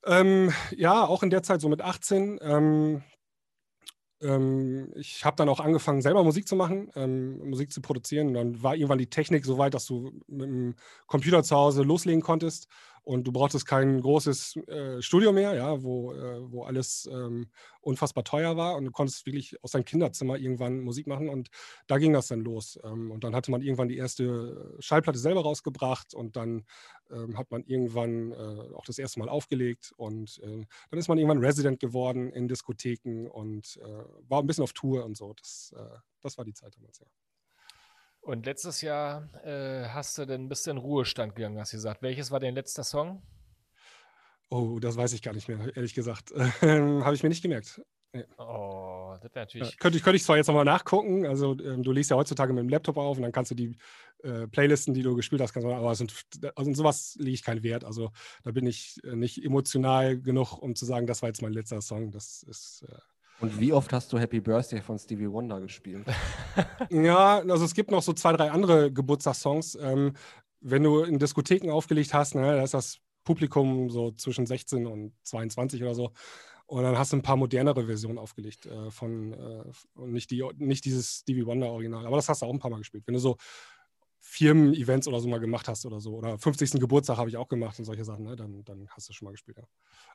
Ähm, 0.07 0.53
ja, 0.77 1.05
auch 1.07 1.23
in 1.23 1.31
der 1.31 1.43
Zeit 1.43 1.61
so 1.61 1.69
mit 1.69 1.81
18. 1.81 2.39
Ähm, 2.43 3.03
ähm, 4.21 4.93
ich 4.97 5.25
habe 5.25 5.37
dann 5.37 5.49
auch 5.49 5.61
angefangen, 5.61 6.03
selber 6.03 6.25
Musik 6.25 6.47
zu 6.47 6.57
machen, 6.57 6.91
ähm, 6.95 7.39
Musik 7.49 7.73
zu 7.73 7.81
produzieren. 7.81 8.29
Und 8.29 8.35
dann 8.35 8.63
war 8.63 8.75
irgendwann 8.75 8.99
die 8.99 9.11
Technik 9.11 9.45
so 9.45 9.59
weit, 9.59 9.75
dass 9.75 9.87
du 9.87 10.13
mit 10.27 10.47
dem 10.47 10.75
Computer 11.07 11.43
zu 11.43 11.57
Hause 11.57 11.83
loslegen 11.83 12.23
konntest 12.23 12.69
und 13.05 13.27
du 13.27 13.33
brauchtest 13.33 13.67
kein 13.67 14.01
großes 14.01 14.57
äh, 14.67 15.03
Studio 15.03 15.33
mehr, 15.33 15.55
ja, 15.55 15.83
wo, 15.83 16.12
äh, 16.12 16.51
wo 16.51 16.64
alles 16.64 17.09
ähm, 17.12 17.51
unfassbar 17.81 18.25
teuer 18.25 18.57
war 18.57 18.77
und 18.77 18.87
du 18.87 18.90
konntest 18.90 19.27
wirklich 19.27 19.62
aus 19.62 19.73
deinem 19.73 19.85
Kinderzimmer 19.85 20.38
irgendwann 20.38 20.81
Musik 20.81 21.07
machen 21.07 21.29
und 21.29 21.51
da 21.87 21.99
ging 21.99 22.14
das 22.14 22.29
dann 22.29 22.40
los. 22.40 22.79
Ähm, 22.83 23.11
und 23.11 23.23
dann 23.23 23.35
hatte 23.35 23.51
man 23.51 23.62
irgendwann 23.62 23.88
die 23.88 23.99
erste 23.99 24.75
Schallplatte 24.81 25.19
selber 25.19 25.43
rausgebracht 25.43 26.14
und 26.14 26.37
dann 26.37 26.64
ähm, 27.11 27.37
hat 27.37 27.51
man 27.51 27.62
irgendwann 27.64 28.33
äh, 28.33 28.75
auch 28.75 28.87
das 28.87 28.99
erste 28.99 29.21
Mal 29.21 29.29
aufgelegt 29.29 29.93
und 29.97 30.40
äh, 30.43 30.64
dann 30.90 30.99
ist 30.99 31.09
man 31.09 31.19
irgendwann 31.19 31.45
Resident 31.45 31.81
geworden 31.81 32.33
in 32.33 32.49
Diskotheken 32.49 33.29
und 33.29 33.79
äh, 33.83 34.05
war 34.29 34.40
ein 34.40 34.47
bisschen 34.47 34.64
auf 34.64 34.73
Tour 34.73 35.05
und 35.05 35.17
so. 35.17 35.35
Das, 35.35 35.75
äh, 35.77 35.99
das 36.23 36.38
war 36.38 36.45
die 36.45 36.55
Zeit 36.55 36.75
damals, 36.77 36.99
ja. 37.01 37.07
Und 38.25 38.47
letztes 38.47 38.81
Jahr 38.81 39.29
äh, 39.45 39.87
hast 39.89 40.17
du 40.17 40.25
dann 40.25 40.49
bist 40.49 40.67
du 40.67 40.71
in 40.71 40.79
Ruhestand 40.79 41.37
gegangen, 41.37 41.59
hast 41.59 41.75
du 41.75 41.77
gesagt. 41.77 42.01
Welches 42.01 42.31
war 42.31 42.41
dein 42.41 42.55
letzter 42.55 42.83
Song? 42.83 43.23
Oh, 44.49 44.79
das 44.79 44.97
weiß 44.97 45.13
ich 45.13 45.21
gar 45.21 45.35
nicht 45.35 45.47
mehr, 45.47 45.77
ehrlich 45.77 45.95
gesagt. 45.95 46.31
Habe 46.63 47.15
ich 47.15 47.23
mir 47.23 47.29
nicht 47.29 47.43
gemerkt. 47.43 47.83
Nee. 48.15 48.25
Oh, 48.39 49.15
das 49.21 49.35
wäre 49.35 49.45
natürlich. 49.45 49.71
Ja, 49.71 49.77
könnte, 49.79 49.99
ich, 49.99 50.05
könnte 50.05 50.17
ich 50.17 50.25
zwar 50.25 50.37
jetzt 50.37 50.47
nochmal 50.47 50.65
nachgucken, 50.65 51.27
also 51.27 51.59
ähm, 51.59 51.83
du 51.83 51.93
liest 51.93 52.11
ja 52.11 52.17
heutzutage 52.17 52.53
mit 52.55 52.63
dem 52.63 52.69
Laptop 52.69 52.97
auf 52.97 53.17
und 53.17 53.25
dann 53.25 53.33
kannst 53.33 53.51
du 53.51 53.57
die 53.57 53.77
äh, 54.23 54.47
Playlisten, 54.47 54.95
die 54.95 55.03
du 55.03 55.17
gespielt 55.17 55.43
hast, 55.43 55.53
kannst 55.53 55.67
du, 55.67 55.73
aber 55.73 55.95
sind, 55.95 56.15
also 56.55 56.71
in 56.71 56.75
sowas 56.75 57.17
lege 57.19 57.35
ich 57.35 57.45
keinen 57.45 57.63
Wert. 57.63 57.85
Also 57.85 58.11
da 58.43 58.53
bin 58.53 58.67
ich 58.67 58.97
äh, 59.05 59.17
nicht 59.17 59.45
emotional 59.45 60.19
genug, 60.19 60.57
um 60.57 60.77
zu 60.77 60.87
sagen, 60.87 61.07
das 61.07 61.21
war 61.21 61.29
jetzt 61.29 61.43
mein 61.43 61.53
letzter 61.53 61.83
Song. 61.83 62.11
Das 62.11 62.43
ist. 62.45 62.87
Äh, 62.89 62.95
und 63.40 63.61
wie 63.61 63.73
oft 63.73 63.92
hast 63.92 64.12
du 64.12 64.18
Happy 64.18 64.40
Birthday 64.40 64.81
von 64.81 64.99
Stevie 64.99 65.31
Wonder 65.31 65.61
gespielt? 65.61 66.07
ja, 66.90 67.38
also 67.40 67.64
es 67.64 67.75
gibt 67.75 67.90
noch 67.90 68.03
so 68.03 68.12
zwei, 68.12 68.33
drei 68.33 68.51
andere 68.51 68.92
Geburtstagssongs. 68.92 69.77
Ähm, 69.81 70.14
wenn 70.61 70.83
du 70.83 71.03
in 71.03 71.18
Diskotheken 71.18 71.70
aufgelegt 71.70 72.14
hast, 72.14 72.35
ne, 72.35 72.42
da 72.42 72.62
ist 72.62 72.75
das 72.75 72.99
Publikum 73.25 73.90
so 73.90 74.12
zwischen 74.12 74.47
16 74.47 74.87
und 74.87 75.12
22 75.25 75.83
oder 75.83 75.94
so. 75.94 76.12
Und 76.66 76.83
dann 76.83 76.97
hast 76.97 77.12
du 77.12 77.16
ein 77.18 77.23
paar 77.23 77.37
modernere 77.37 77.85
Versionen 77.85 78.18
aufgelegt 78.18 78.66
äh, 78.66 78.90
von 78.90 79.35
äh, 79.35 79.64
nicht, 80.07 80.31
die, 80.31 80.42
nicht 80.57 80.85
dieses 80.85 81.18
Stevie 81.20 81.44
Wonder 81.44 81.68
Original. 81.68 82.07
Aber 82.07 82.16
das 82.16 82.29
hast 82.29 82.40
du 82.40 82.47
auch 82.47 82.53
ein 82.53 82.59
paar 82.59 82.70
Mal 82.70 82.79
gespielt. 82.79 83.05
Wenn 83.07 83.14
du 83.14 83.20
so 83.20 83.37
Firmen-Events 84.35 85.07
oder 85.07 85.20
so 85.20 85.29
mal 85.29 85.38
gemacht 85.38 85.68
hast 85.68 85.87
oder 85.87 86.01
so. 86.01 86.14
Oder 86.14 86.38
50. 86.38 86.73
Geburtstag 86.73 87.18
habe 87.18 87.29
ich 87.29 87.37
auch 87.37 87.49
gemacht 87.49 87.79
und 87.79 87.85
solche 87.85 88.05
Sachen, 88.05 88.25
ne? 88.25 88.35
dann, 88.35 88.64
dann 88.64 88.88
hast 88.90 89.09
du 89.09 89.12
schon 89.12 89.27
mal 89.27 89.31
gespielt, 89.31 89.59
ja. 89.59 89.64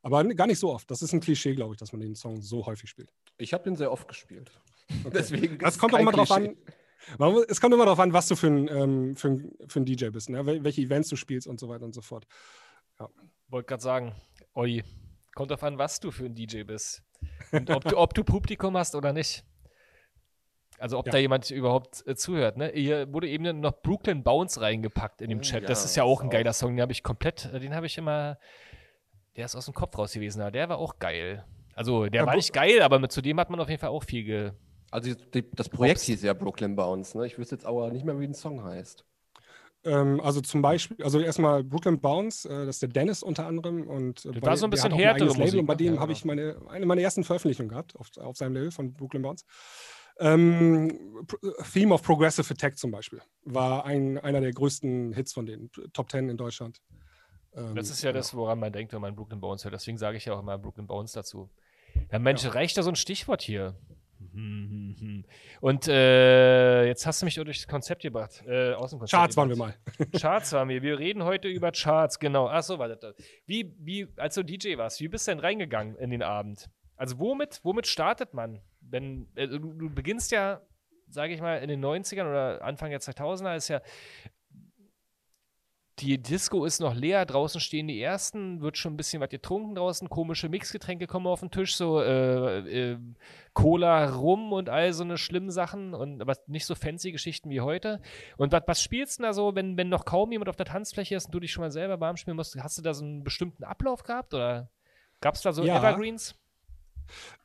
Aber 0.02 0.24
gar 0.26 0.48
nicht 0.48 0.60
so 0.60 0.74
oft. 0.74 0.92
Das 0.92 1.02
ist 1.02 1.14
ein 1.14 1.22
Klischee, 1.22 1.56
glaube 1.56 1.74
ich, 1.74 1.80
dass 1.80 1.94
man 1.94 2.02
den 2.02 2.16
Song 2.16 2.42
so 2.42 2.66
häufig 2.66 2.90
spielt. 2.90 3.10
Ich 3.38 3.54
habe 3.54 3.64
den 3.64 3.76
sehr 3.76 3.92
oft 3.92 4.08
gespielt. 4.08 4.52
Okay. 5.06 5.12
Deswegen 5.14 5.60
das 5.60 5.78
kommt 5.78 5.94
auch 5.94 6.00
immer 6.00 6.12
drauf 6.12 6.32
an. 6.32 6.56
Es 7.48 7.62
kommt 7.62 7.76
immer 7.76 7.86
darauf 7.86 8.00
an, 8.00 8.12
was 8.12 8.28
du 8.28 8.36
für 8.36 8.48
ein, 8.48 8.68
ähm, 8.68 9.16
für 9.16 9.28
ein, 9.28 9.52
für 9.68 9.82
ein 9.82 9.86
DJ 9.86 10.08
bist, 10.08 10.30
ne? 10.32 10.44
welche 10.64 10.82
Events 10.82 11.10
du 11.10 11.16
spielst 11.16 11.46
und 11.46 11.60
so 11.60 11.70
weiter 11.70 11.86
und 11.86 11.94
so 11.94 12.02
fort. 12.02 12.26
Ja. 13.00 13.08
Wollte 13.50 13.68
gerade 13.68 13.84
sagen, 13.84 14.16
Olli, 14.56 14.84
kommt 15.36 15.52
darauf 15.52 15.62
an, 15.62 15.78
was 15.78 16.00
du 16.00 16.10
für 16.10 16.26
ein 16.26 16.34
DJ 16.34 16.64
bist. 16.64 17.04
Und 17.52 17.70
ob 17.70 17.84
du, 17.84 17.98
ob 17.98 18.16
du 18.16 18.24
Publikum 18.24 18.76
hast 18.76 18.96
oder 18.96 19.14
nicht. 19.14 19.46
Also 20.80 20.98
ob 20.98 21.08
ja. 21.08 21.12
da 21.12 21.18
jemand 21.18 21.50
überhaupt 21.52 22.06
äh, 22.08 22.16
zuhört. 22.16 22.58
Ne? 22.58 22.72
Hier 22.74 23.12
wurde 23.14 23.28
eben 23.28 23.60
noch 23.60 23.82
Brooklyn 23.82 24.24
Bounce 24.24 24.62
reingepackt 24.62 25.22
in 25.22 25.30
dem 25.30 25.40
oh, 25.40 25.42
Chat. 25.42 25.64
Ja, 25.64 25.68
das 25.68 25.86
ist 25.86 25.96
ja 25.96 26.04
auch 26.04 26.22
ein 26.22 26.30
geiler 26.30 26.52
auch. 26.52 26.56
Song. 26.56 26.76
Den 26.76 26.82
habe 26.82 26.92
ich 26.92 27.04
komplett, 27.04 27.50
äh, 27.54 27.60
den 27.60 27.76
habe 27.76 27.86
ich 27.86 27.98
immer, 27.98 28.38
der 29.36 29.46
ist 29.46 29.56
aus 29.56 29.66
dem 29.66 29.74
Kopf 29.74 29.98
raus 29.98 30.14
gewesen. 30.14 30.42
Aber 30.42 30.52
der 30.52 30.70
war 30.70 30.78
auch 30.78 31.00
geil. 31.00 31.46
Also 31.76 32.08
der 32.08 32.22
ja, 32.22 32.28
war 32.28 32.36
nicht 32.36 32.54
geil, 32.54 32.82
aber 32.82 33.00
mit, 33.00 33.12
zu 33.12 33.22
dem 33.22 33.40
hat 33.40 33.50
man 33.50 33.60
auf 33.60 33.70
jeden 33.70 33.80
Fall 33.80 33.90
auch 33.90 34.04
viel 34.04 34.24
ge. 34.24 34.52
Also 34.92 35.14
die, 35.14 35.50
das 35.52 35.70
Projekt 35.70 36.02
hieß 36.02 36.24
ja 36.24 36.34
Brooklyn 36.34 36.76
Bounce. 36.76 37.18
Ne? 37.18 37.28
Ich 37.28 37.38
wüsste 37.38 37.56
jetzt 37.56 37.66
aber 37.66 37.92
nicht 37.92 38.06
mehr, 38.06 38.20
wie 38.20 38.26
ein 38.26 38.34
Song 38.34 38.64
heißt. 38.64 39.06
Ähm, 39.86 40.20
also 40.20 40.42
zum 40.42 40.62
Beispiel, 40.62 41.02
also 41.04 41.20
erstmal 41.20 41.64
Brooklyn 41.64 42.02
Bounce, 42.02 42.50
äh, 42.50 42.66
das 42.66 42.78
ist 42.78 42.82
der 42.82 42.90
Dennis 42.90 43.24
unter 43.24 43.46
anderem 43.46 43.88
und 43.88 44.26
das 44.26 44.34
bei, 44.34 44.42
war 44.48 44.58
so 44.58 44.66
ein 44.66 44.72
bisschen 44.72 44.92
härtere 44.92 45.28
Musik. 45.28 45.46
Label, 45.46 45.60
und 45.62 45.66
bei 45.68 45.76
dem 45.76 45.96
ja, 45.96 46.02
habe 46.02 46.12
ich 46.12 46.26
meine, 46.26 46.58
eine 46.68 46.86
meiner 46.86 47.02
ersten 47.02 47.24
Veröffentlichungen 47.24 47.70
gehabt 47.70 47.96
auf, 47.96 48.10
auf 48.18 48.36
seinem 48.36 48.56
Label 48.56 48.72
von 48.72 48.94
Brooklyn 48.94 49.22
Bounce. 49.22 49.46
Ähm, 50.20 51.26
Theme 51.74 51.94
of 51.94 52.04
Progressive 52.04 52.54
Attack 52.54 52.78
zum 52.78 52.92
Beispiel 52.92 53.22
war 53.46 53.86
ein, 53.86 54.18
einer 54.18 54.42
der 54.42 54.52
größten 54.52 55.14
Hits 55.14 55.34
von 55.34 55.46
den 55.46 55.72
Top 55.94 56.10
Ten 56.10 56.30
in 56.30 56.38
Deutschland. 56.38 56.82
Ähm, 57.56 57.76
das 57.76 57.90
ist 57.90 58.04
ja, 58.04 58.10
ja 58.10 58.14
das, 58.14 58.34
woran 58.34 58.60
man 58.60 58.72
denkt, 58.72 58.94
wenn 58.94 59.02
man 59.02 59.16
Brooklyn 59.16 59.40
Bones 59.40 59.64
hört. 59.64 59.74
Deswegen 59.74 59.98
sage 59.98 60.18
ich 60.18 60.26
ja 60.26 60.34
auch 60.34 60.40
immer 60.40 60.58
Brooklyn 60.58 60.88
Bones 60.88 61.14
dazu. 61.14 61.50
Ja, 62.12 62.20
Mensch, 62.20 62.44
ja. 62.44 62.52
reicht 62.52 62.78
da 62.78 62.84
so 62.84 62.90
ein 62.90 62.96
Stichwort 62.96 63.42
hier? 63.42 63.76
Und 65.62 65.88
äh, 65.88 66.86
jetzt 66.86 67.06
hast 67.06 67.22
du 67.22 67.26
mich 67.26 67.36
durch 67.36 67.58
das 67.60 67.68
Konzept 67.68 68.02
gebracht. 68.02 68.44
Äh, 68.46 68.74
aus 68.74 68.90
dem 68.90 69.00
Konzept 69.00 69.18
Charts 69.18 69.36
gebracht. 69.36 69.38
waren 69.38 69.50
wir 69.50 69.56
mal. 69.58 70.10
Charts 70.20 70.52
waren 70.52 70.70
wir. 70.70 70.82
Wir 70.82 71.00
reden 71.00 71.24
heute 71.24 71.48
über 71.48 71.72
Charts, 71.72 72.20
genau. 72.20 72.48
Achso, 72.48 72.78
warte. 72.80 73.16
Wie, 73.46 73.74
wie, 73.80 74.08
als 74.18 74.36
du 74.36 74.44
DJ 74.44 74.78
warst, 74.78 75.00
wie 75.00 75.08
bist 75.08 75.28
du 75.28 75.32
denn 75.32 75.40
reingegangen 75.40 75.96
in 75.96 76.10
den 76.10 76.22
Abend? 76.22 76.70
Also 76.98 77.18
womit, 77.20 77.62
womit 77.64 77.88
startet 77.88 78.34
man? 78.34 78.60
Wenn, 78.90 79.28
äh, 79.36 79.48
du, 79.48 79.90
beginnst 79.90 80.32
ja, 80.32 80.62
sage 81.08 81.34
ich 81.34 81.42
mal, 81.42 81.58
in 81.58 81.70
den 81.70 81.84
90ern 81.84 82.30
oder 82.30 82.64
Anfang 82.64 82.90
der 82.90 83.02
2000er 83.02 83.56
ist 83.56 83.68
ja 83.68 83.82
die 86.02 86.22
Disco 86.22 86.66
ist 86.66 86.80
noch 86.80 86.96
leer, 86.96 87.26
draußen 87.26 87.60
stehen 87.60 87.88
die 87.88 88.02
ersten, 88.02 88.62
wird 88.62 88.78
schon 88.78 88.94
ein 88.94 88.98
bisschen 88.98 89.22
was 89.22 89.30
getrunken 89.30 89.76
draußen, 89.76 90.10
komische 90.10 90.50
Mixgetränke 90.50 91.08
kommen 91.08 91.28
auf 91.28 91.42
den 91.42 91.52
Tisch, 91.52 91.76
so 91.76 92.02
äh, 92.02 92.92
äh, 92.92 92.98
Cola, 93.54 94.10
Rum 94.10 94.54
und 94.54 94.70
all 94.70 94.94
so 94.94 95.04
eine 95.04 95.18
schlimmen 95.18 95.52
Sachen 95.52 95.94
und 95.94 96.22
aber 96.22 96.36
nicht 96.48 96.66
so 96.66 96.76
fancy 96.76 97.12
Geschichten 97.12 97.50
wie 97.50 97.62
heute. 97.62 98.02
Und 98.38 98.52
was, 98.52 98.64
was 98.66 98.82
spielst 98.82 99.20
du 99.20 99.24
da 99.24 99.34
so, 99.34 99.56
wenn, 99.56 99.78
wenn 99.78 99.90
noch 99.90 100.06
kaum 100.06 100.32
jemand 100.32 100.50
auf 100.50 100.56
der 100.56 100.66
Tanzfläche 100.66 101.16
ist 101.16 101.26
und 101.26 101.34
du 101.34 101.40
dich 101.40 101.52
schon 101.52 101.64
mal 101.64 101.72
selber 101.72 102.00
warm 102.00 102.18
spielen 102.18 102.38
musst? 102.38 102.56
Hast 102.62 102.78
du 102.78 102.82
da 102.82 102.94
so 102.94 103.04
einen 103.04 103.24
bestimmten 103.24 103.64
Ablauf 103.64 104.04
gehabt 104.04 104.34
oder 104.34 104.70
gab 105.22 105.36
es 105.36 105.42
da 105.42 105.52
so 105.52 105.64
ja. 105.64 105.78
Evergreens? 105.78 106.36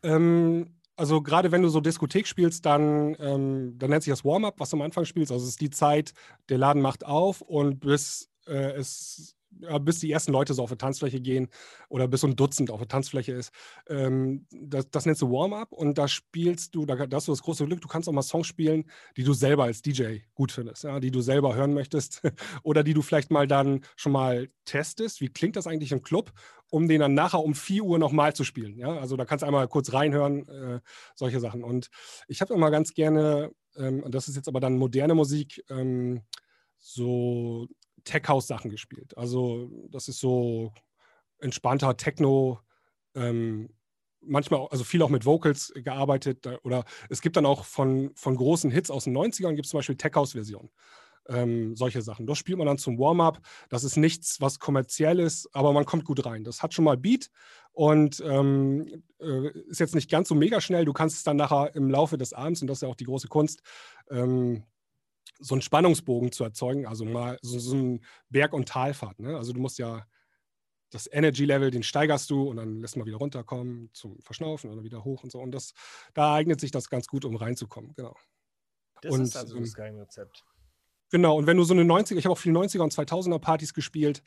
Ähm, 0.03 0.77
also 0.97 1.23
gerade 1.23 1.53
wenn 1.53 1.63
du 1.63 1.69
so 1.69 1.81
Diskothek 1.81 2.27
spielst, 2.27 2.65
dann, 2.67 3.17
ähm, 3.19 3.79
dann 3.79 3.91
nennt 3.91 4.03
sich 4.03 4.13
das 4.13 4.25
Warm-up, 4.25 4.55
was 4.59 4.71
du 4.71 4.77
am 4.77 4.83
Anfang 4.83 5.05
spielst. 5.05 5.33
Also 5.33 5.45
es 5.45 5.51
ist 5.51 5.61
die 5.61 5.71
Zeit, 5.71 6.13
der 6.49 6.59
Laden 6.59 6.83
macht 6.83 7.05
auf 7.05 7.41
und 7.41 7.81
bis 7.81 8.31
äh, 8.47 8.73
es 8.73 9.35
bis 9.81 10.01
die 10.01 10.11
ersten 10.11 10.33
Leute 10.33 10.55
so 10.55 10.63
auf 10.63 10.71
der 10.71 10.79
Tanzfläche 10.79 11.21
gehen 11.21 11.49
oder 11.89 12.09
bis 12.09 12.23
so 12.23 12.27
ein 12.27 12.37
Dutzend 12.37 12.71
auf 12.71 12.79
der 12.79 12.89
Tanzfläche 12.89 13.33
ist. 13.33 13.53
Ähm, 13.89 14.47
das, 14.51 14.91
das 14.91 15.07
nennst 15.07 15.23
du 15.23 15.31
Warm-up 15.31 15.73
und 15.73 15.99
da 15.99 16.09
spielst 16.09 16.75
du, 16.75 16.87
da, 16.87 17.07
da, 17.07 17.17
hast 17.17 17.29
du 17.29 17.33
das 17.33 17.43
große 17.43 17.67
Glück, 17.67 17.81
du 17.81 17.89
kannst 17.89 18.09
auch 18.09 18.13
mal 18.13 18.23
Songs 18.23 18.47
spielen, 18.47 18.91
die 19.17 19.25
du 19.25 19.33
selber 19.33 19.65
als 19.65 19.83
DJ 19.83 20.19
gut 20.35 20.53
findest, 20.53 20.85
ja, 20.85 21.01
die 21.01 21.11
du 21.11 21.21
selber 21.21 21.55
hören 21.55 21.75
möchtest 21.75 22.23
oder 22.63 22.83
die 22.83 22.95
du 22.95 23.03
vielleicht 23.03 23.31
mal 23.31 23.47
dann 23.47 23.85
schon 23.97 24.13
mal 24.13 24.49
testest. 24.65 25.21
Wie 25.21 25.29
klingt 25.29 25.57
das 25.57 25.67
eigentlich 25.67 25.93
im 25.93 26.03
Club, 26.03 26.33
um 26.71 26.89
den 26.89 27.01
dann 27.01 27.15
nachher 27.15 27.41
um 27.41 27.55
4 27.55 27.85
Uhr 27.85 27.99
nochmal 27.99 28.35
zu 28.35 28.45
spielen? 28.45 28.77
Ja? 28.79 28.99
Also 28.99 29.17
da 29.17 29.25
kannst 29.25 29.43
du 29.43 29.47
einmal 29.47 29.69
kurz 29.69 29.93
reinhören, 29.93 30.49
äh, 30.49 30.81
solche 31.15 31.41
Sachen. 31.41 31.63
Und 31.63 31.91
ich 32.29 32.41
habe 32.41 32.55
immer 32.55 32.71
ganz 32.71 32.95
gerne, 32.95 33.51
ähm, 33.77 34.05
das 34.09 34.29
ist 34.29 34.37
jetzt 34.37 34.49
aber 34.49 34.61
dann 34.61 34.77
moderne 34.77 35.15
Musik, 35.15 35.63
ähm, 35.71 36.23
so 36.79 37.67
Tech-House-Sachen 38.05 38.71
gespielt. 38.71 39.17
Also 39.17 39.71
das 39.91 40.09
ist 40.09 40.21
so 40.21 40.73
entspannter 41.39 41.97
Techno, 41.97 42.61
ähm, 43.15 43.71
manchmal, 44.21 44.67
also 44.71 44.85
viel 44.85 45.03
auch 45.03 45.09
mit 45.09 45.27
Vocals 45.27 45.73
gearbeitet. 45.75 46.47
Oder 46.63 46.85
es 47.09 47.21
gibt 47.21 47.37
dann 47.37 47.47
auch 47.47 47.65
von, 47.65 48.11
von 48.15 48.37
großen 48.37 48.71
Hits 48.71 48.91
aus 48.91 49.05
den 49.05 49.17
90ern, 49.17 49.55
gibt 49.55 49.67
es 49.67 49.71
zum 49.71 49.79
Beispiel 49.79 49.97
Tech-House-Versionen. 49.97 50.71
Ähm, 51.27 51.75
solche 51.75 52.03
Sachen. 52.03 52.27
Das 52.27 52.37
spielt 52.37 52.59
man 52.59 52.67
dann 52.67 52.77
zum 52.77 52.99
Warm-up. 52.99 53.41
Das 53.71 53.83
ist 53.83 53.97
nichts, 53.97 54.43
was 54.43 54.59
kommerziell 54.59 55.19
ist, 55.21 55.49
aber 55.55 55.73
man 55.73 55.87
kommt 55.87 56.05
gut 56.05 56.27
rein. 56.27 56.45
Das 56.45 56.63
hat 56.63 56.75
schon 56.75 56.85
mal 56.85 56.99
Beat 56.99 57.31
und 57.73 58.23
ähm, 58.27 59.03
äh, 59.21 59.49
ist 59.69 59.81
jetzt 59.81 59.95
nicht 59.95 60.11
ganz 60.11 60.29
so 60.29 60.35
mega 60.35 60.61
schnell. 60.61 60.85
Du 60.85 60.93
kannst 60.93 61.17
es 61.17 61.25
dann 61.25 61.39
nachher 61.39 61.75
im 61.75 61.91
Laufe 61.91 62.19
des 62.19 62.35
Abends, 62.35 62.61
und 62.61 62.69
das 62.69 62.79
ist 62.79 62.83
ja 62.83 62.89
auch 62.89 62.95
die 62.95 63.05
große 63.05 63.29
Kunst, 63.29 63.63
ähm, 64.11 64.65
so 65.39 65.55
einen 65.55 65.63
Spannungsbogen 65.63 66.33
zu 66.33 66.45
erzeugen, 66.45 66.87
also 66.87 67.05
mal 67.05 67.39
so, 67.43 67.59
so 67.59 67.77
ein 67.77 68.05
Berg- 68.29 68.53
und 68.53 68.69
Talfahrt. 68.69 69.19
Ne? 69.19 69.37
Also 69.37 69.53
du 69.53 69.61
musst 69.61 69.79
ja 69.79 70.07
das 70.91 71.09
Energy-Level, 71.13 71.71
den 71.71 71.83
steigerst 71.83 72.31
du 72.31 72.49
und 72.49 72.57
dann 72.57 72.81
lässt 72.81 72.97
man 72.97 73.07
wieder 73.07 73.17
runterkommen 73.17 73.91
zum 73.93 74.21
Verschnaufen 74.21 74.71
dann 74.71 74.85
wieder 74.85 75.05
hoch 75.05 75.25
und 75.25 75.33
so. 75.33 75.41
Und 75.41 75.51
das, 75.51 75.75
da 76.15 76.35
eignet 76.35 76.61
sich 76.61 76.71
das 76.71 76.89
ganz 76.89 77.09
gut, 77.09 77.25
um 77.25 77.35
reinzukommen, 77.35 77.93
genau. 77.95 78.15
Das 79.03 79.13
und, 79.13 79.23
ist 79.23 79.37
also 79.37 79.59
das 79.59 79.71
ähm, 79.71 79.75
Geheimrezept. 79.75 80.45
Genau, 81.11 81.37
und 81.37 81.47
wenn 81.47 81.57
du 81.57 81.65
so 81.65 81.75
eine 81.75 81.83
90er, 81.83 82.17
ich 82.17 82.25
habe 82.25 82.33
auch 82.33 82.39
viele 82.39 82.59
90er 82.59 82.81
und 82.81 82.93
2000er 82.93 83.39
Partys 83.39 83.75
gespielt, 83.75 84.23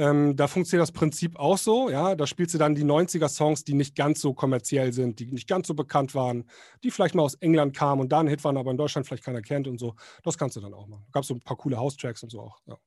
ähm, 0.00 0.34
da 0.34 0.48
funktioniert 0.48 0.82
das 0.82 0.92
Prinzip 0.92 1.38
auch 1.38 1.58
so, 1.58 1.90
ja. 1.90 2.14
Da 2.14 2.26
spielst 2.26 2.54
du 2.54 2.58
dann 2.58 2.74
die 2.74 2.84
90er-Songs, 2.84 3.64
die 3.64 3.74
nicht 3.74 3.94
ganz 3.94 4.20
so 4.20 4.32
kommerziell 4.32 4.92
sind, 4.94 5.20
die 5.20 5.26
nicht 5.26 5.46
ganz 5.46 5.68
so 5.68 5.74
bekannt 5.74 6.14
waren, 6.14 6.48
die 6.82 6.90
vielleicht 6.90 7.14
mal 7.14 7.22
aus 7.22 7.34
England 7.34 7.76
kamen 7.76 8.00
und 8.00 8.10
da 8.10 8.20
ein 8.20 8.26
Hit 8.26 8.42
waren, 8.42 8.56
aber 8.56 8.70
in 8.70 8.78
Deutschland 8.78 9.06
vielleicht 9.06 9.24
keiner 9.24 9.42
kennt 9.42 9.68
und 9.68 9.78
so. 9.78 9.94
Das 10.22 10.38
kannst 10.38 10.56
du 10.56 10.60
dann 10.60 10.72
auch 10.72 10.86
machen. 10.86 11.04
Gab 11.12 11.24
so 11.24 11.34
ein 11.34 11.42
paar 11.42 11.58
coole 11.58 11.76
House-Tracks 11.76 12.22
und 12.22 12.30
so 12.30 12.40
auch. 12.40 12.58
Ja, 12.66 12.78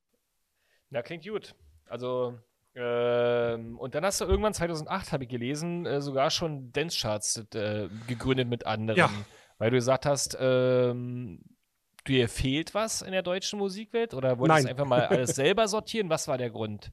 ja 0.89 1.02
klingt 1.04 1.23
gut. 1.23 1.54
Also, 1.88 2.39
ähm, 2.76 3.78
und 3.78 3.93
dann 3.93 4.04
hast 4.04 4.19
du 4.19 4.26
irgendwann 4.26 4.56
2008, 4.56 5.12
habe 5.12 5.26
ich 5.26 5.30
gelesen, 5.30 5.86
äh, 5.86 6.02
sogar 6.02 6.32
schon 6.32 6.71
Dance-Charts 6.71 7.45
äh, 7.54 7.89
gegründet 8.08 8.47
mit 8.47 8.65
anderen. 8.65 8.97
Ja. 8.97 9.12
Weil 9.60 9.69
du 9.69 9.78
gesagt 9.78 10.08
hast, 10.08 10.36
ähm, 10.39 11.41
dir 12.08 12.28
fehlt 12.28 12.73
was 12.73 13.02
in 13.02 13.12
der 13.12 13.21
deutschen 13.21 13.60
Musikwelt 13.60 14.13
oder 14.13 14.39
wolltest 14.39 14.65
du 14.65 14.69
einfach 14.69 14.86
mal 14.86 15.06
alles 15.06 15.36
selber 15.36 15.67
sortieren? 15.67 16.10
Was 16.10 16.28
war 16.28 16.39
der 16.39 16.49
Grund? 16.49 16.91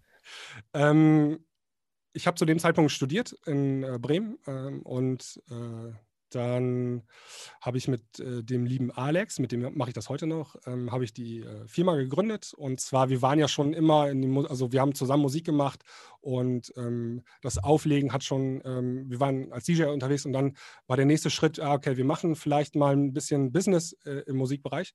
Ähm, 0.74 1.44
ich 2.12 2.26
habe 2.26 2.36
zu 2.36 2.44
dem 2.44 2.58
Zeitpunkt 2.58 2.90
studiert 2.90 3.32
in 3.46 3.82
äh, 3.82 3.98
Bremen 4.00 4.38
ähm, 4.46 4.82
und 4.82 5.40
äh, 5.50 5.92
dann 6.30 7.02
habe 7.60 7.76
ich 7.76 7.88
mit 7.88 8.20
äh, 8.20 8.42
dem 8.42 8.64
lieben 8.64 8.90
Alex, 8.92 9.38
mit 9.38 9.52
dem 9.52 9.76
mache 9.76 9.90
ich 9.90 9.94
das 9.94 10.08
heute 10.08 10.26
noch, 10.26 10.56
ähm, 10.66 10.92
habe 10.92 11.04
ich 11.04 11.12
die 11.12 11.40
äh, 11.40 11.66
Firma 11.66 11.96
gegründet. 11.96 12.54
Und 12.56 12.80
zwar, 12.80 13.10
wir 13.10 13.20
waren 13.20 13.38
ja 13.38 13.48
schon 13.48 13.72
immer 13.72 14.08
in 14.08 14.22
die, 14.22 14.48
also 14.48 14.72
wir 14.72 14.80
haben 14.80 14.94
zusammen 14.94 15.22
Musik 15.22 15.44
gemacht 15.44 15.82
und 16.20 16.72
ähm, 16.76 17.22
das 17.42 17.58
Auflegen 17.58 18.12
hat 18.12 18.22
schon, 18.22 18.62
ähm, 18.64 19.10
wir 19.10 19.20
waren 19.20 19.52
als 19.52 19.64
DJ 19.64 19.84
unterwegs 19.84 20.24
und 20.24 20.32
dann 20.32 20.56
war 20.86 20.96
der 20.96 21.06
nächste 21.06 21.30
Schritt, 21.30 21.58
ah, 21.58 21.74
okay, 21.74 21.96
wir 21.96 22.04
machen 22.04 22.36
vielleicht 22.36 22.76
mal 22.76 22.94
ein 22.96 23.12
bisschen 23.12 23.52
Business 23.52 23.92
äh, 24.04 24.22
im 24.26 24.36
Musikbereich 24.36 24.94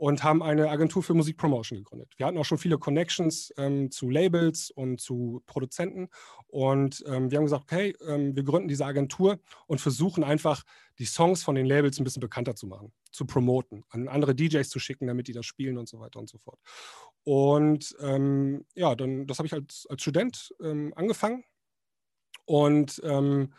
und 0.00 0.24
haben 0.24 0.42
eine 0.42 0.70
Agentur 0.70 1.02
für 1.02 1.12
Musikpromotion 1.12 1.78
gegründet. 1.78 2.14
Wir 2.16 2.24
hatten 2.24 2.38
auch 2.38 2.46
schon 2.46 2.56
viele 2.56 2.78
Connections 2.78 3.52
ähm, 3.58 3.90
zu 3.90 4.08
Labels 4.08 4.70
und 4.70 4.98
zu 4.98 5.42
Produzenten 5.44 6.08
und 6.46 7.04
ähm, 7.06 7.30
wir 7.30 7.36
haben 7.36 7.44
gesagt, 7.44 7.64
okay, 7.64 7.94
ähm, 8.08 8.34
wir 8.34 8.42
gründen 8.42 8.66
diese 8.66 8.86
Agentur 8.86 9.40
und 9.66 9.78
versuchen 9.78 10.24
einfach 10.24 10.62
die 10.98 11.04
Songs 11.04 11.42
von 11.42 11.54
den 11.54 11.66
Labels 11.66 12.00
ein 12.00 12.04
bisschen 12.04 12.22
bekannter 12.22 12.56
zu 12.56 12.66
machen, 12.66 12.94
zu 13.10 13.26
promoten, 13.26 13.84
an 13.90 14.08
andere 14.08 14.34
DJs 14.34 14.66
zu 14.70 14.78
schicken, 14.78 15.06
damit 15.06 15.28
die 15.28 15.34
das 15.34 15.44
spielen 15.44 15.76
und 15.76 15.86
so 15.86 16.00
weiter 16.00 16.18
und 16.18 16.30
so 16.30 16.38
fort. 16.38 16.58
Und 17.24 17.94
ähm, 18.00 18.64
ja, 18.74 18.94
dann 18.94 19.26
das 19.26 19.38
habe 19.38 19.48
ich 19.48 19.52
als, 19.52 19.86
als 19.90 20.00
Student 20.00 20.54
ähm, 20.62 20.94
angefangen 20.96 21.44
und 22.46 23.02
ähm, 23.04 23.52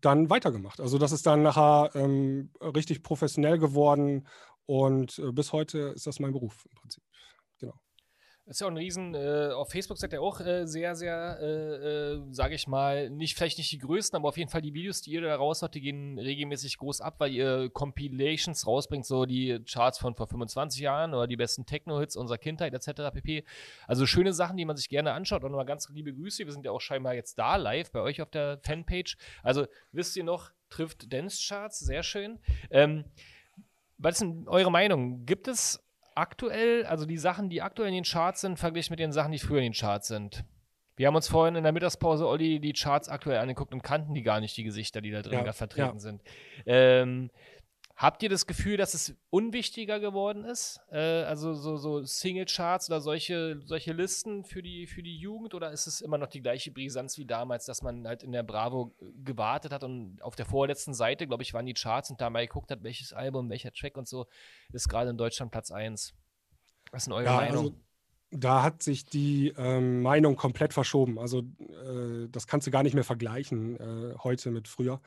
dann 0.00 0.30
weitergemacht. 0.30 0.80
Also 0.80 0.96
das 0.96 1.12
ist 1.12 1.26
dann 1.26 1.42
nachher 1.42 1.90
richtig 1.94 3.02
professionell 3.02 3.58
geworden 3.58 4.26
und 4.66 5.18
äh, 5.18 5.32
bis 5.32 5.52
heute 5.52 5.92
ist 5.94 6.06
das 6.06 6.20
mein 6.20 6.32
Beruf 6.32 6.66
im 6.70 6.76
Prinzip. 6.76 7.04
Genau. 7.58 7.74
Das 8.50 8.56
ist 8.56 8.60
ja 8.62 8.66
auch 8.66 8.72
ein 8.72 8.78
Riesen, 8.78 9.14
äh, 9.14 9.50
auf 9.54 9.70
Facebook 9.70 9.96
seid 9.98 10.12
ihr 10.12 10.20
auch 10.20 10.40
äh, 10.40 10.66
sehr, 10.66 10.96
sehr, 10.96 11.38
äh, 11.40 12.14
äh 12.14 12.22
sage 12.32 12.56
ich 12.56 12.66
mal, 12.66 13.08
nicht, 13.08 13.36
vielleicht 13.36 13.58
nicht 13.58 13.70
die 13.70 13.78
größten, 13.78 14.16
aber 14.16 14.28
auf 14.28 14.36
jeden 14.36 14.50
Fall 14.50 14.60
die 14.60 14.74
Videos, 14.74 15.02
die 15.02 15.12
ihr 15.12 15.20
da 15.20 15.36
raushaut, 15.36 15.72
die 15.74 15.80
gehen 15.80 16.18
regelmäßig 16.18 16.78
groß 16.78 17.00
ab, 17.00 17.16
weil 17.18 17.32
ihr 17.32 17.70
Compilations 17.70 18.66
rausbringt, 18.66 19.06
so 19.06 19.24
die 19.24 19.60
Charts 19.70 19.98
von 19.98 20.16
vor 20.16 20.26
25 20.26 20.80
Jahren 20.80 21.14
oder 21.14 21.28
die 21.28 21.36
besten 21.36 21.64
Techno-Hits 21.64 22.16
unserer 22.16 22.38
Kindheit 22.38 22.74
etc. 22.74 23.12
pp. 23.14 23.44
Also 23.86 24.04
schöne 24.04 24.32
Sachen, 24.32 24.56
die 24.56 24.64
man 24.64 24.76
sich 24.76 24.88
gerne 24.88 25.12
anschaut. 25.12 25.44
Und 25.44 25.52
nochmal 25.52 25.66
ganz 25.66 25.88
liebe 25.88 26.12
Grüße, 26.12 26.44
wir 26.44 26.52
sind 26.52 26.64
ja 26.64 26.72
auch 26.72 26.80
scheinbar 26.80 27.14
jetzt 27.14 27.38
da 27.38 27.54
live 27.54 27.92
bei 27.92 28.00
euch 28.00 28.20
auf 28.20 28.30
der 28.30 28.58
Fanpage. 28.64 29.16
Also 29.44 29.66
wisst 29.92 30.16
ihr 30.16 30.24
noch, 30.24 30.50
trifft 30.70 31.12
Dance 31.12 31.40
Charts, 31.46 31.78
sehr 31.78 32.02
schön. 32.02 32.40
Ähm, 32.70 33.04
was 34.00 34.14
ist 34.14 34.22
denn 34.22 34.48
eure 34.48 34.70
Meinung? 34.70 35.26
Gibt 35.26 35.48
es 35.48 35.82
aktuell, 36.14 36.84
also 36.86 37.06
die 37.06 37.18
Sachen, 37.18 37.48
die 37.50 37.62
aktuell 37.62 37.88
in 37.88 37.94
den 37.94 38.04
Charts 38.04 38.40
sind, 38.40 38.58
verglichen 38.58 38.92
mit 38.92 39.00
den 39.00 39.12
Sachen, 39.12 39.32
die 39.32 39.38
früher 39.38 39.58
in 39.58 39.64
den 39.64 39.72
Charts 39.72 40.08
sind? 40.08 40.44
Wir 40.96 41.06
haben 41.06 41.16
uns 41.16 41.28
vorhin 41.28 41.56
in 41.56 41.62
der 41.62 41.72
Mittagspause, 41.72 42.26
Olli, 42.26 42.60
die 42.60 42.72
Charts 42.74 43.08
aktuell 43.08 43.38
angeguckt 43.38 43.72
und 43.72 43.82
kannten 43.82 44.12
die 44.12 44.22
gar 44.22 44.40
nicht, 44.40 44.56
die 44.56 44.64
Gesichter, 44.64 45.00
die 45.00 45.10
da 45.10 45.22
drin 45.22 45.44
ja, 45.46 45.52
vertreten 45.52 45.94
ja. 45.94 45.98
sind. 45.98 46.22
Ähm, 46.66 47.30
Habt 48.00 48.22
ihr 48.22 48.30
das 48.30 48.46
Gefühl, 48.46 48.78
dass 48.78 48.94
es 48.94 49.14
unwichtiger 49.28 50.00
geworden 50.00 50.42
ist? 50.42 50.80
Äh, 50.90 51.24
also 51.24 51.52
so, 51.52 51.76
so 51.76 52.02
Single-Charts 52.02 52.88
oder 52.88 53.02
solche, 53.02 53.60
solche 53.66 53.92
Listen 53.92 54.42
für 54.42 54.62
die, 54.62 54.86
für 54.86 55.02
die 55.02 55.18
Jugend? 55.18 55.52
Oder 55.52 55.70
ist 55.70 55.86
es 55.86 56.00
immer 56.00 56.16
noch 56.16 56.28
die 56.28 56.40
gleiche 56.40 56.70
Brisanz 56.70 57.18
wie 57.18 57.26
damals, 57.26 57.66
dass 57.66 57.82
man 57.82 58.08
halt 58.08 58.22
in 58.22 58.32
der 58.32 58.42
Bravo 58.42 58.94
gewartet 59.22 59.70
hat 59.70 59.84
und 59.84 60.16
auf 60.22 60.34
der 60.34 60.46
vorletzten 60.46 60.94
Seite, 60.94 61.26
glaube 61.26 61.42
ich, 61.42 61.52
waren 61.52 61.66
die 61.66 61.74
Charts 61.74 62.08
und 62.10 62.22
da 62.22 62.30
mal 62.30 62.46
geguckt 62.46 62.70
hat, 62.70 62.82
welches 62.82 63.12
Album, 63.12 63.50
welcher 63.50 63.70
Track 63.70 63.98
und 63.98 64.08
so 64.08 64.26
ist 64.72 64.88
gerade 64.88 65.10
in 65.10 65.18
Deutschland 65.18 65.52
Platz 65.52 65.70
1? 65.70 66.14
Was 66.92 67.02
ist 67.02 67.06
denn 67.06 67.12
eure 67.12 67.24
ja, 67.26 67.36
Meinung? 67.36 67.64
Also 67.66 67.74
da 68.30 68.62
hat 68.62 68.82
sich 68.82 69.04
die 69.04 69.52
ähm, 69.58 70.00
Meinung 70.00 70.36
komplett 70.36 70.72
verschoben. 70.72 71.18
Also 71.18 71.40
äh, 71.40 72.28
das 72.30 72.46
kannst 72.46 72.66
du 72.66 72.70
gar 72.70 72.82
nicht 72.82 72.94
mehr 72.94 73.04
vergleichen 73.04 73.76
äh, 73.76 74.14
heute 74.22 74.52
mit 74.52 74.68
früher 74.68 75.02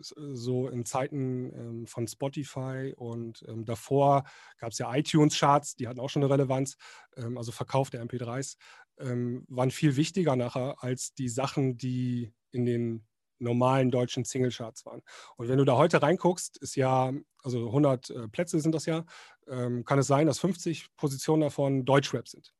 so 0.00 0.68
in 0.68 0.84
Zeiten 0.84 1.52
ähm, 1.54 1.86
von 1.86 2.06
Spotify 2.06 2.92
und 2.96 3.44
ähm, 3.48 3.64
davor 3.64 4.24
gab 4.58 4.72
es 4.72 4.78
ja 4.78 4.94
iTunes-Charts, 4.94 5.76
die 5.76 5.88
hatten 5.88 6.00
auch 6.00 6.10
schon 6.10 6.22
eine 6.22 6.32
Relevanz, 6.32 6.76
ähm, 7.16 7.38
also 7.38 7.52
Verkauf 7.52 7.90
der 7.90 8.04
MP3s, 8.04 8.56
ähm, 8.98 9.44
waren 9.48 9.70
viel 9.70 9.96
wichtiger 9.96 10.36
nachher 10.36 10.82
als 10.82 11.14
die 11.14 11.28
Sachen, 11.28 11.76
die 11.76 12.32
in 12.50 12.64
den 12.64 13.06
normalen 13.40 13.90
deutschen 13.90 14.24
Single-Charts 14.24 14.84
waren. 14.86 15.02
Und 15.36 15.48
wenn 15.48 15.58
du 15.58 15.64
da 15.64 15.76
heute 15.76 16.02
reinguckst, 16.02 16.58
ist 16.58 16.74
ja, 16.74 17.12
also 17.42 17.66
100 17.66 18.10
äh, 18.10 18.28
Plätze 18.28 18.60
sind 18.60 18.74
das 18.74 18.86
ja, 18.86 19.04
ähm, 19.48 19.84
kann 19.84 19.98
es 19.98 20.06
sein, 20.06 20.26
dass 20.26 20.40
50 20.40 20.96
Positionen 20.96 21.42
davon 21.42 21.84
Deutschrap 21.84 22.28
sind. 22.28 22.52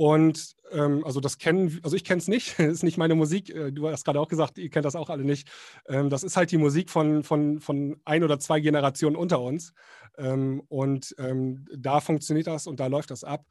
Und 0.00 0.56
ähm, 0.72 1.04
also 1.04 1.20
das 1.20 1.36
kennen, 1.36 1.78
also 1.82 1.94
ich 1.94 2.04
kenne 2.04 2.20
es 2.20 2.26
nicht, 2.26 2.58
ist 2.58 2.82
nicht 2.82 2.96
meine 2.96 3.14
Musik. 3.14 3.50
Äh, 3.50 3.70
du 3.70 3.86
hast 3.86 4.06
gerade 4.06 4.18
auch 4.18 4.28
gesagt, 4.28 4.56
ihr 4.56 4.70
kennt 4.70 4.86
das 4.86 4.96
auch 4.96 5.10
alle 5.10 5.24
nicht. 5.24 5.50
Ähm, 5.88 6.08
das 6.08 6.22
ist 6.22 6.38
halt 6.38 6.50
die 6.52 6.56
Musik 6.56 6.88
von, 6.88 7.22
von, 7.22 7.60
von 7.60 8.00
ein 8.06 8.24
oder 8.24 8.38
zwei 8.38 8.60
Generationen 8.60 9.14
unter 9.14 9.42
uns. 9.42 9.74
Ähm, 10.16 10.62
und 10.68 11.14
ähm, 11.18 11.66
da 11.76 12.00
funktioniert 12.00 12.46
das 12.46 12.66
und 12.66 12.80
da 12.80 12.86
läuft 12.86 13.10
das 13.10 13.24
ab. 13.24 13.44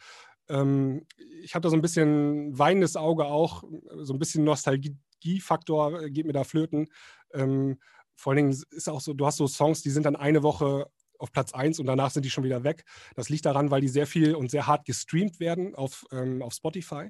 Ähm, 0.49 1.05
ich 1.43 1.53
habe 1.53 1.61
da 1.61 1.69
so 1.69 1.75
ein 1.75 1.83
bisschen 1.83 2.57
weinendes 2.57 2.95
Auge 2.95 3.25
auch, 3.25 3.63
so 3.99 4.13
ein 4.13 4.19
bisschen 4.19 4.43
Nostalgiefaktor 4.43 6.01
äh, 6.01 6.09
geht 6.09 6.25
mir 6.25 6.33
da 6.33 6.45
flöten. 6.45 6.87
Ähm, 7.31 7.77
vor 8.15 8.31
allen 8.31 8.37
Dingen 8.37 8.63
ist 8.71 8.89
auch 8.89 9.01
so, 9.01 9.13
du 9.13 9.27
hast 9.27 9.37
so 9.37 9.45
Songs, 9.45 9.83
die 9.83 9.91
sind 9.91 10.07
dann 10.07 10.15
eine 10.15 10.41
Woche 10.41 10.87
auf 11.19 11.31
Platz 11.31 11.53
1 11.53 11.79
und 11.79 11.85
danach 11.85 12.11
sind 12.11 12.25
die 12.25 12.29
schon 12.29 12.43
wieder 12.43 12.63
weg. 12.63 12.83
Das 13.15 13.29
liegt 13.29 13.45
daran, 13.45 13.71
weil 13.71 13.81
die 13.81 13.87
sehr 13.87 14.07
viel 14.07 14.35
und 14.35 14.49
sehr 14.49 14.67
hart 14.67 14.85
gestreamt 14.85 15.39
werden 15.39 15.75
auf, 15.75 16.05
ähm, 16.11 16.41
auf 16.41 16.53
Spotify. 16.53 17.09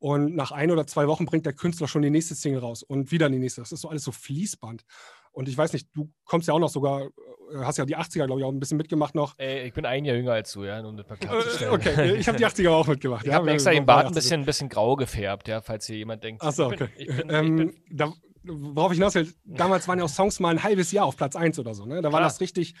Und 0.00 0.36
nach 0.36 0.52
ein 0.52 0.70
oder 0.70 0.86
zwei 0.86 1.08
Wochen 1.08 1.26
bringt 1.26 1.44
der 1.44 1.54
Künstler 1.54 1.88
schon 1.88 2.02
die 2.02 2.10
nächste 2.10 2.36
Single 2.36 2.60
raus 2.60 2.84
und 2.84 3.10
wieder 3.10 3.28
die 3.28 3.38
nächste. 3.38 3.62
Das 3.62 3.72
ist 3.72 3.80
so 3.80 3.88
alles 3.88 4.04
so 4.04 4.12
Fließband. 4.12 4.84
Und 5.32 5.48
ich 5.48 5.56
weiß 5.56 5.72
nicht, 5.72 5.88
du 5.94 6.10
kommst 6.24 6.48
ja 6.48 6.54
auch 6.54 6.58
noch 6.58 6.68
sogar, 6.68 7.02
äh, 7.02 7.08
hast 7.62 7.78
ja 7.78 7.84
die 7.84 7.96
80er, 7.96 8.26
glaube 8.26 8.40
ich, 8.40 8.44
auch 8.44 8.52
ein 8.52 8.60
bisschen 8.60 8.76
mitgemacht 8.76 9.14
noch. 9.14 9.34
Ey, 9.38 9.66
ich 9.66 9.72
bin 9.72 9.86
ein 9.86 10.04
Jahr 10.04 10.16
jünger 10.16 10.32
als 10.32 10.52
du, 10.52 10.64
ja, 10.64 10.80
um 10.80 10.96
das 10.96 11.08
mal 11.08 11.16
klarzustellen. 11.16 11.74
okay, 11.74 12.14
ich 12.16 12.28
habe 12.28 12.38
die 12.38 12.46
80er 12.46 12.70
auch 12.70 12.86
mitgemacht. 12.86 13.24
Ich 13.24 13.30
ja, 13.30 13.34
habe 13.34 13.50
extra 13.50 13.70
den 13.70 13.86
Bart 13.86 14.06
ein 14.06 14.14
bisschen, 14.14 14.40
ein 14.40 14.46
bisschen 14.46 14.68
grau 14.68 14.96
gefärbt, 14.96 15.48
ja, 15.48 15.60
falls 15.60 15.86
hier 15.86 15.96
jemand 15.96 16.24
denkt. 16.24 16.42
Achso, 16.42 16.66
okay. 16.66 16.88
Ich 16.96 17.06
bin, 17.06 17.16
ich 17.16 17.26
bin, 17.26 17.30
ähm, 17.30 17.74
da, 17.90 18.12
worauf 18.44 18.92
ich 18.92 18.98
hinaus 18.98 19.14
will, 19.14 19.32
damals 19.44 19.86
waren 19.88 19.98
ja 19.98 20.04
auch 20.04 20.08
Songs 20.08 20.40
mal 20.40 20.50
ein 20.50 20.62
halbes 20.62 20.92
Jahr 20.92 21.06
auf 21.06 21.16
Platz 21.16 21.36
1 21.36 21.58
oder 21.58 21.74
so. 21.74 21.86
Ne? 21.86 22.02
Da 22.02 22.12
war 22.12 22.20
das 22.20 22.40
richtig, 22.40 22.74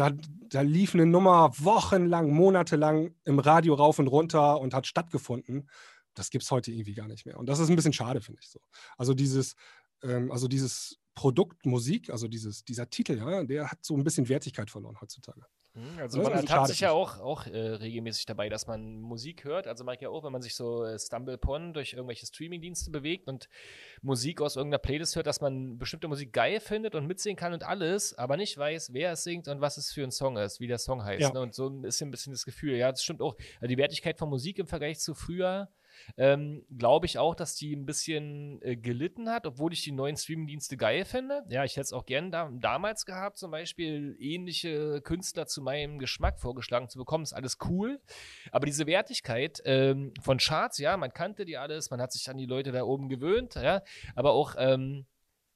da, 0.00 0.12
da 0.48 0.62
lief 0.62 0.94
eine 0.94 1.04
Nummer 1.04 1.52
wochenlang, 1.58 2.30
monatelang 2.30 3.14
im 3.24 3.38
Radio 3.38 3.74
rauf 3.74 3.98
und 3.98 4.06
runter 4.06 4.58
und 4.58 4.72
hat 4.72 4.86
stattgefunden. 4.86 5.68
Das 6.14 6.30
gibt 6.30 6.42
es 6.42 6.50
heute 6.50 6.72
irgendwie 6.72 6.94
gar 6.94 7.06
nicht 7.06 7.26
mehr. 7.26 7.38
Und 7.38 7.50
das 7.50 7.58
ist 7.58 7.68
ein 7.68 7.76
bisschen 7.76 7.92
schade, 7.92 8.22
finde 8.22 8.40
ich 8.42 8.48
so. 8.48 8.60
Also 8.96 9.12
dieses, 9.12 9.56
ähm, 10.02 10.32
also 10.32 10.48
dieses 10.48 10.98
Produkt 11.14 11.66
Musik, 11.66 12.08
also 12.08 12.28
dieses, 12.28 12.64
dieser 12.64 12.88
Titel, 12.88 13.18
ja, 13.18 13.44
der 13.44 13.70
hat 13.70 13.84
so 13.84 13.94
ein 13.94 14.02
bisschen 14.02 14.28
Wertigkeit 14.30 14.70
verloren 14.70 14.98
heutzutage. 15.02 15.42
Mhm, 15.74 15.98
also 15.98 16.22
man 16.22 16.48
hat 16.48 16.66
sich 16.66 16.80
ja 16.80 16.90
auch, 16.90 17.20
auch 17.20 17.46
äh, 17.46 17.56
regelmäßig 17.56 18.26
dabei, 18.26 18.48
dass 18.48 18.66
man 18.66 19.00
Musik 19.00 19.44
hört. 19.44 19.68
Also 19.68 19.84
mag 19.84 19.96
ich 19.96 20.00
ja 20.00 20.08
auch, 20.08 20.24
wenn 20.24 20.32
man 20.32 20.42
sich 20.42 20.54
so 20.54 20.84
äh, 20.84 20.98
StumblePon 20.98 21.72
durch 21.72 21.92
irgendwelche 21.92 22.26
Streamingdienste 22.26 22.90
bewegt 22.90 23.28
und 23.28 23.48
Musik 24.02 24.40
aus 24.40 24.56
irgendeiner 24.56 24.80
Playlist 24.80 25.14
hört, 25.14 25.26
dass 25.26 25.40
man 25.40 25.78
bestimmte 25.78 26.08
Musik 26.08 26.32
geil 26.32 26.58
findet 26.58 26.94
und 26.94 27.06
mitsingen 27.06 27.36
kann 27.36 27.52
und 27.52 27.62
alles, 27.62 28.18
aber 28.18 28.36
nicht 28.36 28.58
weiß, 28.58 28.92
wer 28.92 29.12
es 29.12 29.22
singt 29.22 29.46
und 29.46 29.60
was 29.60 29.76
es 29.76 29.92
für 29.92 30.02
ein 30.02 30.10
Song 30.10 30.36
ist, 30.36 30.58
wie 30.58 30.66
der 30.66 30.78
Song 30.78 31.04
heißt. 31.04 31.20
Ja. 31.20 31.32
Ne? 31.32 31.40
Und 31.40 31.54
so 31.54 31.82
ist 31.82 32.02
ein 32.02 32.10
bisschen 32.10 32.32
das 32.32 32.44
Gefühl. 32.44 32.76
Ja, 32.76 32.90
das 32.90 33.02
stimmt 33.02 33.22
auch. 33.22 33.36
Also 33.60 33.68
die 33.68 33.78
Wertigkeit 33.78 34.18
von 34.18 34.28
Musik 34.28 34.58
im 34.58 34.66
Vergleich 34.66 34.98
zu 34.98 35.14
früher 35.14 35.68
ähm, 36.16 36.64
glaube 36.76 37.06
ich 37.06 37.18
auch, 37.18 37.34
dass 37.34 37.54
die 37.54 37.74
ein 37.74 37.86
bisschen 37.86 38.60
äh, 38.62 38.76
gelitten 38.76 39.28
hat, 39.28 39.46
obwohl 39.46 39.72
ich 39.72 39.82
die 39.82 39.92
neuen 39.92 40.16
Streamingdienste 40.16 40.76
geil 40.76 41.04
finde. 41.04 41.44
Ja, 41.48 41.64
ich 41.64 41.72
hätte 41.72 41.82
es 41.82 41.92
auch 41.92 42.06
gern 42.06 42.30
da, 42.30 42.50
damals 42.52 43.06
gehabt, 43.06 43.38
zum 43.38 43.50
Beispiel 43.50 44.16
ähnliche 44.18 45.00
Künstler 45.02 45.46
zu 45.46 45.62
meinem 45.62 45.98
Geschmack 45.98 46.40
vorgeschlagen 46.40 46.88
zu 46.88 46.98
bekommen. 46.98 47.24
Ist 47.24 47.32
alles 47.32 47.58
cool. 47.68 48.00
Aber 48.52 48.66
diese 48.66 48.86
Wertigkeit 48.86 49.60
ähm, 49.64 50.12
von 50.20 50.38
Charts, 50.38 50.78
ja, 50.78 50.96
man 50.96 51.12
kannte 51.12 51.44
die 51.44 51.56
alles, 51.56 51.90
man 51.90 52.00
hat 52.00 52.12
sich 52.12 52.28
an 52.28 52.36
die 52.36 52.46
Leute 52.46 52.72
da 52.72 52.84
oben 52.84 53.08
gewöhnt, 53.08 53.54
ja, 53.54 53.82
aber 54.14 54.32
auch 54.32 54.54
ähm, 54.58 55.06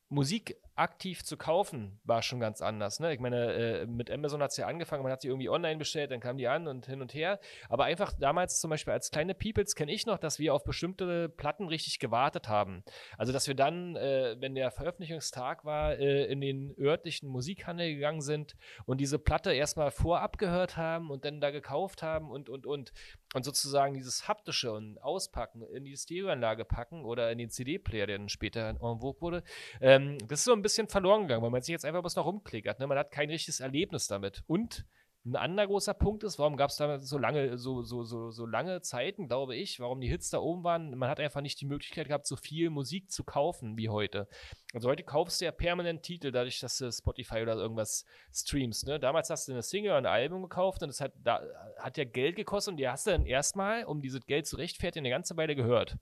Musik 0.09 0.57
aktiv 0.77 1.25
zu 1.25 1.37
kaufen, 1.37 2.01
war 2.05 2.22
schon 2.22 2.41
ganz 2.41 2.61
anders. 2.61 2.99
Ne? 2.99 3.14
Ich 3.14 3.20
meine, 3.20 3.53
äh, 3.53 3.87
mit 3.87 4.11
Amazon 4.11 4.43
hat 4.43 4.51
es 4.51 4.57
ja 4.57 4.66
angefangen, 4.66 5.03
man 5.03 5.12
hat 5.12 5.22
sie 5.22 5.29
irgendwie 5.29 5.49
online 5.49 5.77
bestellt, 5.77 6.11
dann 6.11 6.20
kamen 6.20 6.39
die 6.39 6.49
an 6.49 6.66
und 6.66 6.87
hin 6.87 7.01
und 7.01 7.14
her. 7.14 7.39
Aber 7.68 7.85
einfach 7.85 8.12
damals 8.18 8.61
zum 8.61 8.70
Beispiel 8.70 8.93
als 8.93 9.11
kleine 9.11 9.35
Peoples 9.35 9.77
kenne 9.77 9.93
ich 9.93 10.07
noch, 10.07 10.18
dass 10.18 10.39
wir 10.39 10.53
auf 10.53 10.64
bestimmte 10.64 11.29
Platten 11.29 11.68
richtig 11.68 12.01
gewartet 12.01 12.49
haben. 12.49 12.83
Also, 13.18 13.33
dass 13.33 13.47
wir 13.47 13.55
dann, 13.55 13.95
äh, 13.97 14.37
wenn 14.41 14.55
der 14.55 14.70
Veröffentlichungstag 14.70 15.64
war, 15.64 15.97
äh, 15.99 16.25
in 16.25 16.41
den 16.41 16.75
örtlichen 16.79 17.29
Musikhandel 17.29 17.95
gegangen 17.95 18.20
sind 18.20 18.57
und 18.85 19.01
diese 19.01 19.18
Platte 19.18 19.53
erstmal 19.53 19.93
vorab 19.93 20.39
gehört 20.39 20.77
haben 20.77 21.11
und 21.11 21.25
dann 21.25 21.41
da 21.41 21.51
gekauft 21.51 22.03
haben 22.03 22.31
und, 22.31 22.49
und, 22.49 22.66
und. 22.66 22.93
Und 23.35 23.45
sozusagen 23.45 23.95
dieses 23.95 24.29
haptische 24.29 24.72
und 24.72 24.97
Auspacken 25.03 25.62
in 25.62 25.85
die 25.85 25.97
Stereoanlage 25.97 26.64
packen 26.64 27.05
oder 27.05 27.33
in 27.33 27.39
den 27.39 27.51
CD-Player, 27.51 28.07
der 28.07 28.18
dann 28.18 28.29
später 28.29 28.68
en 28.68 28.79
vogue 28.79 29.20
wurde, 29.20 29.43
ähm, 29.81 30.18
das 30.29 30.41
ist 30.41 30.45
so 30.45 30.53
ein 30.53 30.62
bisschen 30.65 30.89
verloren 30.89 31.23
gegangen, 31.23 31.43
weil 31.43 31.51
man 31.51 31.62
sich 31.62 31.73
jetzt 31.73 31.85
einfach 31.85 32.01
bloß 32.01 32.17
noch 32.17 32.27
rumklickert. 32.27 32.81
Ne? 32.81 32.89
Man 32.89 32.99
hat 32.99 33.12
kein 33.12 33.31
richtiges 33.31 33.61
Erlebnis 33.61 34.09
damit. 34.09 34.43
Und 34.49 34.85
ein 35.27 35.37
anderer 35.37 35.67
großer 35.69 35.95
Punkt 35.95 36.23
ist, 36.23 36.39
warum 36.39 36.59
gab 36.59 36.69
es 36.69 36.77
da 36.77 37.01
so 37.01 37.17
lange, 37.17 37.57
so, 37.57 37.83
so, 37.83 38.05
so, 38.05 38.31
so 38.31 38.45
lange 38.45 38.83
Zeiten, 38.83 39.27
glaube 39.27 39.57
ich, 39.57 39.81
warum 39.81 40.01
die 40.03 40.09
Hits 40.09 40.29
da 40.29 40.39
oben 40.39 40.65
waren. 40.65 40.99
Man 40.99 41.09
hat 41.09 41.19
einfach 41.19 41.41
nicht 41.41 41.59
die 41.62 41.67
Möglichkeit 41.67 42.09
gehabt, 42.09 42.27
so 42.27 42.37
viel 42.37 42.69
Musik 42.69 43.11
zu 43.11 43.25
kaufen 43.25 43.79
wie 43.79 43.89
heute. 43.89 44.29
Also 44.75 44.89
heute 44.89 45.03
kaufst 45.03 45.41
du 45.41 45.47
ja 45.47 45.53
permanent 45.53 46.03
Titel, 46.03 46.31
dadurch, 46.31 46.61
dass 46.61 46.77
du 46.77 46.93
Spotify 46.93 47.41
oder 47.41 47.55
irgendwas 47.55 48.05
streamst. 48.35 48.87
Ne? 48.87 49.01
Damals 49.01 49.31
hast 49.31 49.49
du 49.49 49.53
eine 49.53 49.62
Single 49.62 49.93
oder 49.93 49.99
ein 49.99 50.07
Album 50.07 50.43
gekauft 50.43 50.83
und 50.83 50.89
das 50.89 51.01
hat, 51.01 51.12
da, 51.23 51.41
hat 51.79 51.97
ja 51.97 52.05
Geld 52.05 52.37
gekostet 52.37 52.73
und 52.73 52.77
die 52.77 52.89
hast 52.89 53.07
du 53.07 53.12
dann 53.12 53.25
erstmal, 53.25 53.85
um 53.85 54.03
dieses 54.03 54.27
Geld 54.27 54.47
zu 54.47 54.57
rechtfertigen, 54.57 55.07
eine 55.07 55.15
ganze 55.15 55.39
Weile 55.39 55.57
gehört. 55.57 55.97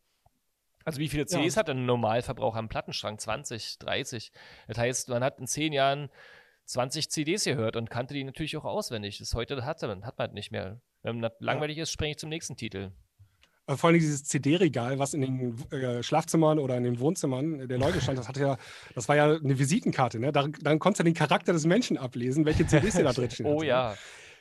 Also 0.85 0.99
wie 0.99 1.09
viele 1.09 1.27
CDs 1.27 1.55
ja. 1.55 1.61
hat 1.61 1.71
ein 1.71 1.87
Normalverbraucher 1.87 2.59
am 2.59 2.69
Plattenschrank? 2.69 3.21
20, 3.21 3.79
30. 3.79 4.33
Das 4.69 4.79
heißt, 4.79 5.09
man 5.09 5.23
hat 5.23 5.39
in 5.39 5.47
zehn 5.47 5.73
Jahren 5.73 6.09
20 6.67 7.11
CDs 7.11 7.45
gehört 7.45 7.77
und 7.77 7.91
kannte 7.91 8.15
die 8.15 8.25
natürlich 8.25 8.57
auch 8.57 8.65
auswendig. 8.65 9.19
Das 9.19 9.35
heute 9.35 9.65
hat 9.65 9.83
man, 9.83 10.05
hat 10.05 10.19
man 10.19 10.33
nicht 10.33 10.53
mehr. 10.53 10.81
Wenn 11.03 11.21
man 11.21 11.31
langweilig 11.41 11.77
ja. 11.77 11.83
ist, 11.83 11.93
springe 11.93 12.13
ich 12.13 12.19
zum 12.19 12.29
nächsten 12.29 12.57
Titel. 12.57 12.93
Also 13.67 13.79
vor 13.79 13.91
allem 13.91 14.01
dieses 14.01 14.25
CD-Regal, 14.25 14.99
was 14.99 15.15
in 15.15 15.21
den 15.21 15.71
äh, 15.71 16.03
Schlafzimmern 16.03 16.59
oder 16.59 16.77
in 16.77 16.83
den 16.83 16.99
Wohnzimmern 16.99 17.69
der 17.69 17.79
Leute 17.79 18.01
stand, 18.01 18.19
das 18.19 18.29
hatte 18.29 18.41
ja, 18.41 18.59
das 18.95 19.09
war 19.09 19.15
ja 19.15 19.37
eine 19.37 19.59
Visitenkarte, 19.59 20.19
ne? 20.19 20.33
Da, 20.33 20.49
dann 20.49 20.81
konntest 20.81 21.01
du 21.01 21.05
den 21.05 21.15
Charakter 21.15 21.53
des 21.53 21.65
Menschen 21.65 21.97
ablesen, 21.97 22.45
welche 22.45 22.67
CDs 22.67 22.95
da 22.95 23.13
drin 23.13 23.31
stehen. 23.31 23.47
oh 23.47 23.63
ja. 23.63 23.95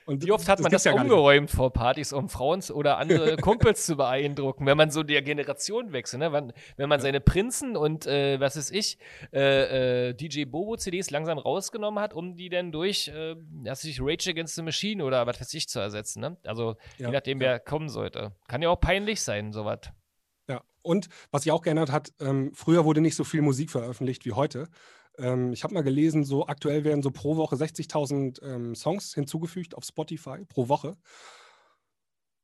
Und 0.06 0.26
wie 0.26 0.32
oft 0.32 0.48
hat 0.48 0.60
das 0.60 0.64
man 0.64 0.72
das 0.72 0.84
ja 0.84 0.94
umgeräumt 0.94 1.52
vor 1.52 1.72
Partys, 1.72 2.14
um 2.14 2.30
Frauen 2.30 2.62
oder 2.74 2.98
andere 2.98 3.38
Kumpels 3.38 3.86
zu 3.86 3.96
beeindrucken, 3.96 4.66
wenn 4.66 4.78
man 4.78 4.92
so 4.92 5.04
der 5.04 5.22
Generation 5.22 5.94
wechselt, 5.94 6.20
ne? 6.20 6.32
wenn, 6.34 6.54
wenn 6.76 6.90
man 6.90 7.00
seine 7.00 7.22
Prinzen 7.22 7.78
und 7.78 8.08
äh, 8.08 8.40
was 8.40 8.56
ist 8.56 8.72
ich, 8.72 8.98
äh, 9.34 10.10
äh, 10.10 10.14
DJ 10.14 10.46
Bobo 10.46 10.76
CDs 10.76 11.12
langsam 11.12 11.38
rausgenommen 11.38 12.02
hat, 12.02 12.14
um 12.14 12.36
die 12.36 12.50
dann 12.50 12.72
durch, 12.72 13.08
äh, 13.10 13.36
was 13.64 13.84
ich, 13.84 14.02
Rage 14.02 14.30
Against 14.32 14.56
the 14.56 14.64
Machine 14.64 15.04
oder 15.04 15.26
was 15.28 15.40
weiß 15.40 15.54
ich 15.54 15.70
zu 15.70 15.80
ersetzen. 15.80 16.22
Ne? 16.22 16.38
Also 16.46 16.76
ja, 16.98 17.08
je 17.08 17.14
nachdem, 17.14 17.42
ja. 17.42 17.48
wer 17.48 17.60
kommen 17.60 17.90
sollte. 17.90 18.34
Kann 18.48 18.62
ja 18.62 18.70
auch 18.70 18.80
peinlich 18.80 19.22
sein, 19.22 19.54
sowas. 19.54 19.80
Ja, 20.50 20.62
und 20.82 21.08
was 21.32 21.44
sich 21.44 21.52
auch 21.52 21.62
geändert 21.62 21.92
hat, 21.92 22.12
ähm, 22.20 22.52
früher 22.54 22.86
wurde 22.86 23.02
nicht 23.02 23.16
so 23.16 23.24
viel 23.24 23.42
Musik 23.42 23.70
veröffentlicht 23.70 24.26
wie 24.26 24.34
heute. 24.34 24.68
Ähm, 25.18 25.54
ich 25.54 25.64
habe 25.64 25.74
mal 25.74 25.84
gelesen, 25.84 26.24
so 26.24 26.48
aktuell 26.48 26.84
werden 26.84 27.02
so 27.02 27.12
pro 27.12 27.38
Woche 27.38 27.56
60.000 27.56 28.42
ähm, 28.44 28.76
Songs 28.76 29.14
hinzugefügt 29.14 29.76
auf 29.76 29.84
Spotify 29.84 30.46
pro 30.48 30.70
Woche, 30.70 30.98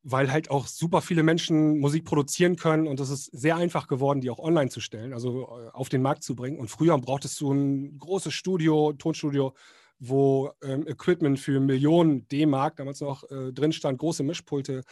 weil 0.02 0.32
halt 0.32 0.50
auch 0.50 0.66
super 0.66 1.02
viele 1.02 1.22
Menschen 1.22 1.78
Musik 1.78 2.04
produzieren 2.04 2.56
können 2.56 2.86
und 2.86 3.00
es 3.00 3.10
ist 3.10 3.26
sehr 3.26 3.56
einfach 3.56 3.88
geworden, 3.88 4.20
die 4.20 4.30
auch 4.30 4.38
online 4.38 4.70
zu 4.70 4.80
stellen, 4.80 5.12
also 5.12 5.42
äh, 5.42 5.70
auf 5.72 5.88
den 5.88 6.02
Markt 6.02 6.22
zu 6.22 6.34
bringen. 6.34 6.58
Und 6.58 6.68
früher 6.68 6.96
brauchtest 6.98 7.40
du 7.40 7.52
ein 7.52 7.98
großes 7.98 8.32
Studio, 8.32 8.92
Tonstudio, 8.92 9.54
wo 9.98 10.50
ähm, 10.62 10.86
Equipment 10.86 11.40
für 11.40 11.60
Millionen 11.60 12.28
D-Mark 12.28 12.76
damals 12.76 13.00
noch 13.00 13.24
äh, 13.30 13.52
drin 13.52 13.72
stand, 13.72 13.98
große 13.98 14.22
Mischpulte 14.22 14.84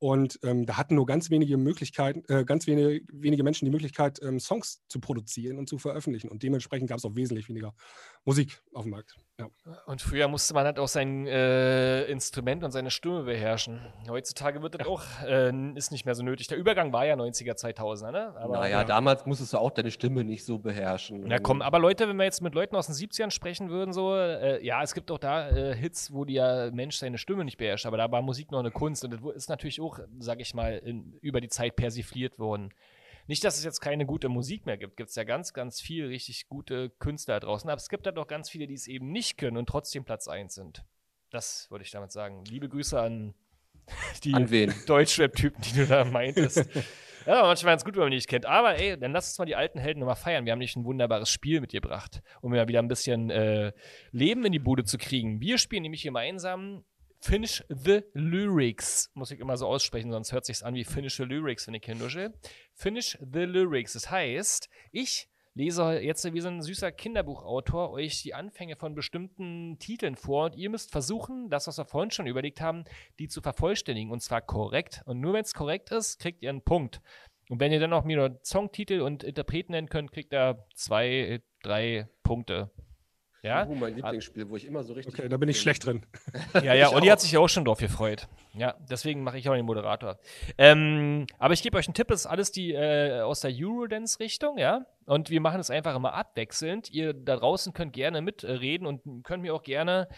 Und 0.00 0.38
ähm, 0.44 0.64
da 0.64 0.76
hatten 0.76 0.94
nur 0.94 1.06
ganz 1.06 1.30
wenige 1.30 1.56
Möglichkeiten, 1.56 2.22
äh, 2.32 2.44
ganz 2.44 2.66
wenige, 2.66 3.04
wenige 3.12 3.42
Menschen 3.42 3.64
die 3.64 3.72
Möglichkeit, 3.72 4.20
ähm, 4.22 4.38
Songs 4.38 4.82
zu 4.88 5.00
produzieren 5.00 5.58
und 5.58 5.68
zu 5.68 5.78
veröffentlichen. 5.78 6.28
Und 6.28 6.42
dementsprechend 6.42 6.88
gab 6.88 6.98
es 6.98 7.04
auch 7.04 7.16
wesentlich 7.16 7.48
weniger 7.48 7.74
Musik 8.24 8.62
auf 8.72 8.84
dem 8.84 8.92
Markt. 8.92 9.16
Ja. 9.40 9.48
Und 9.86 10.02
früher 10.02 10.26
musste 10.26 10.52
man 10.52 10.64
halt 10.64 10.80
auch 10.80 10.88
sein 10.88 11.26
äh, 11.26 12.02
Instrument 12.06 12.64
und 12.64 12.72
seine 12.72 12.90
Stimme 12.90 13.22
beherrschen. 13.22 13.80
Heutzutage 14.08 14.62
wird 14.62 14.74
das 14.74 14.86
ja. 14.86 14.92
auch, 14.92 15.02
äh, 15.24 15.52
ist 15.76 15.92
nicht 15.92 16.04
mehr 16.04 16.16
so 16.16 16.24
nötig. 16.24 16.48
Der 16.48 16.58
Übergang 16.58 16.92
war 16.92 17.06
ja 17.06 17.14
90er, 17.14 17.52
2000er, 17.52 18.10
ne? 18.10 18.34
Aber, 18.36 18.54
naja, 18.54 18.80
ja. 18.80 18.84
damals 18.84 19.26
musstest 19.26 19.52
du 19.52 19.58
auch 19.58 19.70
deine 19.70 19.92
Stimme 19.92 20.24
nicht 20.24 20.44
so 20.44 20.58
beherrschen. 20.58 21.30
Ja, 21.30 21.38
komm, 21.38 21.62
aber 21.62 21.78
Leute, 21.78 22.08
wenn 22.08 22.16
wir 22.16 22.24
jetzt 22.24 22.42
mit 22.42 22.54
Leuten 22.54 22.74
aus 22.74 22.86
den 22.86 22.96
70ern 22.96 23.30
sprechen 23.30 23.70
würden, 23.70 23.92
so, 23.92 24.16
äh, 24.16 24.64
ja, 24.64 24.82
es 24.82 24.92
gibt 24.92 25.08
auch 25.12 25.18
da 25.18 25.48
äh, 25.50 25.76
Hits, 25.76 26.12
wo 26.12 26.24
der 26.24 26.72
Mensch 26.72 26.96
seine 26.96 27.18
Stimme 27.18 27.44
nicht 27.44 27.58
beherrscht, 27.58 27.86
aber 27.86 27.96
da 27.96 28.10
war 28.10 28.22
Musik 28.22 28.50
noch 28.50 28.58
eine 28.58 28.72
Kunst 28.72 29.04
und 29.04 29.12
das 29.12 29.20
ist 29.36 29.48
natürlich 29.48 29.80
auch, 29.80 30.00
sag 30.18 30.40
ich 30.40 30.52
mal, 30.52 30.78
in, 30.78 31.12
über 31.20 31.40
die 31.40 31.48
Zeit 31.48 31.76
persifliert 31.76 32.40
worden. 32.40 32.70
Nicht, 33.28 33.44
dass 33.44 33.58
es 33.58 33.64
jetzt 33.64 33.80
keine 33.80 34.06
gute 34.06 34.30
Musik 34.30 34.64
mehr 34.64 34.78
gibt. 34.78 34.96
Gibt 34.96 35.10
es 35.10 35.14
ja 35.14 35.22
ganz, 35.22 35.52
ganz 35.52 35.82
viel 35.82 36.06
richtig 36.06 36.48
gute 36.48 36.88
Künstler 36.98 37.34
da 37.34 37.46
draußen. 37.46 37.68
Aber 37.68 37.76
es 37.76 37.90
gibt 37.90 38.06
halt 38.06 38.18
auch 38.18 38.26
ganz 38.26 38.48
viele, 38.48 38.66
die 38.66 38.74
es 38.74 38.88
eben 38.88 39.12
nicht 39.12 39.36
können 39.36 39.58
und 39.58 39.68
trotzdem 39.68 40.04
Platz 40.04 40.28
1 40.28 40.54
sind. 40.54 40.82
Das 41.30 41.70
würde 41.70 41.84
ich 41.84 41.90
damit 41.90 42.10
sagen. 42.10 42.42
Liebe 42.46 42.70
Grüße 42.70 42.98
an 42.98 43.34
die 44.24 44.72
Deutschrap-Typen, 44.86 45.60
die 45.60 45.72
du 45.74 45.86
da 45.86 46.06
meintest. 46.06 46.66
ja, 47.26 47.42
manchmal 47.42 47.72
ganz 47.72 47.84
gut, 47.84 47.96
wenn 47.96 48.04
man 48.04 48.10
die 48.10 48.16
nicht 48.16 48.28
kennt. 48.28 48.46
Aber 48.46 48.76
ey, 48.76 48.98
dann 48.98 49.12
lass 49.12 49.28
uns 49.28 49.38
mal 49.38 49.44
die 49.44 49.56
alten 49.56 49.78
Helden 49.78 50.00
nochmal 50.00 50.16
feiern. 50.16 50.46
Wir 50.46 50.52
haben 50.52 50.58
nicht 50.58 50.76
ein 50.76 50.86
wunderbares 50.86 51.28
Spiel 51.28 51.60
mitgebracht, 51.60 52.22
um 52.40 52.54
ja 52.54 52.66
wieder 52.66 52.78
ein 52.78 52.88
bisschen 52.88 53.28
äh, 53.28 53.72
Leben 54.10 54.46
in 54.46 54.52
die 54.52 54.58
Bude 54.58 54.84
zu 54.84 54.96
kriegen. 54.96 55.42
Wir 55.42 55.58
spielen 55.58 55.82
nämlich 55.82 56.02
gemeinsam 56.02 56.82
Finish 57.20 57.64
the 57.68 58.02
Lyrics. 58.14 59.10
Muss 59.14 59.30
ich 59.30 59.40
immer 59.40 59.56
so 59.56 59.66
aussprechen, 59.66 60.10
sonst 60.12 60.32
hört 60.32 60.44
sich 60.44 60.64
an 60.64 60.74
wie 60.74 60.84
Finish 60.84 61.16
the 61.16 61.24
Lyrics, 61.24 61.66
wenn 61.66 61.74
ich 61.74 61.84
hier 61.84 61.94
nuschel. 61.94 62.32
Finish 62.74 63.18
the 63.20 63.40
Lyrics. 63.40 63.94
Das 63.94 64.10
heißt, 64.10 64.68
ich 64.92 65.28
lese 65.54 65.98
jetzt 65.98 66.32
wie 66.32 66.40
so 66.40 66.48
ein 66.48 66.62
süßer 66.62 66.92
Kinderbuchautor 66.92 67.90
euch 67.90 68.22
die 68.22 68.34
Anfänge 68.34 68.76
von 68.76 68.94
bestimmten 68.94 69.76
Titeln 69.80 70.14
vor 70.14 70.46
und 70.46 70.56
ihr 70.56 70.70
müsst 70.70 70.92
versuchen, 70.92 71.50
das, 71.50 71.66
was 71.66 71.78
wir 71.78 71.84
vorhin 71.84 72.12
schon 72.12 72.28
überlegt 72.28 72.60
haben, 72.60 72.84
die 73.18 73.26
zu 73.26 73.40
vervollständigen 73.40 74.12
und 74.12 74.22
zwar 74.22 74.40
korrekt. 74.40 75.02
Und 75.04 75.18
nur 75.18 75.32
wenn 75.32 75.42
es 75.42 75.54
korrekt 75.54 75.90
ist, 75.90 76.20
kriegt 76.20 76.42
ihr 76.42 76.50
einen 76.50 76.62
Punkt. 76.62 77.00
Und 77.48 77.58
wenn 77.58 77.72
ihr 77.72 77.80
dann 77.80 77.92
auch 77.92 78.04
mir 78.04 78.16
nur 78.16 78.38
Songtitel 78.44 79.00
und 79.00 79.24
Interpreten 79.24 79.72
nennen 79.72 79.88
könnt, 79.88 80.12
kriegt 80.12 80.32
ihr 80.32 80.64
zwei, 80.74 81.42
drei 81.62 82.08
Punkte. 82.22 82.70
Ja? 83.42 83.66
Uh, 83.66 83.74
mein 83.74 83.94
Lieblingsspiel, 83.94 84.48
wo 84.48 84.56
ich 84.56 84.64
immer 84.64 84.82
so 84.82 84.94
richtig. 84.94 85.14
Okay, 85.14 85.28
da 85.28 85.36
bin 85.36 85.48
ich 85.48 85.60
schlecht 85.60 85.86
drin. 85.86 86.02
Ja, 86.62 86.74
ja, 86.74 86.92
Olli 86.92 87.06
hat 87.06 87.20
sich 87.20 87.32
ja 87.32 87.40
auch 87.40 87.48
schon 87.48 87.64
drauf 87.64 87.78
gefreut. 87.78 88.26
Ja, 88.54 88.74
deswegen 88.90 89.22
mache 89.22 89.38
ich 89.38 89.48
auch 89.48 89.54
den 89.54 89.64
Moderator. 89.64 90.18
Ähm, 90.56 91.26
aber 91.38 91.54
ich 91.54 91.62
gebe 91.62 91.76
euch 91.76 91.86
einen 91.86 91.94
Tipp, 91.94 92.08
das 92.08 92.20
ist 92.20 92.26
alles 92.26 92.50
die 92.50 92.72
äh, 92.72 93.20
aus 93.20 93.40
der 93.40 93.52
Eurodance-Richtung, 93.54 94.58
ja. 94.58 94.86
Und 95.06 95.30
wir 95.30 95.40
machen 95.40 95.60
es 95.60 95.70
einfach 95.70 95.94
immer 95.94 96.14
abwechselnd. 96.14 96.90
Ihr 96.90 97.14
da 97.14 97.36
draußen 97.36 97.72
könnt 97.72 97.92
gerne 97.92 98.20
mitreden 98.20 98.86
und 98.86 99.24
könnt 99.24 99.42
mir 99.42 99.54
auch 99.54 99.62
gerne 99.62 100.08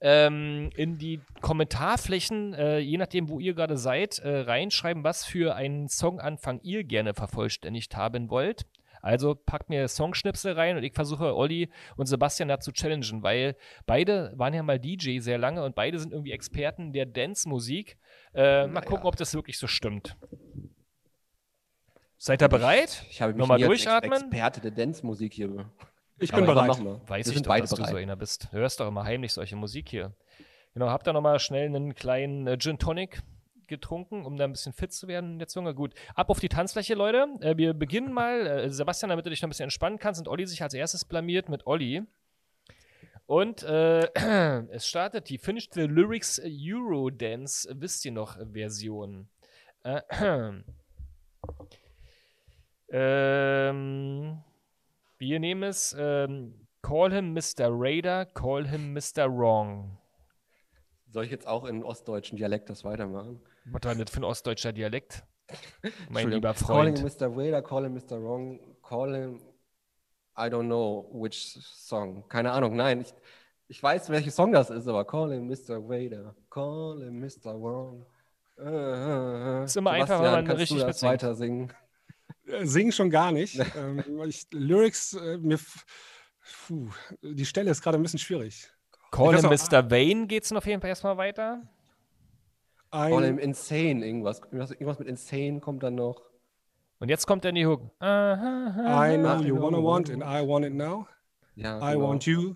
ähm, 0.00 0.70
in 0.74 0.98
die 0.98 1.20
Kommentarflächen, 1.40 2.54
äh, 2.54 2.78
je 2.78 2.96
nachdem, 2.96 3.28
wo 3.28 3.38
ihr 3.38 3.54
gerade 3.54 3.76
seid, 3.76 4.18
äh, 4.18 4.40
reinschreiben, 4.40 5.04
was 5.04 5.24
für 5.24 5.54
einen 5.54 5.88
Songanfang 5.88 6.60
ihr 6.62 6.84
gerne 6.84 7.14
vervollständigt 7.14 7.96
haben 7.96 8.30
wollt. 8.30 8.66
Also 9.02 9.34
packt 9.34 9.68
mir 9.68 9.88
Songschnipsel 9.88 10.52
rein 10.52 10.76
und 10.76 10.82
ich 10.82 10.94
versuche 10.94 11.34
Olli 11.34 11.70
und 11.96 12.06
Sebastian 12.06 12.48
da 12.48 12.60
zu 12.60 12.72
challengen, 12.72 13.22
weil 13.22 13.56
beide 13.86 14.32
waren 14.36 14.54
ja 14.54 14.62
mal 14.62 14.78
DJ 14.78 15.20
sehr 15.20 15.38
lange 15.38 15.64
und 15.64 15.74
beide 15.74 15.98
sind 15.98 16.12
irgendwie 16.12 16.32
Experten 16.32 16.92
der 16.92 17.06
Dance-Musik. 17.06 17.98
Äh, 18.34 18.66
mal 18.66 18.82
gucken, 18.82 19.06
ob 19.06 19.16
das 19.16 19.34
wirklich 19.34 19.58
so 19.58 19.66
stimmt. 19.66 20.16
Seid 22.18 22.42
ihr 22.42 22.48
bereit? 22.48 23.02
Ich, 23.04 23.12
ich 23.12 23.22
habe 23.22 23.32
mich 23.32 23.40
Nochmal 23.40 23.58
durchatmen. 23.58 24.12
Als 24.12 24.22
Experte 24.22 24.60
der 24.60 24.70
Dance-Musik 24.72 25.32
hier. 25.32 25.70
Ich 26.18 26.32
bin 26.32 26.44
bereit. 26.44 26.68
Weiß 26.68 27.26
Wir 27.28 27.36
ich 27.36 27.42
doch, 27.42 27.56
dass 27.56 27.70
bereit. 27.70 27.88
du 27.88 27.92
so 27.92 27.96
einer 27.96 28.16
bist. 28.16 28.48
Du 28.52 28.58
hörst 28.58 28.78
doch 28.78 28.88
immer 28.88 29.04
heimlich 29.04 29.32
solche 29.32 29.56
Musik 29.56 29.88
hier. 29.88 30.14
Genau, 30.74 30.90
habt 30.90 31.08
ihr 31.08 31.14
nochmal 31.14 31.38
schnell 31.40 31.66
einen 31.66 31.94
kleinen 31.94 32.46
äh, 32.46 32.58
Gin 32.58 32.78
Tonic 32.78 33.22
getrunken, 33.70 34.26
um 34.26 34.36
da 34.36 34.44
ein 34.44 34.52
bisschen 34.52 34.74
fit 34.74 34.92
zu 34.92 35.08
werden 35.08 35.32
in 35.32 35.38
der 35.38 35.48
Zunge. 35.48 35.74
Gut, 35.74 35.94
ab 36.14 36.28
auf 36.28 36.40
die 36.40 36.50
Tanzfläche, 36.50 36.94
Leute. 36.94 37.26
Äh, 37.40 37.56
wir 37.56 37.72
beginnen 37.72 38.12
mal. 38.12 38.46
Äh, 38.46 38.70
Sebastian, 38.70 39.08
damit 39.08 39.24
du 39.24 39.30
dich 39.30 39.40
noch 39.40 39.46
ein 39.46 39.50
bisschen 39.50 39.64
entspannen 39.64 39.98
kannst, 39.98 40.20
und 40.20 40.28
Olli 40.28 40.46
sich 40.46 40.62
als 40.62 40.74
erstes 40.74 41.06
blamiert 41.06 41.48
mit 41.48 41.66
Olli. 41.66 42.02
Und 43.24 43.62
äh, 43.62 44.08
es 44.70 44.86
startet 44.86 45.30
die 45.30 45.38
Finish 45.38 45.68
the 45.72 45.82
Lyrics 45.82 46.40
Eurodance, 46.44 47.68
wisst 47.74 48.04
ihr 48.04 48.12
noch, 48.12 48.36
Version. 48.52 49.28
Äh, 49.84 50.02
ähm, 52.90 54.42
wir 55.18 55.40
nehmen 55.40 55.62
es. 55.62 55.94
Ähm, 55.98 56.66
call 56.82 57.12
him 57.12 57.32
Mr. 57.32 57.68
Raider, 57.68 58.26
call 58.26 58.66
him 58.66 58.92
Mr. 58.94 59.28
Wrong. 59.28 59.99
Soll 61.10 61.24
ich 61.24 61.30
jetzt 61.30 61.46
auch 61.46 61.64
in 61.64 61.82
ostdeutschen 61.82 62.36
Dialekt 62.36 62.70
das 62.70 62.84
weitermachen? 62.84 63.40
Was 63.64 63.82
war 63.84 63.94
das 63.94 64.10
für 64.10 64.20
ein 64.20 64.24
ostdeutscher 64.24 64.72
Dialekt? 64.72 65.24
mein 66.08 66.30
lieber 66.30 66.54
Freund. 66.54 66.98
Call 66.98 67.08
him 67.08 67.16
Mr. 67.18 67.36
Raider, 67.36 67.62
call 67.62 67.84
him 67.84 67.94
Mr. 67.94 68.22
Wrong, 68.22 68.60
call 68.82 69.14
him 69.14 69.40
I 70.36 70.48
don't 70.48 70.66
know 70.66 71.08
which 71.12 71.58
song. 71.60 72.24
Keine 72.28 72.52
Ahnung, 72.52 72.76
nein. 72.76 73.00
Ich, 73.00 73.12
ich 73.68 73.82
weiß, 73.82 74.08
welcher 74.10 74.30
Song 74.30 74.52
das 74.52 74.70
ist, 74.70 74.86
aber 74.86 75.04
call 75.04 75.32
him 75.32 75.48
Mr. 75.48 75.78
Raider, 75.82 76.34
call 76.48 77.02
him 77.02 77.20
Mr. 77.20 77.60
Wrong. 77.60 78.06
Uh. 78.58 79.64
Ist 79.64 79.76
immer 79.76 79.92
einfach, 79.92 80.22
wenn 80.22 80.44
man 80.44 80.50
richtig 80.50 80.80
du 80.80 80.86
das 80.86 81.02
weiter 81.02 81.34
singen. 81.34 81.72
Äh, 82.46 82.66
singen 82.66 82.92
schon 82.92 83.10
gar 83.10 83.32
nicht. 83.32 83.60
ähm, 83.76 84.04
ich, 84.26 84.46
Lyrics, 84.52 85.14
äh, 85.14 85.38
mir, 85.38 85.58
puh, 86.66 86.90
die 87.22 87.46
Stelle 87.46 87.70
ist 87.70 87.82
gerade 87.82 87.98
ein 87.98 88.02
bisschen 88.02 88.18
schwierig. 88.18 88.70
Call 89.10 89.36
him 89.36 89.50
Mr. 89.50 89.90
Wayne 89.90 90.26
geht's 90.26 90.52
auf 90.52 90.66
jeden 90.66 90.80
Fall 90.80 90.90
erstmal 90.90 91.16
weiter. 91.16 91.62
Ein 92.90 93.12
Call 93.12 93.24
him 93.24 93.38
Insane, 93.38 94.04
irgendwas. 94.04 94.40
Irgendwas 94.52 94.98
mit 94.98 95.08
Insane 95.08 95.60
kommt 95.60 95.82
dann 95.82 95.94
noch. 95.94 96.22
Und 96.98 97.08
jetzt 97.08 97.26
kommt 97.26 97.44
dann 97.44 97.54
die 97.54 97.66
Hook. 97.66 97.82
I 98.02 99.16
know 99.16 99.40
you 99.40 99.60
wanna 99.60 99.82
want 99.82 100.10
and 100.10 100.22
I 100.22 100.46
want 100.46 100.66
it 100.66 100.74
now. 100.74 101.06
Ja, 101.56 101.78
I 101.78 101.94
genau. 101.94 102.08
want 102.08 102.26
you, 102.26 102.54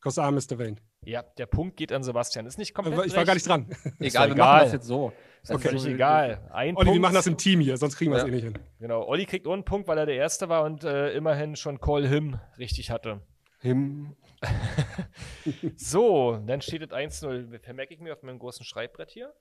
cause 0.00 0.20
I'm 0.20 0.32
Mr. 0.32 0.58
Wayne. 0.58 0.76
Ja, 1.02 1.22
der 1.22 1.46
Punkt 1.46 1.76
geht 1.76 1.92
an 1.92 2.02
Sebastian. 2.02 2.46
Ist 2.46 2.58
nicht 2.58 2.74
komplett. 2.74 3.06
Ich 3.06 3.16
war 3.16 3.24
gar 3.24 3.34
nicht 3.34 3.46
dran. 3.46 3.66
Egal, 4.00 4.28
wir 4.28 4.34
egal. 4.34 4.36
machen 4.36 4.64
das 4.64 4.72
jetzt 4.72 4.86
so. 4.86 5.12
Das 5.42 5.50
ist 5.50 5.56
okay. 5.56 5.68
völlig 5.68 5.86
egal. 5.86 6.40
Ein 6.52 6.76
Olli, 6.76 6.86
Punkt. 6.86 6.92
wir 6.94 7.00
machen 7.00 7.14
das 7.14 7.26
im 7.28 7.36
Team 7.36 7.60
hier, 7.60 7.76
sonst 7.76 7.96
kriegen 7.96 8.10
wir 8.10 8.16
es 8.16 8.24
ja. 8.24 8.28
eh 8.28 8.32
nicht 8.32 8.44
hin. 8.44 8.58
Genau, 8.80 9.06
Olli 9.06 9.24
kriegt 9.24 9.46
einen 9.46 9.64
Punkt, 9.64 9.86
weil 9.86 9.96
er 9.96 10.06
der 10.06 10.16
Erste 10.16 10.48
war 10.48 10.64
und 10.64 10.82
äh, 10.82 11.12
immerhin 11.12 11.54
schon 11.54 11.80
Call 11.80 12.06
Him 12.08 12.38
richtig 12.58 12.90
hatte. 12.90 13.20
Him. 13.60 14.16
so, 15.76 16.40
dann 16.46 16.60
steht 16.60 16.82
es 16.82 16.90
1-0. 16.90 17.58
Vermerke 17.60 17.94
ich 17.94 18.00
mir 18.00 18.12
auf 18.12 18.22
meinem 18.22 18.38
großen 18.38 18.64
Schreibbrett 18.64 19.10
hier. 19.10 19.34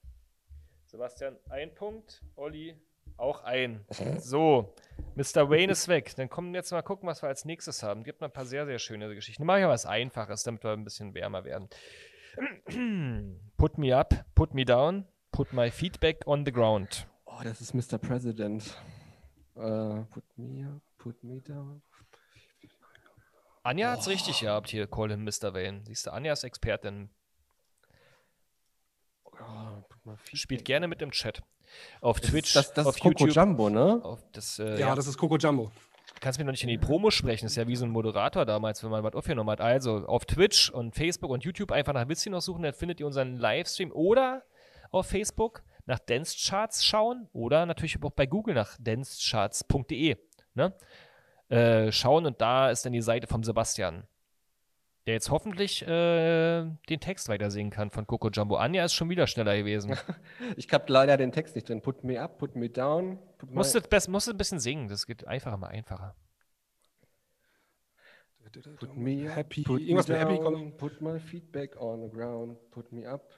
Sebastian 0.85 1.37
ein 1.49 1.73
Punkt, 1.73 2.23
Olli 2.35 2.75
auch 3.17 3.43
ein. 3.43 3.85
So, 4.19 4.73
Mr. 5.15 5.49
Wayne 5.49 5.71
ist 5.71 5.87
weg. 5.87 6.13
Dann 6.15 6.29
kommen 6.29 6.53
wir 6.53 6.59
jetzt 6.59 6.71
mal 6.71 6.81
gucken, 6.81 7.07
was 7.07 7.21
wir 7.21 7.29
als 7.29 7.45
nächstes 7.45 7.83
haben. 7.83 8.03
Gibt 8.03 8.21
noch 8.21 8.29
ein 8.29 8.33
paar 8.33 8.45
sehr, 8.45 8.65
sehr 8.65 8.79
schöne 8.79 9.13
Geschichten. 9.13 9.45
Mache 9.45 9.59
ich 9.59 9.65
mal 9.65 9.71
was 9.71 9.85
Einfaches, 9.85 10.43
damit 10.43 10.63
wir 10.63 10.71
ein 10.71 10.83
bisschen 10.83 11.13
wärmer 11.13 11.43
werden. 11.43 11.69
put 13.57 13.77
me 13.77 13.95
up, 13.97 14.25
put 14.35 14.53
me 14.53 14.65
down, 14.65 15.05
put 15.31 15.53
my 15.53 15.71
feedback 15.71 16.27
on 16.27 16.45
the 16.45 16.51
ground. 16.51 17.07
Oh, 17.25 17.39
das 17.43 17.61
ist 17.61 17.73
Mr. 17.73 17.97
President. 17.97 18.75
Uh, 19.55 20.03
put 20.09 20.23
me 20.37 20.67
up, 20.67 20.81
put 20.97 21.23
me 21.23 21.41
down. 21.41 21.81
Anja 23.65 23.91
hat 23.91 24.01
es 24.01 24.07
richtig 24.07 24.41
gehabt 24.41 24.69
hier, 24.69 24.85
Call 24.85 25.09
him 25.09 25.23
Mr. 25.23 25.53
Wayne. 25.55 25.81
Siehst 25.85 26.05
du, 26.05 26.13
Anja 26.13 26.33
ist 26.33 26.43
Expertin. 26.43 27.09
Oh, 29.25 29.83
Spielt 30.33 30.63
gerne 30.63 30.87
mit 30.87 31.01
im 31.01 31.09
Chat. 31.09 31.41
Auf 31.99 32.19
das 32.19 32.29
Twitch, 32.29 32.53
das, 32.53 32.73
das 32.73 32.85
auf 32.85 32.95
ist 32.95 33.01
Coco 33.01 33.25
YouTube. 33.25 33.35
Jumbo, 33.35 33.69
ne? 33.71 34.19
Das, 34.33 34.59
äh, 34.59 34.73
ja, 34.73 34.77
ja, 34.77 34.95
das 34.95 35.07
ist 35.07 35.17
Coco 35.17 35.37
Jumbo. 35.37 35.71
Du 36.13 36.19
kannst 36.21 36.37
mir 36.37 36.45
noch 36.45 36.51
nicht 36.51 36.61
in 36.61 36.69
die 36.69 36.77
Promo 36.77 37.09
sprechen. 37.09 37.45
Das 37.45 37.53
ist 37.53 37.57
ja 37.57 37.67
wie 37.67 37.75
so 37.75 37.85
ein 37.85 37.91
Moderator 37.91 38.45
damals, 38.45 38.83
wenn 38.83 38.91
man 38.91 39.03
was 39.03 39.15
aufgenommen 39.15 39.49
hat. 39.49 39.61
Also 39.61 40.05
auf 40.05 40.25
Twitch 40.25 40.69
und 40.69 40.93
Facebook 40.93 41.31
und 41.31 41.43
YouTube 41.43 41.71
einfach 41.71 41.93
nach 41.93 42.07
Witzchen 42.07 42.33
noch 42.33 42.41
suchen, 42.41 42.61
dann 42.61 42.73
findet 42.75 42.99
ihr 42.99 43.07
unseren 43.07 43.35
Livestream 43.37 43.91
oder 43.91 44.43
auf 44.91 45.07
Facebook 45.07 45.63
nach 45.87 45.97
Dance 45.97 46.37
Charts 46.39 46.85
schauen 46.85 47.27
oder 47.33 47.65
natürlich 47.65 48.01
auch 48.03 48.11
bei 48.11 48.27
Google 48.27 48.53
nach 48.53 48.77
dancecharts.de. 48.79 50.17
Ne? 50.53 50.73
Äh, 51.49 51.91
schauen 51.91 52.25
und 52.25 52.41
da 52.41 52.71
ist 52.71 52.85
dann 52.85 52.93
die 52.93 53.01
Seite 53.01 53.27
vom 53.27 53.43
Sebastian, 53.43 54.07
der 55.05 55.13
jetzt 55.13 55.29
hoffentlich 55.29 55.83
äh, 55.83 56.65
den 56.89 56.99
Text 56.99 57.29
weitersehen 57.29 57.69
kann 57.69 57.91
von 57.91 58.07
Coco 58.07 58.29
Jumbo. 58.29 58.55
Anja 58.55 58.83
ist 58.83 58.93
schon 58.93 59.09
wieder 59.09 59.27
schneller 59.27 59.55
gewesen. 59.55 59.95
ich 60.57 60.71
habe 60.73 60.91
leider 60.91 61.17
den 61.17 61.31
Text 61.31 61.55
nicht 61.55 61.69
drin. 61.69 61.81
Put 61.81 62.03
me 62.03 62.19
up, 62.19 62.39
put 62.39 62.55
me 62.55 62.69
down. 62.69 63.19
Put 63.37 63.51
musst, 63.51 63.75
du, 63.75 64.11
musst 64.11 64.27
du 64.27 64.31
ein 64.31 64.37
bisschen 64.37 64.59
singen, 64.59 64.87
das 64.87 65.05
geht 65.05 65.27
einfacher 65.27 65.57
mal 65.57 65.67
einfacher. 65.67 66.15
Put 68.79 68.95
me 68.95 69.29
happy. 69.29 69.63
Put 69.63 69.81
Irgendwas 69.81 70.07
mit 70.07 70.17
happy 70.17 70.37
kommt. 70.37 70.77
Put 70.77 71.01
my 71.01 71.19
feedback 71.19 71.79
on 71.79 72.03
the 72.03 72.09
ground. 72.09 72.57
Put 72.71 72.91
me 72.91 73.07
up. 73.07 73.33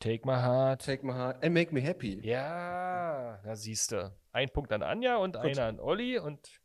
Take 0.00 0.24
My 0.24 0.36
Heart. 0.36 0.84
Take 0.84 1.04
My 1.04 1.12
Heart 1.12 1.44
and 1.44 1.54
Make 1.54 1.72
Me 1.74 1.80
Happy. 1.80 2.20
Ja, 2.22 3.40
da 3.42 3.56
siehst 3.56 3.90
du. 3.90 4.12
Ein 4.30 4.48
Punkt 4.50 4.72
an 4.72 4.82
Anja 4.82 5.16
und 5.16 5.34
Gut. 5.34 5.44
einer 5.44 5.64
an 5.64 5.80
Olli 5.80 6.18
und 6.18 6.60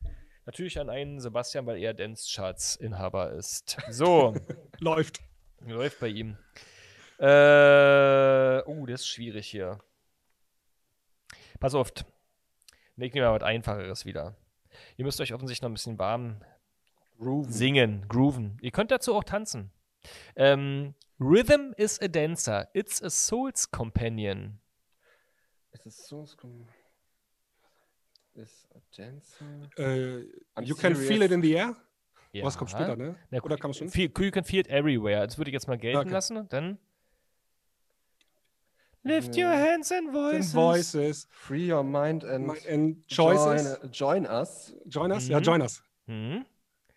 natürlich 0.46 0.80
an 0.80 0.90
einen 0.90 1.20
Sebastian, 1.20 1.66
weil 1.66 1.78
er 1.78 1.94
Dance-Charts-Inhaber 1.94 3.32
ist. 3.32 3.78
So. 3.90 4.36
Läuft. 4.80 5.22
Läuft 5.66 6.00
bei 6.00 6.08
ihm. 6.08 6.38
Äh, 7.20 8.62
uh, 8.66 8.86
das 8.86 9.02
ist 9.02 9.08
schwierig 9.08 9.48
hier. 9.48 9.80
Pass 11.60 11.76
auf. 11.76 11.92
Ne, 12.96 13.06
ich 13.06 13.14
nehme 13.14 13.28
mal 13.28 13.36
was 13.36 13.44
Einfacheres 13.44 14.06
wieder. 14.06 14.36
Ihr 14.98 15.06
müsst 15.06 15.22
euch 15.22 15.34
offensichtlich 15.34 15.62
noch 15.62 15.70
ein 15.70 15.74
bisschen 15.74 16.00
warm 16.00 16.44
grooven. 17.18 17.52
singen, 17.52 18.06
grooven. 18.08 18.58
Ihr 18.62 18.72
könnt 18.72 18.92
dazu 18.92 19.16
auch 19.16 19.24
tanzen. 19.24 19.72
Ähm, 20.36 20.96
Rhythm 21.20 21.74
is 21.78 22.02
a 22.02 22.08
dancer. 22.08 22.70
It's 22.74 23.02
a 23.02 23.10
soul's 23.10 23.70
companion. 23.70 24.60
It's 25.72 25.86
a 25.86 25.92
soul's 25.92 26.36
companion. 26.36 26.83
Is 28.36 28.68
a 28.74 28.80
dancer. 28.98 29.46
Uh, 29.78 29.84
you 30.62 30.76
serious. 30.76 30.80
can 30.80 30.96
feel 30.96 31.22
it 31.22 31.32
in 31.32 31.42
the 31.42 31.56
air? 31.56 31.76
Ja. 32.32 32.44
Was 32.44 32.58
kommt 32.58 32.72
später, 32.72 32.96
ne? 32.96 33.16
Na, 33.30 33.44
Oder 33.44 33.58
kam 33.58 33.72
es 33.72 33.78
schon? 33.78 33.90
Feel, 33.90 34.10
you 34.18 34.32
can 34.32 34.44
feel 34.44 34.60
it 34.60 34.68
everywhere. 34.70 35.24
Das 35.26 35.38
würde 35.38 35.50
ich 35.50 35.54
jetzt 35.54 35.68
mal 35.68 35.78
gelten 35.78 36.00
okay. 36.00 36.10
lassen. 36.10 36.48
Dann. 36.50 36.80
Lift 39.04 39.38
your 39.38 39.50
hands 39.50 39.92
and 39.92 40.12
voices. 40.12 40.56
And 40.56 40.64
voices. 40.64 41.28
Free 41.30 41.72
your 41.72 41.84
mind 41.84 42.24
and, 42.24 42.50
and 42.68 43.08
choices. 43.08 43.78
Join, 43.92 43.92
join 43.92 44.26
us. 44.26 44.74
Join 44.88 45.12
us? 45.12 45.26
Mhm. 45.26 45.32
Ja, 45.32 45.40
join 45.42 45.62
us. 45.62 45.84
Mhm. 46.08 46.46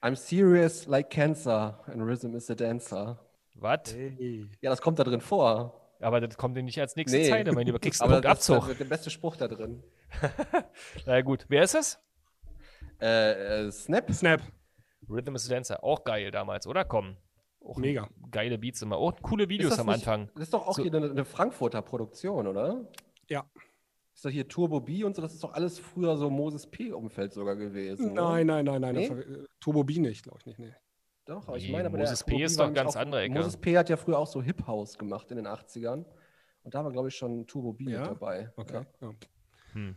I'm 0.02 0.16
serious 0.16 0.86
like 0.86 1.10
cancer 1.10 1.78
and 1.86 2.02
rhythm 2.02 2.34
is 2.34 2.48
a 2.48 2.54
dancer. 2.54 3.18
Was? 3.56 3.92
Hey. 3.92 4.46
Ja, 4.62 4.70
das 4.70 4.80
kommt 4.80 4.98
da 4.98 5.04
drin 5.04 5.20
vor. 5.20 5.85
Aber 6.00 6.20
das 6.20 6.36
kommt 6.36 6.56
dir 6.56 6.62
nicht 6.62 6.80
als 6.80 6.96
nächste 6.96 7.18
nee. 7.18 7.28
Zeile, 7.28 7.52
mein 7.52 7.66
Lieber. 7.66 7.78
Kriegst 7.78 8.00
du 8.00 8.06
Punkt 8.06 8.26
Abzug. 8.26 8.68
Das 8.68 8.78
der 8.78 8.84
beste 8.84 9.10
Spruch 9.10 9.36
da 9.36 9.48
drin. 9.48 9.82
Na 11.06 11.20
gut. 11.22 11.46
Wer 11.48 11.62
ist 11.62 11.74
das? 11.74 11.98
Äh, 13.00 13.66
äh, 13.66 13.70
Snap. 13.70 14.12
Snap. 14.12 14.42
Rhythm 15.08 15.34
is 15.34 15.50
a 15.50 15.54
Dancer. 15.54 15.82
Auch 15.82 16.04
geil 16.04 16.30
damals, 16.30 16.66
oder? 16.66 16.84
Komm. 16.84 17.16
Auch 17.60 17.78
Mega. 17.78 18.08
Geile 18.30 18.58
Beats 18.58 18.82
immer. 18.82 18.96
Auch 18.96 19.20
coole 19.22 19.48
Videos 19.48 19.78
am 19.78 19.86
nicht, 19.86 19.96
Anfang. 19.96 20.30
Das 20.34 20.44
ist 20.44 20.54
doch 20.54 20.66
auch 20.66 20.74
so. 20.74 20.82
hier 20.82 20.94
eine, 20.94 21.10
eine 21.10 21.24
Frankfurter 21.24 21.82
Produktion, 21.82 22.46
oder? 22.46 22.86
Ja. 23.28 23.44
Ist 24.14 24.24
doch 24.24 24.30
hier 24.30 24.48
Turbo 24.48 24.80
B 24.80 25.04
und 25.04 25.14
so, 25.14 25.20
das 25.20 25.34
ist 25.34 25.44
doch 25.44 25.52
alles 25.52 25.78
früher 25.78 26.16
so 26.16 26.30
Moses 26.30 26.66
P-Umfeld 26.66 27.32
sogar 27.32 27.56
gewesen. 27.56 28.14
Nein, 28.14 28.46
nein, 28.46 28.64
nein, 28.64 28.80
nein. 28.80 28.94
Nee? 28.94 29.10
War, 29.10 29.18
äh, 29.18 29.44
Turbo 29.60 29.84
B 29.84 29.98
nicht, 29.98 30.22
glaube 30.22 30.38
ich 30.40 30.46
nicht. 30.46 30.58
Nee. 30.58 30.72
Doch, 31.26 31.48
aber 31.48 31.56
ich 31.56 31.70
meine, 31.70 31.88
aber 31.88 31.98
Moses 31.98 32.22
P 32.22 32.42
ist 32.42 32.58
doch 32.58 32.72
ganz 32.72 32.96
auch, 32.96 33.00
andere 33.00 33.22
Ecke. 33.22 33.34
Moses 33.34 33.56
P 33.56 33.76
hat 33.76 33.88
ja 33.88 33.96
früher 33.96 34.18
auch 34.18 34.28
so 34.28 34.40
Hip 34.40 34.66
House 34.66 34.96
gemacht 34.96 35.30
in 35.30 35.36
den 35.36 35.46
80ern. 35.46 36.04
Und 36.62 36.74
da 36.74 36.84
war, 36.84 36.92
glaube 36.92 37.08
ich, 37.08 37.16
schon 37.16 37.46
Turbo 37.46 37.72
B 37.72 37.90
ja? 37.90 38.06
dabei. 38.06 38.52
Okay. 38.56 38.82
Ja. 39.00 39.10
Hm. 39.72 39.96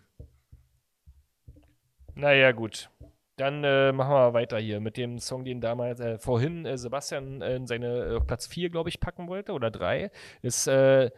Naja, 2.15 2.51
gut. 2.51 2.89
Dann 3.37 3.63
äh, 3.63 3.91
machen 3.91 4.11
wir 4.11 4.33
weiter 4.33 4.59
hier 4.59 4.79
mit 4.79 4.97
dem 4.97 5.19
Song, 5.19 5.45
den 5.45 5.61
damals 5.61 5.99
äh, 5.99 6.17
vorhin 6.17 6.65
äh, 6.65 6.77
Sebastian 6.77 7.41
in 7.41 7.67
seine 7.67 8.15
äh, 8.15 8.19
Platz 8.19 8.47
4, 8.47 8.69
glaube 8.69 8.89
ich, 8.89 8.99
packen 8.99 9.27
wollte 9.29 9.53
oder 9.53 9.71
3. 9.71 10.11
Ist 10.41 10.67
äh, 10.67 11.11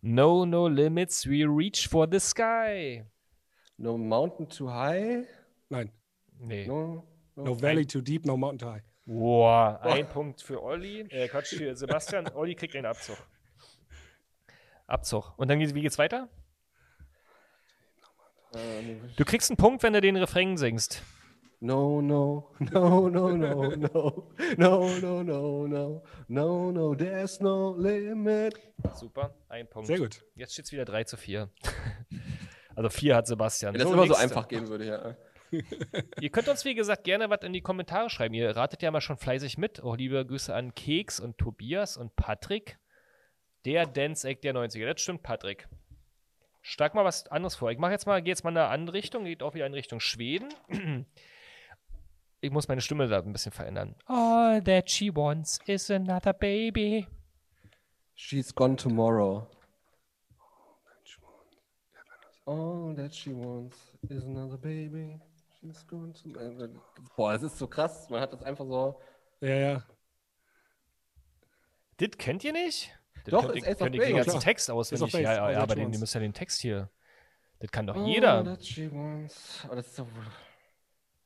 No, 0.00 0.44
no 0.44 0.68
limits, 0.68 1.26
we 1.26 1.46
reach 1.46 1.88
for 1.88 2.06
the 2.06 2.20
sky. 2.20 3.02
No 3.78 3.96
mountain 3.96 4.46
too 4.46 4.68
high. 4.68 5.26
Nein. 5.70 5.90
Nee. 6.38 6.66
No, 6.66 7.04
no, 7.34 7.44
no 7.44 7.54
valley 7.54 7.86
too 7.86 8.02
deep, 8.02 8.26
no 8.26 8.36
mountain 8.36 8.58
too 8.58 8.66
high. 8.66 8.82
Boah, 9.06 9.80
ein 9.82 10.08
Punkt 10.08 10.40
für 10.40 10.62
Olli. 10.62 11.00
Äh, 11.10 11.28
Quatsch, 11.28 11.54
für 11.54 11.76
Sebastian. 11.76 12.28
Olli 12.34 12.54
kriegt 12.54 12.74
einen 12.74 12.86
Abzug. 12.86 13.18
Abzug. 14.86 15.32
Und 15.36 15.48
dann 15.48 15.58
wie 15.58 15.82
geht's 15.82 15.98
weiter? 15.98 16.28
Du 19.16 19.24
kriegst 19.24 19.50
einen 19.50 19.56
Punkt, 19.56 19.82
wenn 19.82 19.92
du 19.92 20.00
den 20.00 20.16
Refrain 20.16 20.56
singst. 20.56 21.02
No, 21.60 22.02
no, 22.02 22.50
no, 22.58 23.08
no, 23.08 23.30
no, 23.30 23.74
no, 23.74 24.28
no, 24.58 24.98
no, 25.00 25.22
no, 25.22 25.66
no, 25.66 26.02
no, 26.28 26.72
no, 26.72 26.94
there's 26.94 27.40
no 27.40 27.74
limit. 27.76 28.60
Super, 28.94 29.34
ein 29.48 29.68
Punkt. 29.68 29.86
Sehr 29.86 29.98
gut. 29.98 30.22
Jetzt 30.34 30.52
steht 30.52 30.66
es 30.66 30.72
wieder 30.72 30.84
3 30.84 31.04
zu 31.04 31.16
4. 31.16 31.48
Also 32.76 32.90
4 32.90 33.16
hat 33.16 33.26
Sebastian. 33.26 33.72
Wenn 33.72 33.78
das 33.78 33.88
so, 33.88 33.94
immer 33.94 34.02
nächste. 34.02 34.18
so 34.18 34.22
einfach 34.22 34.48
gehen 34.48 34.68
würde, 34.68 34.86
ja. 34.86 35.16
Ihr 36.20 36.30
könnt 36.30 36.48
uns, 36.48 36.64
wie 36.64 36.74
gesagt, 36.74 37.04
gerne 37.04 37.30
was 37.30 37.42
in 37.42 37.52
die 37.52 37.60
Kommentare 37.60 38.10
schreiben. 38.10 38.34
Ihr 38.34 38.56
ratet 38.56 38.82
ja 38.82 38.90
mal 38.90 39.00
schon 39.00 39.16
fleißig 39.16 39.58
mit. 39.58 39.82
Auch 39.82 39.96
liebe 39.96 40.24
Grüße 40.24 40.54
an 40.54 40.74
Keks 40.74 41.20
und 41.20 41.38
Tobias 41.38 41.96
und 41.96 42.16
Patrick. 42.16 42.78
Der 43.64 43.86
Dance-Eck 43.86 44.42
der 44.42 44.54
90er. 44.54 44.92
Das 44.92 45.00
stimmt, 45.00 45.22
Patrick. 45.22 45.68
Stark 46.62 46.94
mal 46.94 47.04
was 47.04 47.26
anderes 47.28 47.56
vor. 47.56 47.70
Ich 47.70 47.78
mache 47.78 47.92
jetzt 47.92 48.06
mal, 48.06 48.22
gehe 48.22 48.32
jetzt 48.32 48.44
mal 48.44 48.50
in 48.50 48.56
eine 48.56 48.68
andere 48.68 48.96
Richtung, 48.96 49.24
geht 49.24 49.42
auch 49.42 49.54
wieder 49.54 49.66
in 49.66 49.74
Richtung 49.74 50.00
Schweden. 50.00 50.48
Ich 52.40 52.50
muss 52.50 52.68
meine 52.68 52.80
Stimme 52.80 53.08
da 53.08 53.20
ein 53.20 53.32
bisschen 53.32 53.52
verändern. 53.52 53.94
All 54.06 54.62
that 54.64 54.90
she 54.90 55.14
wants 55.14 55.58
is 55.66 55.90
another 55.90 56.32
baby. 56.32 57.06
She's 58.14 58.54
gone 58.54 58.76
tomorrow. 58.76 59.46
All 62.46 62.94
that 62.94 63.14
she 63.14 63.34
wants 63.34 63.76
is 64.08 64.24
another 64.24 64.58
baby. 64.58 65.18
Boah, 67.16 67.32
das 67.32 67.42
ist 67.42 67.58
so 67.58 67.66
krass. 67.66 68.08
Man 68.10 68.20
hat 68.20 68.32
das 68.32 68.42
einfach 68.42 68.66
so. 68.66 69.00
Ja, 69.40 69.54
ja. 69.54 69.84
Das 71.96 72.10
kennt 72.18 72.44
ihr 72.44 72.52
nicht? 72.52 72.90
Das 73.24 73.32
Doch, 73.32 73.46
könnt, 73.46 73.56
ist 73.56 73.66
Ace 73.68 73.78
könnt 73.78 73.94
ihr 73.94 74.04
den 74.04 74.16
ganzen 74.16 74.40
Text 74.40 74.70
auswendig. 74.70 75.12
Ja, 75.14 75.20
ja, 75.20 75.50
ja 75.52 75.60
aber 75.60 75.74
den, 75.74 75.90
den 75.90 76.00
müsst 76.00 76.14
ja 76.14 76.20
den 76.20 76.34
Text 76.34 76.60
hier. 76.60 76.90
Das 77.60 77.70
kann 77.70 77.86
doch 77.86 77.96
jeder. 78.06 78.58
She 78.60 78.92
wants. 78.92 79.66
Oh, 79.70 79.74
das 79.74 79.86
ist 79.86 79.96
so 79.96 80.06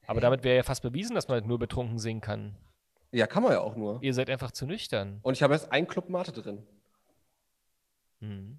aber 0.08 0.22
damit 0.22 0.42
wäre 0.42 0.56
ja 0.56 0.62
fast 0.62 0.82
bewiesen, 0.82 1.14
dass 1.14 1.28
man 1.28 1.46
nur 1.46 1.58
betrunken 1.58 1.98
singen 1.98 2.22
kann. 2.22 2.56
Ja, 3.12 3.26
kann 3.26 3.42
man 3.42 3.52
ja 3.52 3.60
auch 3.60 3.76
nur. 3.76 4.02
Ihr 4.02 4.14
seid 4.14 4.30
einfach 4.30 4.52
zu 4.52 4.66
nüchtern. 4.66 5.20
Und 5.22 5.34
ich 5.34 5.42
habe 5.42 5.52
jetzt 5.52 5.70
einen 5.70 5.86
Club 5.86 6.08
Mate 6.08 6.32
drin. 6.32 6.66
Hm. 8.20 8.58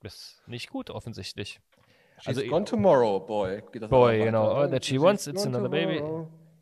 Das 0.00 0.14
ist 0.14 0.48
nicht 0.48 0.68
gut, 0.68 0.90
offensichtlich. 0.90 1.60
She's 2.20 2.38
also, 2.38 2.50
gone 2.50 2.64
tomorrow, 2.64 3.18
boy. 3.18 3.62
boy, 3.88 4.24
genau. 4.24 4.44
All 4.44 4.68
that 4.68 4.84
she 4.84 4.98
wants, 4.98 5.26
it's 5.26 5.44
another 5.44 5.68
baby. 5.68 6.00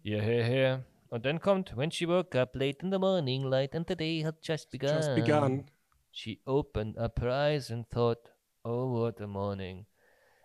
Yeah, 0.03 0.24
yeah, 0.24 0.48
yeah. 0.48 0.78
Und 1.11 1.26
dann 1.26 1.40
kommt, 1.40 1.76
when 1.76 1.90
she 1.90 2.07
woke 2.07 2.34
up 2.36 2.55
late 2.55 2.82
in 2.82 2.90
the 2.90 2.98
morning, 2.98 3.42
light 3.42 3.74
and 3.74 3.86
the 3.86 3.96
day 3.96 4.22
had 4.22 4.36
just 4.40 4.70
begun. 4.70 4.96
Just 4.96 5.14
begun. 5.14 5.64
She 6.12 6.40
opened 6.46 6.96
up 6.96 7.18
her 7.18 7.30
eyes 7.30 7.70
and 7.70 7.88
thought, 7.88 8.30
oh, 8.64 8.86
what 8.92 9.20
a 9.20 9.26
morning. 9.26 9.86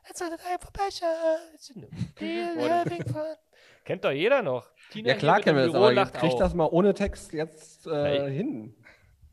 It's 0.10 0.22
a 0.22 0.30
time 0.30 0.60
for 0.60 0.72
passion. 0.72 1.88
having 2.20 3.04
fun. 3.04 3.36
Kennt 3.84 4.04
doch 4.04 4.12
jeder 4.12 4.42
noch. 4.42 4.66
Tina 4.92 5.10
ja, 5.10 5.16
klar 5.16 5.42
kennen 5.42 5.58
wir 5.58 5.68
das, 5.68 5.76
aber 5.76 5.94
ich 5.94 6.14
krieg 6.14 6.38
das 6.38 6.54
mal 6.54 6.68
ohne 6.72 6.94
Text 6.94 7.34
jetzt 7.34 7.86
äh, 7.88 8.20
hey. 8.20 8.36
hin. 8.36 8.76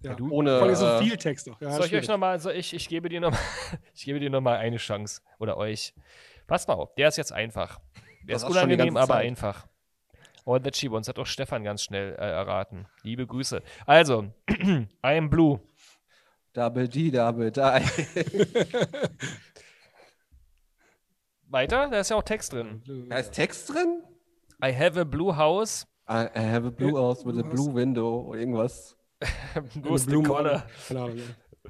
Ja, 0.03 0.15
du, 0.15 0.31
ohne 0.31 0.59
Vor 0.59 0.67
allem 0.67 0.75
so 0.75 0.87
äh, 0.87 0.99
viel 0.99 1.17
Text 1.17 1.47
doch. 1.47 1.61
Ja, 1.61 1.73
soll 1.73 1.87
ich 1.87 1.95
euch 1.95 2.09
nochmal, 2.09 2.41
so 2.41 2.51
ich, 2.51 2.75
ich 2.75 2.89
gebe 2.89 3.09
dir 3.09 3.21
nochmal, 3.21 3.41
ich 3.95 4.05
gebe 4.05 4.19
dir 4.19 4.31
nochmal 4.31 4.59
eine 4.59 4.77
Chance. 4.77 5.21
Oder 5.39 5.57
euch. 5.57 5.95
Passt 6.47 6.69
mal 6.69 6.75
auf, 6.75 6.95
der 6.95 7.09
ist 7.09 7.17
jetzt 7.17 7.33
einfach. 7.33 7.79
Der 8.25 8.35
das 8.35 8.43
ist 8.43 8.51
unangenehm, 8.51 8.97
aber 8.97 9.15
Zeit. 9.15 9.27
einfach. 9.27 9.67
All 10.45 10.61
That 10.61 10.77
She 10.77 10.91
Wants 10.91 11.09
hat 11.09 11.19
auch 11.19 11.27
Stefan 11.27 11.63
ganz 11.63 11.85
schnell 11.85 12.15
äh, 12.15 12.31
erraten. 12.31 12.87
Liebe 13.03 13.27
Grüße. 13.27 13.63
Also, 13.87 14.27
I 14.51 14.89
am 15.03 15.31
Blue. 15.31 15.61
Double 16.53 16.89
D, 16.89 17.11
Double 17.11 17.51
Die. 17.51 17.61
Weiter, 21.49 21.89
da 21.91 22.01
ist 22.01 22.11
ja 22.11 22.17
auch 22.17 22.23
Text 22.23 22.53
drin. 22.53 22.83
Da 23.09 23.19
ist 23.19 23.33
Text 23.33 23.73
drin? 23.73 24.03
I 24.65 24.73
have 24.75 24.99
a 24.99 25.05
blue 25.05 25.37
house. 25.37 25.87
I, 26.09 26.27
I 26.35 26.41
have 26.41 26.67
a 26.67 26.71
blue 26.71 26.99
house 26.99 27.25
with 27.25 27.39
a 27.39 27.43
blue 27.43 27.73
window 27.73 28.23
oder 28.29 28.41
irgendwas. 28.41 28.97
Blue 29.75 30.01
blue 30.01 30.23
color. 30.23 30.65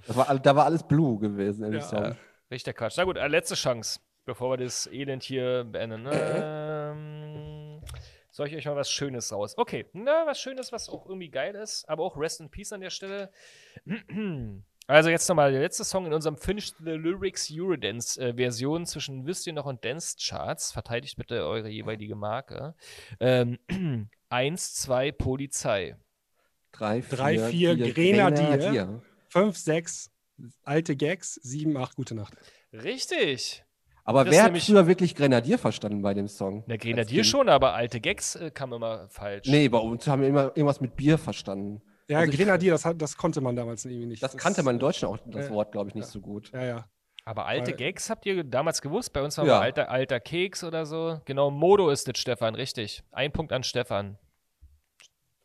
War, 0.09 0.38
da 0.38 0.57
war 0.57 0.64
alles 0.64 0.82
blue 0.82 1.18
gewesen 1.18 1.64
in 1.66 1.74
ja. 1.74 1.80
Song. 1.80 2.16
Richtig 2.50 2.76
Quatsch. 2.76 2.96
Na 2.96 3.05
gut, 3.05 3.16
äh, 3.16 3.28
letzte 3.28 3.55
Chance, 3.55 4.00
bevor 4.24 4.53
wir 4.53 4.64
das 4.64 4.86
Elend 4.86 5.22
hier 5.22 5.64
beenden. 5.64 6.09
Ähm, 6.12 7.80
soll 8.30 8.48
ich 8.48 8.57
euch 8.57 8.64
mal 8.64 8.76
was 8.76 8.90
Schönes 8.90 9.32
raus? 9.32 9.57
Okay, 9.57 9.86
na, 9.92 10.26
was 10.26 10.40
Schönes, 10.40 10.72
was 10.72 10.88
auch 10.88 11.07
irgendwie 11.07 11.30
geil 11.30 11.55
ist, 11.55 11.88
aber 11.88 12.03
auch 12.03 12.16
Rest 12.16 12.40
in 12.40 12.50
Peace 12.50 12.72
an 12.72 12.80
der 12.80 12.90
Stelle. 12.90 13.30
Also 14.88 15.11
jetzt 15.11 15.28
nochmal 15.28 15.53
der 15.53 15.61
letzte 15.61 15.84
Song 15.84 16.07
in 16.07 16.12
unserem 16.12 16.36
Finish 16.36 16.74
the 16.80 16.90
Lyrics 16.90 17.48
Eurodance 17.53 18.20
äh, 18.20 18.34
Version 18.34 18.84
zwischen 18.84 19.26
Wisst 19.26 19.46
ihr 19.46 19.53
noch 19.53 19.66
und 19.66 19.84
Dance 19.84 20.16
Charts. 20.20 20.72
Verteidigt 20.72 21.16
bitte 21.16 21.46
eure 21.46 21.68
jeweilige 21.68 22.16
Marke. 22.16 22.74
Ähm, 23.20 23.61
eins, 24.28 24.74
zwei, 24.74 25.12
Polizei. 25.12 25.94
Drei, 26.72 27.02
vier, 27.02 27.16
Drei, 27.16 27.38
vier, 27.38 27.76
vier 27.76 27.94
Grenadier. 27.94 28.56
Grenadier. 28.56 29.02
Fünf, 29.28 29.56
sechs, 29.56 30.10
alte 30.64 30.96
Gags. 30.96 31.34
Sieben, 31.42 31.76
acht, 31.76 31.96
gute 31.96 32.14
Nacht. 32.14 32.34
Richtig. 32.72 33.64
Aber 34.04 34.24
das 34.24 34.34
wer 34.34 34.42
hat 34.44 34.58
früher 34.58 34.86
wirklich 34.86 35.14
Grenadier 35.14 35.58
verstanden 35.58 36.02
bei 36.02 36.12
dem 36.12 36.26
Song? 36.26 36.64
Na, 36.66 36.76
Grenadier 36.76 37.22
schon, 37.22 37.48
aber 37.48 37.74
alte 37.74 38.00
Gags 38.00 38.34
äh, 38.34 38.50
kam 38.50 38.72
immer 38.72 39.08
falsch. 39.08 39.48
Nee, 39.48 39.68
bei 39.68 39.78
uns 39.78 40.06
haben 40.08 40.22
wir 40.22 40.28
immer 40.28 40.46
irgendwas 40.46 40.80
mit 40.80 40.96
Bier 40.96 41.18
verstanden. 41.18 41.82
Ja, 42.08 42.18
also 42.18 42.36
Grenadier, 42.36 42.72
das, 42.72 42.86
das 42.96 43.16
konnte 43.16 43.40
man 43.40 43.54
damals 43.54 43.84
irgendwie 43.84 44.06
nicht. 44.06 44.22
Das, 44.22 44.32
das 44.32 44.42
kannte 44.42 44.62
man 44.64 44.76
in 44.76 44.80
Deutschland 44.80 45.14
auch, 45.14 45.24
das 45.30 45.46
äh, 45.46 45.50
Wort, 45.50 45.70
glaube 45.70 45.90
ich, 45.90 45.94
nicht 45.94 46.06
ja. 46.06 46.10
so 46.10 46.20
gut. 46.20 46.50
Ja, 46.52 46.64
ja. 46.64 46.88
Aber 47.24 47.46
alte 47.46 47.70
Weil, 47.70 47.76
Gags 47.76 48.10
habt 48.10 48.26
ihr 48.26 48.42
damals 48.42 48.82
gewusst? 48.82 49.12
Bei 49.12 49.22
uns 49.22 49.38
war 49.38 49.46
ja. 49.46 49.60
alter, 49.60 49.88
alter 49.88 50.18
Keks 50.18 50.64
oder 50.64 50.84
so. 50.84 51.20
Genau, 51.24 51.52
Modo 51.52 51.88
ist 51.90 52.08
es, 52.08 52.18
Stefan, 52.18 52.56
richtig. 52.56 53.04
Ein 53.12 53.30
Punkt 53.30 53.52
an 53.52 53.62
Stefan. 53.62 54.18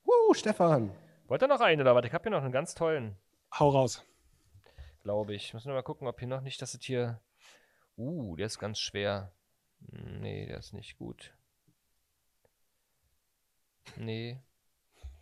Uh, 0.03 0.33
Stefan. 0.33 0.91
Wollt 1.27 1.41
ihr 1.41 1.47
noch 1.47 1.59
einen 1.59 1.81
oder 1.81 1.93
was? 1.93 2.05
Ich 2.05 2.13
habe 2.13 2.23
hier 2.23 2.31
noch 2.31 2.43
einen 2.43 2.53
ganz 2.53 2.73
tollen. 2.73 3.17
Hau 3.53 3.69
raus. 3.69 4.03
Glaube 5.03 5.35
ich. 5.35 5.53
Müssen 5.53 5.67
wir 5.67 5.75
mal 5.75 5.81
gucken, 5.81 6.07
ob 6.07 6.19
hier 6.19 6.27
noch 6.27 6.41
nicht, 6.41 6.61
dass 6.61 6.73
es 6.73 6.81
hier. 6.81 7.19
Uh, 7.97 8.35
der 8.37 8.45
ist 8.45 8.59
ganz 8.59 8.79
schwer. 8.79 9.33
Hm, 9.91 10.21
nee, 10.21 10.45
der 10.45 10.57
ist 10.57 10.73
nicht 10.73 10.97
gut. 10.97 11.33
Nee. 13.97 14.39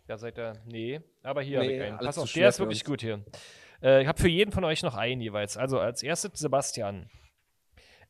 Da 0.06 0.16
seid 0.16 0.38
ihr. 0.38 0.62
Nee. 0.64 1.00
Aber 1.22 1.42
hier 1.42 1.58
nee, 1.58 1.64
habe 1.64 1.74
ich 1.74 1.82
einen. 1.82 1.98
Pass 1.98 2.18
auf, 2.18 2.32
der 2.32 2.48
ist 2.48 2.60
wirklich 2.60 2.84
gut 2.84 3.00
hier. 3.00 3.24
Äh, 3.82 4.02
ich 4.02 4.08
habe 4.08 4.20
für 4.20 4.28
jeden 4.28 4.52
von 4.52 4.64
euch 4.64 4.82
noch 4.82 4.94
einen 4.94 5.20
jeweils. 5.20 5.56
Also 5.56 5.80
als 5.80 6.02
erstes 6.04 6.38
Sebastian. 6.38 7.10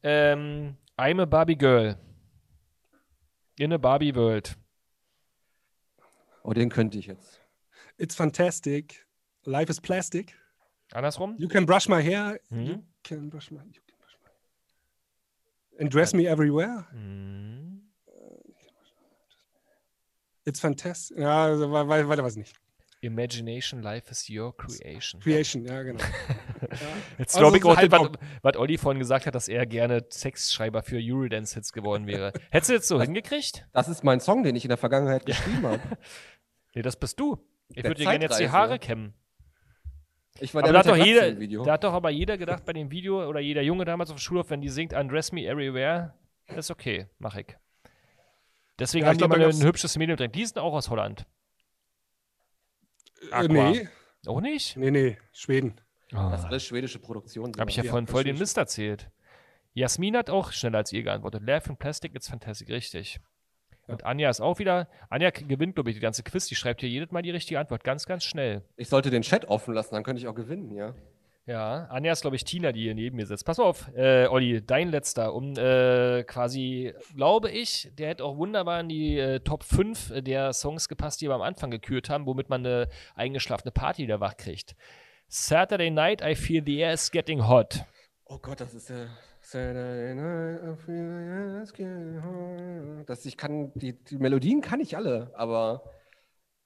Ähm, 0.02 0.76
I'm 0.98 1.20
a 1.22 1.24
Barbie 1.24 1.56
Girl. 1.56 1.96
In 3.58 3.72
a 3.72 3.78
Barbie 3.78 4.14
World. 4.14 4.56
Oh, 6.42 6.52
den 6.52 6.68
könnte 6.68 6.98
ich 6.98 7.06
jetzt. 7.06 7.45
It's 7.98 8.14
fantastic. 8.14 9.06
Life 9.44 9.70
is 9.70 9.80
plastic. 9.80 10.34
Andersrum? 10.94 11.34
You 11.38 11.48
can 11.48 11.64
brush 11.64 11.88
my 11.88 12.02
hair. 12.02 12.40
Mhm. 12.50 12.66
You 12.66 12.82
can 13.02 13.28
brush 13.28 13.50
my, 13.50 13.58
you 13.58 13.80
can 13.86 13.96
brush 13.98 14.16
my 14.22 14.30
And 15.80 15.90
dress 15.90 16.12
me 16.14 16.26
everywhere. 16.26 16.86
Mhm. 16.94 17.80
It's 20.44 20.60
fantastic. 20.60 21.18
Ja, 21.18 21.44
also, 21.44 21.70
weiter 21.70 22.22
weiß 22.22 22.32
ich 22.32 22.38
nicht. 22.38 22.56
Imagination, 23.00 23.82
life 23.82 24.10
is 24.10 24.28
your 24.28 24.56
creation. 24.56 25.20
Creation, 25.20 25.64
ja, 25.64 25.82
genau. 25.82 26.00
ja. 26.62 26.76
Jetzt 27.18 27.36
also 27.36 27.40
glaube 27.40 27.58
ich 27.58 27.64
auch, 27.64 27.76
halt 27.76 27.92
was, 27.92 28.08
was 28.42 28.56
Olli 28.56 28.78
vorhin 28.78 28.98
gesagt 28.98 29.26
hat, 29.26 29.34
dass 29.34 29.48
er 29.48 29.66
gerne 29.66 30.08
Textschreiber 30.08 30.82
für 30.82 30.96
Eurodance-Hits 30.96 31.72
geworden 31.72 32.06
wäre. 32.06 32.32
Hättest 32.50 32.70
du 32.70 32.74
jetzt 32.74 32.88
so 32.88 32.98
das, 32.98 33.06
hingekriegt? 33.06 33.66
Das 33.72 33.88
ist 33.88 34.02
mein 34.02 34.20
Song, 34.20 34.42
den 34.42 34.56
ich 34.56 34.64
in 34.64 34.70
der 34.70 34.78
Vergangenheit 34.78 35.26
geschrieben 35.26 35.62
habe. 35.62 35.80
nee, 36.74 36.82
das 36.82 36.96
bist 36.96 37.20
du. 37.20 37.38
Ich 37.74 37.84
würde 37.84 37.94
dir 37.94 38.04
gerne 38.04 38.24
jetzt 38.24 38.38
die 38.38 38.50
Haare 38.50 38.78
kämmen. 38.78 39.14
Ich 40.38 40.54
war 40.54 40.62
aber 40.62 40.72
der 40.72 40.82
da, 40.82 40.90
hat 40.90 40.98
doch 40.98 41.04
jeder, 41.04 41.64
da 41.64 41.72
hat 41.72 41.84
doch 41.84 41.92
aber 41.92 42.10
jeder 42.10 42.36
gedacht 42.36 42.64
bei 42.64 42.72
dem 42.72 42.90
Video 42.90 43.26
oder 43.26 43.40
jeder 43.40 43.62
Junge 43.62 43.84
damals 43.84 44.10
auf 44.10 44.16
dem 44.16 44.20
Schulhof, 44.20 44.50
wenn 44.50 44.60
die 44.60 44.68
singt 44.68 44.92
Undress 44.92 45.32
Me 45.32 45.46
Everywhere, 45.46 46.14
ist 46.54 46.70
okay, 46.70 47.06
mach 47.18 47.36
ich. 47.36 47.56
Deswegen 48.78 49.04
ja, 49.04 49.10
haben 49.10 49.18
die 49.18 49.26
mal 49.26 49.42
ein 49.42 49.62
hübsches 49.62 49.96
Mädel 49.96 50.16
drin. 50.16 50.32
Die 50.32 50.44
sind 50.44 50.58
auch 50.58 50.74
aus 50.74 50.90
Holland. 50.90 51.26
Äh, 53.30 53.32
Aqua. 53.32 53.70
Nee. 53.70 53.88
Auch 54.26 54.40
nicht? 54.40 54.76
Nee, 54.76 54.90
nee, 54.90 55.18
Schweden. 55.32 55.80
Oh. 56.12 56.28
Das 56.30 56.40
ist 56.40 56.46
alles 56.46 56.64
schwedische 56.64 56.98
Produktion. 56.98 57.52
Habe 57.58 57.70
ich 57.70 57.76
ja, 57.76 57.84
ja 57.84 57.90
vorhin 57.90 58.06
voll 58.06 58.24
den 58.24 58.38
Mist 58.38 58.56
erzählt. 58.58 59.10
Jasmin 59.72 60.16
hat 60.16 60.30
auch 60.30 60.52
schneller 60.52 60.78
als 60.78 60.92
ihr 60.92 61.02
geantwortet. 61.02 61.42
Laugh 61.44 61.68
and 61.68 61.78
Plastic, 61.78 62.14
it's 62.14 62.28
fantastic, 62.28 62.68
richtig. 62.68 63.20
Und 63.86 64.04
Anja 64.04 64.30
ist 64.30 64.40
auch 64.40 64.58
wieder. 64.58 64.88
Anja 65.10 65.30
gewinnt, 65.30 65.76
glaube 65.76 65.90
ich, 65.90 65.96
die 65.96 66.02
ganze 66.02 66.22
Quiz. 66.22 66.46
Die 66.46 66.54
schreibt 66.54 66.80
hier 66.80 66.88
jedes 66.88 67.12
Mal 67.12 67.22
die 67.22 67.30
richtige 67.30 67.60
Antwort. 67.60 67.84
Ganz, 67.84 68.06
ganz 68.06 68.24
schnell. 68.24 68.62
Ich 68.76 68.88
sollte 68.88 69.10
den 69.10 69.22
Chat 69.22 69.46
offen 69.46 69.74
lassen, 69.74 69.94
dann 69.94 70.02
könnte 70.02 70.20
ich 70.20 70.28
auch 70.28 70.34
gewinnen, 70.34 70.74
ja. 70.74 70.94
Ja, 71.48 71.86
Anja 71.90 72.10
ist, 72.10 72.22
glaube 72.22 72.34
ich, 72.34 72.42
Tina, 72.42 72.72
die 72.72 72.82
hier 72.82 72.94
neben 72.96 73.14
mir 73.14 73.26
sitzt. 73.26 73.46
Pass 73.46 73.58
mal 73.58 73.64
auf, 73.64 73.88
äh, 73.94 74.26
Olli, 74.26 74.66
dein 74.66 74.90
letzter. 74.90 75.32
Um 75.32 75.56
äh, 75.56 76.24
quasi, 76.24 76.92
glaube 77.14 77.50
ich, 77.50 77.88
der 77.96 78.08
hätte 78.08 78.24
auch 78.24 78.36
wunderbar 78.36 78.80
in 78.80 78.88
die 78.88 79.16
äh, 79.16 79.38
Top 79.38 79.62
5 79.62 80.22
der 80.22 80.52
Songs 80.52 80.88
gepasst, 80.88 81.20
die 81.20 81.28
wir 81.28 81.36
am 81.36 81.42
Anfang 81.42 81.70
gekürt 81.70 82.10
haben, 82.10 82.26
womit 82.26 82.48
man 82.48 82.66
eine 82.66 82.88
eingeschlafene 83.14 83.70
Party 83.70 84.02
wieder 84.02 84.18
wach 84.18 84.36
kriegt. 84.36 84.74
Saturday 85.28 85.90
night, 85.90 86.20
I 86.20 86.34
feel 86.34 86.64
the 86.66 86.78
air 86.80 86.92
is 86.92 87.12
getting 87.12 87.46
hot. 87.46 87.84
Oh 88.24 88.38
Gott, 88.38 88.60
das 88.60 88.74
ist 88.74 88.90
der. 88.90 89.06
Das, 93.06 93.24
ich 93.26 93.36
kann, 93.36 93.70
die, 93.74 93.92
die 93.92 94.16
Melodien 94.18 94.60
kann 94.60 94.80
ich 94.80 94.96
alle, 94.96 95.30
aber. 95.34 95.84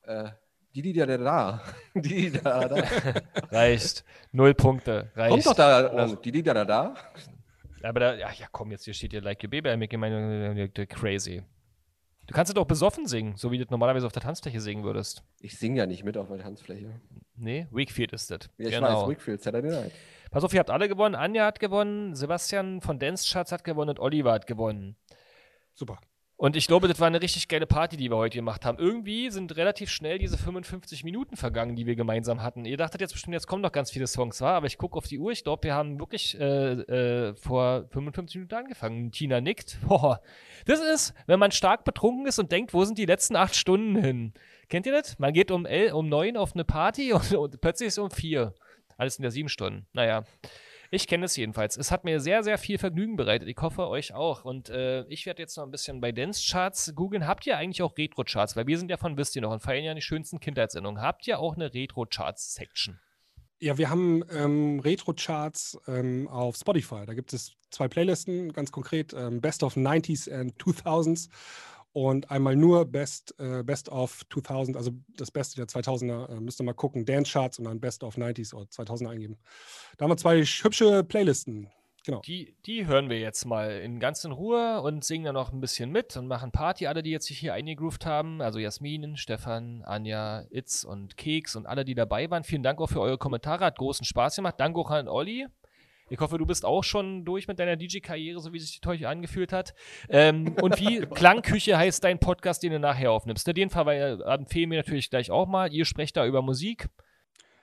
Äh, 0.03 0.31
die, 0.75 0.83
die 0.83 0.93
da, 0.93 1.05
da. 1.05 1.63
Die, 1.95 2.31
die 2.31 2.31
da, 2.31 2.69
da. 2.69 2.77
Reicht. 3.51 4.05
Null 4.31 4.55
Punkte. 4.55 5.11
Reicht. 5.17 5.33
Kommt 5.33 5.47
doch 5.47 5.55
da. 5.55 5.93
Oh. 5.93 6.15
Die, 6.15 6.31
die 6.31 6.43
da, 6.43 6.55
da, 6.55 6.65
da. 6.65 6.95
Aber 7.83 8.01
da, 8.01 8.15
ja, 8.15 8.31
ja, 8.31 8.47
komm, 8.53 8.71
jetzt 8.71 8.85
hier 8.85 8.95
steht 8.95 9.11
hier 9.11 9.21
Like 9.21 9.43
Your 9.43 9.51
Baby, 9.51 9.71
I 9.71 9.77
make 9.77 9.95
you 9.95 10.87
crazy. 10.87 11.43
Du 12.27 12.35
kannst 12.35 12.51
es 12.51 12.55
doch 12.55 12.67
besoffen 12.67 13.07
singen, 13.07 13.37
so 13.37 13.51
wie 13.51 13.59
du 13.59 13.65
normalerweise 13.69 14.07
auf 14.07 14.13
der 14.13 14.23
Tanzfläche 14.23 14.61
singen 14.61 14.85
würdest. 14.85 15.25
Ich 15.41 15.59
singe 15.59 15.79
ja 15.79 15.87
nicht 15.87 16.05
mit 16.05 16.17
auf 16.17 16.29
der 16.29 16.39
Tanzfläche. 16.39 17.01
Nee, 17.37 17.67
Wakefield 17.73 18.13
ist 18.13 18.31
das. 18.31 18.49
Ja, 18.57 18.69
ich 18.69 18.75
genau. 18.75 19.03
weiß, 19.03 19.09
Wakefield, 19.11 19.43
Saturday 19.43 19.71
Night. 19.71 19.93
Pass 20.31 20.45
auf, 20.45 20.53
ihr 20.53 20.61
habt 20.61 20.71
alle 20.71 20.89
gewonnen. 20.89 21.15
Anja 21.15 21.47
hat 21.47 21.61
gewonnen, 21.61 22.15
Sebastian 22.15 22.81
von 22.81 22.99
Dance 22.99 23.31
Charts 23.31 23.53
hat 23.53 23.65
gewonnen 23.65 23.91
und 23.91 24.01
Oliver 24.01 24.33
hat 24.33 24.47
gewonnen. 24.47 24.97
Super. 25.75 25.99
Und 26.41 26.57
ich 26.57 26.69
glaube, 26.69 26.89
das 26.89 26.99
war 26.99 27.07
eine 27.07 27.21
richtig 27.21 27.49
geile 27.49 27.67
Party, 27.67 27.99
die 27.99 28.11
wir 28.11 28.17
heute 28.17 28.39
gemacht 28.39 28.65
haben. 28.65 28.79
Irgendwie 28.79 29.31
sind 29.31 29.55
relativ 29.59 29.91
schnell 29.91 30.19
diese 30.19 30.39
55 30.39 31.05
Minuten 31.05 31.37
vergangen, 31.37 31.77
die 31.77 31.85
wir 31.85 31.97
gemeinsam 31.97 32.43
hatten. 32.43 32.65
Ihr 32.65 32.79
dachtet 32.79 33.03
jetzt 33.03 33.13
bestimmt, 33.13 33.35
jetzt 33.35 33.47
kommen 33.47 33.61
noch 33.61 33.73
ganz 33.73 33.91
viele 33.91 34.07
Songs, 34.07 34.41
war? 34.41 34.55
Aber 34.55 34.67
ich 34.67 34.79
gucke 34.79 34.97
auf 34.97 35.07
die 35.07 35.19
Uhr. 35.19 35.33
Ich 35.33 35.45
glaube, 35.45 35.65
wir 35.65 35.75
haben 35.75 35.99
wirklich 35.99 36.41
äh, 36.41 36.73
äh, 36.73 37.35
vor 37.35 37.85
55 37.91 38.37
Minuten 38.37 38.55
angefangen. 38.55 39.13
Tina 39.13 39.43
nickt. 39.43 39.81
Boah. 39.87 40.23
Das 40.65 40.81
ist, 40.81 41.13
wenn 41.27 41.39
man 41.39 41.53
stark 41.53 41.85
betrunken 41.85 42.27
ist 42.27 42.39
und 42.39 42.51
denkt, 42.51 42.73
wo 42.73 42.87
sind 42.87 42.97
die 42.97 43.05
letzten 43.05 43.37
acht 43.37 43.55
Stunden 43.55 43.97
hin? 43.97 44.33
Kennt 44.71 44.87
ihr 44.87 44.93
das? 44.93 45.19
Man 45.19 45.35
geht 45.35 45.51
um, 45.51 45.67
el 45.67 45.93
um 45.93 46.09
neun 46.09 46.39
auf 46.39 46.55
eine 46.55 46.65
Party 46.65 47.13
und, 47.13 47.35
und 47.35 47.61
plötzlich 47.61 47.89
ist 47.89 47.99
es 47.99 48.03
um 48.03 48.11
vier. 48.11 48.55
Alles 49.01 49.17
in 49.17 49.23
der 49.23 49.31
sieben 49.31 49.49
Stunden. 49.49 49.87
Naja. 49.95 50.25
Ich 50.91 51.07
kenne 51.07 51.25
es 51.25 51.37
jedenfalls. 51.37 51.77
Es 51.77 51.91
hat 51.91 52.05
mir 52.05 52.21
sehr, 52.21 52.43
sehr 52.43 52.59
viel 52.59 52.77
Vergnügen 52.77 53.17
bereitet. 53.17 53.49
Ich 53.49 53.57
hoffe, 53.59 53.89
euch 53.89 54.13
auch. 54.13 54.45
Und 54.45 54.69
äh, 54.69 55.05
ich 55.05 55.25
werde 55.25 55.41
jetzt 55.41 55.57
noch 55.57 55.65
ein 55.65 55.71
bisschen 55.71 56.01
bei 56.01 56.13
Dance-Charts 56.13 56.95
googeln. 56.97 57.27
Habt 57.27 57.47
ihr 57.47 57.57
eigentlich 57.57 57.81
auch 57.81 57.97
Retro-Charts? 57.97 58.57
Weil 58.57 58.67
wir 58.67 58.77
sind 58.77 58.91
ja 58.91 58.99
von, 58.99 59.17
wisst 59.17 59.37
ihr 59.37 59.43
noch, 59.43 59.53
und 59.53 59.61
feiern 59.61 59.85
ja 59.85 59.95
die 59.95 60.03
schönsten 60.03 60.39
Kindheitserinnerungen. 60.39 61.01
Habt 61.01 61.27
ihr 61.27 61.39
auch 61.39 61.55
eine 61.55 61.73
Retro-Charts-Section? 61.73 62.99
Ja, 63.61 63.79
wir 63.79 63.89
haben 63.89 64.23
ähm, 64.33 64.81
Retro-Charts 64.81 65.79
ähm, 65.87 66.29
auf 66.29 66.57
Spotify. 66.57 67.07
Da 67.07 67.15
gibt 67.15 67.33
es 67.33 67.53
zwei 67.71 67.89
Playlisten, 67.89 68.53
ganz 68.53 68.71
konkret 68.73 69.15
ähm, 69.15 69.41
Best 69.41 69.63
of 69.63 69.77
90s 69.77 70.31
and 70.31 70.61
2000s 70.61 71.29
und 71.93 72.31
einmal 72.31 72.57
nur 72.57 72.85
Best, 72.87 73.35
äh, 73.39 73.63
Best 73.63 73.89
of 73.89 74.23
2000, 74.33 74.77
also 74.77 74.93
das 75.17 75.31
Beste 75.31 75.57
der 75.57 75.67
2000er, 75.67 76.29
äh, 76.29 76.41
müsst 76.41 76.61
ihr 76.61 76.65
mal 76.65 76.75
gucken, 76.75 77.05
Dance 77.05 77.33
Charts 77.33 77.59
und 77.59 77.65
dann 77.65 77.81
Best 77.81 78.05
of 78.05 78.17
90s 78.17 78.55
oder 78.55 78.67
2000er 78.67 79.11
eingeben. 79.11 79.39
Da 79.97 80.05
haben 80.05 80.11
wir 80.11 80.17
zwei 80.17 80.43
hübsche 80.43 81.05
Playlisten. 81.05 81.69
Genau. 82.05 82.21
Die, 82.21 82.57
die 82.65 82.87
hören 82.87 83.11
wir 83.11 83.21
jetzt 83.21 83.45
mal 83.45 83.73
in 83.73 84.01
ganz 84.01 84.25
in 84.25 84.33
Ruhe 84.33 84.81
und 84.81 85.05
singen 85.05 85.27
dann 85.27 85.35
noch 85.35 85.53
ein 85.53 85.61
bisschen 85.61 85.91
mit 85.91 86.17
und 86.17 86.29
machen 86.29 86.51
Party. 86.51 86.87
Alle, 86.87 87.03
die 87.03 87.11
jetzt 87.11 87.27
sich 87.27 87.39
hier 87.39 87.53
eingegroovt 87.53 88.07
haben, 88.07 88.41
also 88.41 88.59
Jasmin, 88.59 89.17
Stefan, 89.17 89.83
Anja, 89.85 90.47
Itz 90.51 90.85
und 90.85 91.19
Keks 91.19 91.57
und 91.57 91.67
alle, 91.67 91.85
die 91.85 91.95
dabei 91.95 92.31
waren. 92.31 92.43
Vielen 92.43 92.63
Dank 92.63 92.81
auch 92.81 92.89
für 92.89 93.01
eure 93.01 93.19
Kommentare. 93.19 93.67
Hat 93.67 93.79
großen 93.79 94.07
Spaß 94.07 94.37
gemacht. 94.37 94.55
Danke 94.59 94.81
auch 94.81 94.91
an 94.91 95.09
Olli. 95.09 95.47
Ich 96.11 96.19
hoffe, 96.19 96.39
du 96.39 96.45
bist 96.45 96.65
auch 96.65 96.83
schon 96.83 97.25
durch 97.25 97.47
mit 97.47 97.59
deiner 97.61 97.77
DJ-Karriere, 97.77 98.41
so 98.41 98.53
wie 98.53 98.59
sich 98.59 98.73
die 98.73 98.81
Teuch 98.81 99.07
angefühlt 99.07 99.53
hat. 99.53 99.75
Ähm, 100.09 100.57
und 100.61 100.81
wie 100.81 101.01
Klangküche 101.15 101.79
heißt 101.79 102.03
dein 102.03 102.19
Podcast, 102.19 102.63
den 102.65 102.73
du 102.73 102.81
nachher 102.81 103.13
aufnimmst. 103.13 103.47
Den 103.47 103.71
empfehlen 103.71 104.71
wir 104.71 104.79
natürlich 104.79 105.09
gleich 105.09 105.31
auch 105.31 105.47
mal. 105.47 105.73
Ihr 105.73 105.85
sprecht 105.85 106.17
da 106.17 106.27
über 106.27 106.43
Musik. 106.43 106.89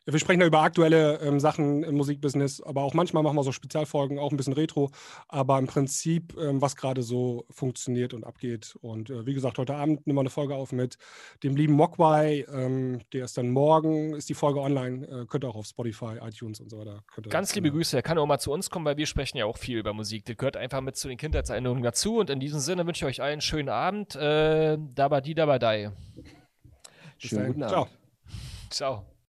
Wir 0.10 0.20
sprechen 0.20 0.40
da 0.40 0.46
über 0.46 0.62
aktuelle 0.62 1.20
ähm, 1.20 1.40
Sachen 1.40 1.84
im 1.84 1.96
Musikbusiness, 1.96 2.62
aber 2.62 2.84
auch 2.84 2.94
manchmal 2.94 3.24
machen 3.24 3.36
wir 3.36 3.44
so 3.44 3.52
Spezialfolgen, 3.52 4.20
auch 4.20 4.32
ein 4.32 4.38
bisschen 4.38 4.54
Retro, 4.54 4.90
aber 5.28 5.60
im 5.60 5.68
Prinzip, 5.68 6.36
ähm, 6.38 6.62
was 6.62 6.76
gerade 6.76 7.04
so 7.04 7.46
funktioniert 7.50 8.14
und 8.14 8.24
abgeht. 8.24 8.78
Und 8.82 9.10
äh, 9.10 9.26
wie 9.26 9.34
gesagt, 9.34 9.58
heute 9.58 9.76
Abend 9.76 10.06
nehmen 10.08 10.18
wir 10.18 10.22
eine 10.22 10.30
Folge 10.30 10.56
auf 10.56 10.72
mit 10.72 10.98
dem 11.44 11.56
lieben 11.56 11.74
Mogwai. 11.74 12.46
Ähm, 12.52 13.02
der 13.14 13.26
ist 13.26 13.38
dann 13.38 13.50
morgen, 13.50 14.14
ist 14.14 14.30
die 14.30 14.34
Folge 14.34 14.62
online, 14.62 15.06
äh, 15.08 15.26
könnt 15.26 15.44
ihr 15.44 15.50
auch 15.50 15.56
auf 15.56 15.68
Spotify, 15.68 16.18
iTunes 16.22 16.60
und 16.60 16.70
so 16.70 16.80
weiter. 16.80 17.04
Ganz 17.30 17.54
liebe 17.56 17.72
Grüße, 17.72 17.96
er 17.96 18.04
kann 18.04 18.18
auch 18.18 18.26
mal 18.26 18.40
zu 18.40 18.52
uns 18.52 18.70
kommen, 18.70 18.86
weil 18.86 18.98
wir 18.98 19.06
sprechen 19.06 19.38
ja 19.38 19.46
auch 19.46 19.58
viel 19.58 19.78
über 19.78 19.94
Musik. 19.94 20.26
Das 20.26 20.38
gehört 20.38 20.58
einfach 20.58 20.82
mit 20.82 20.96
zu 20.96 21.08
den 21.08 21.18
Kindheitserinnerungen 21.18 21.84
dazu. 21.84 22.18
Und 22.18 22.30
in 22.30 22.40
diesem 22.40 22.60
Sinne 22.60 22.86
wünsche 22.88 23.06
ich 23.06 23.10
euch 23.10 23.22
allen 23.22 23.38
einen 23.38 23.42
schönen 23.42 23.70
Abend. 23.70 24.16
Äh, 24.16 24.78
dabadi, 24.96 25.36
dabadai. 25.36 25.92
Schönen 27.18 27.48
guten 27.48 27.64
Abend. 27.64 27.72
Ciao. 27.72 27.88
Ciao. 28.70 29.17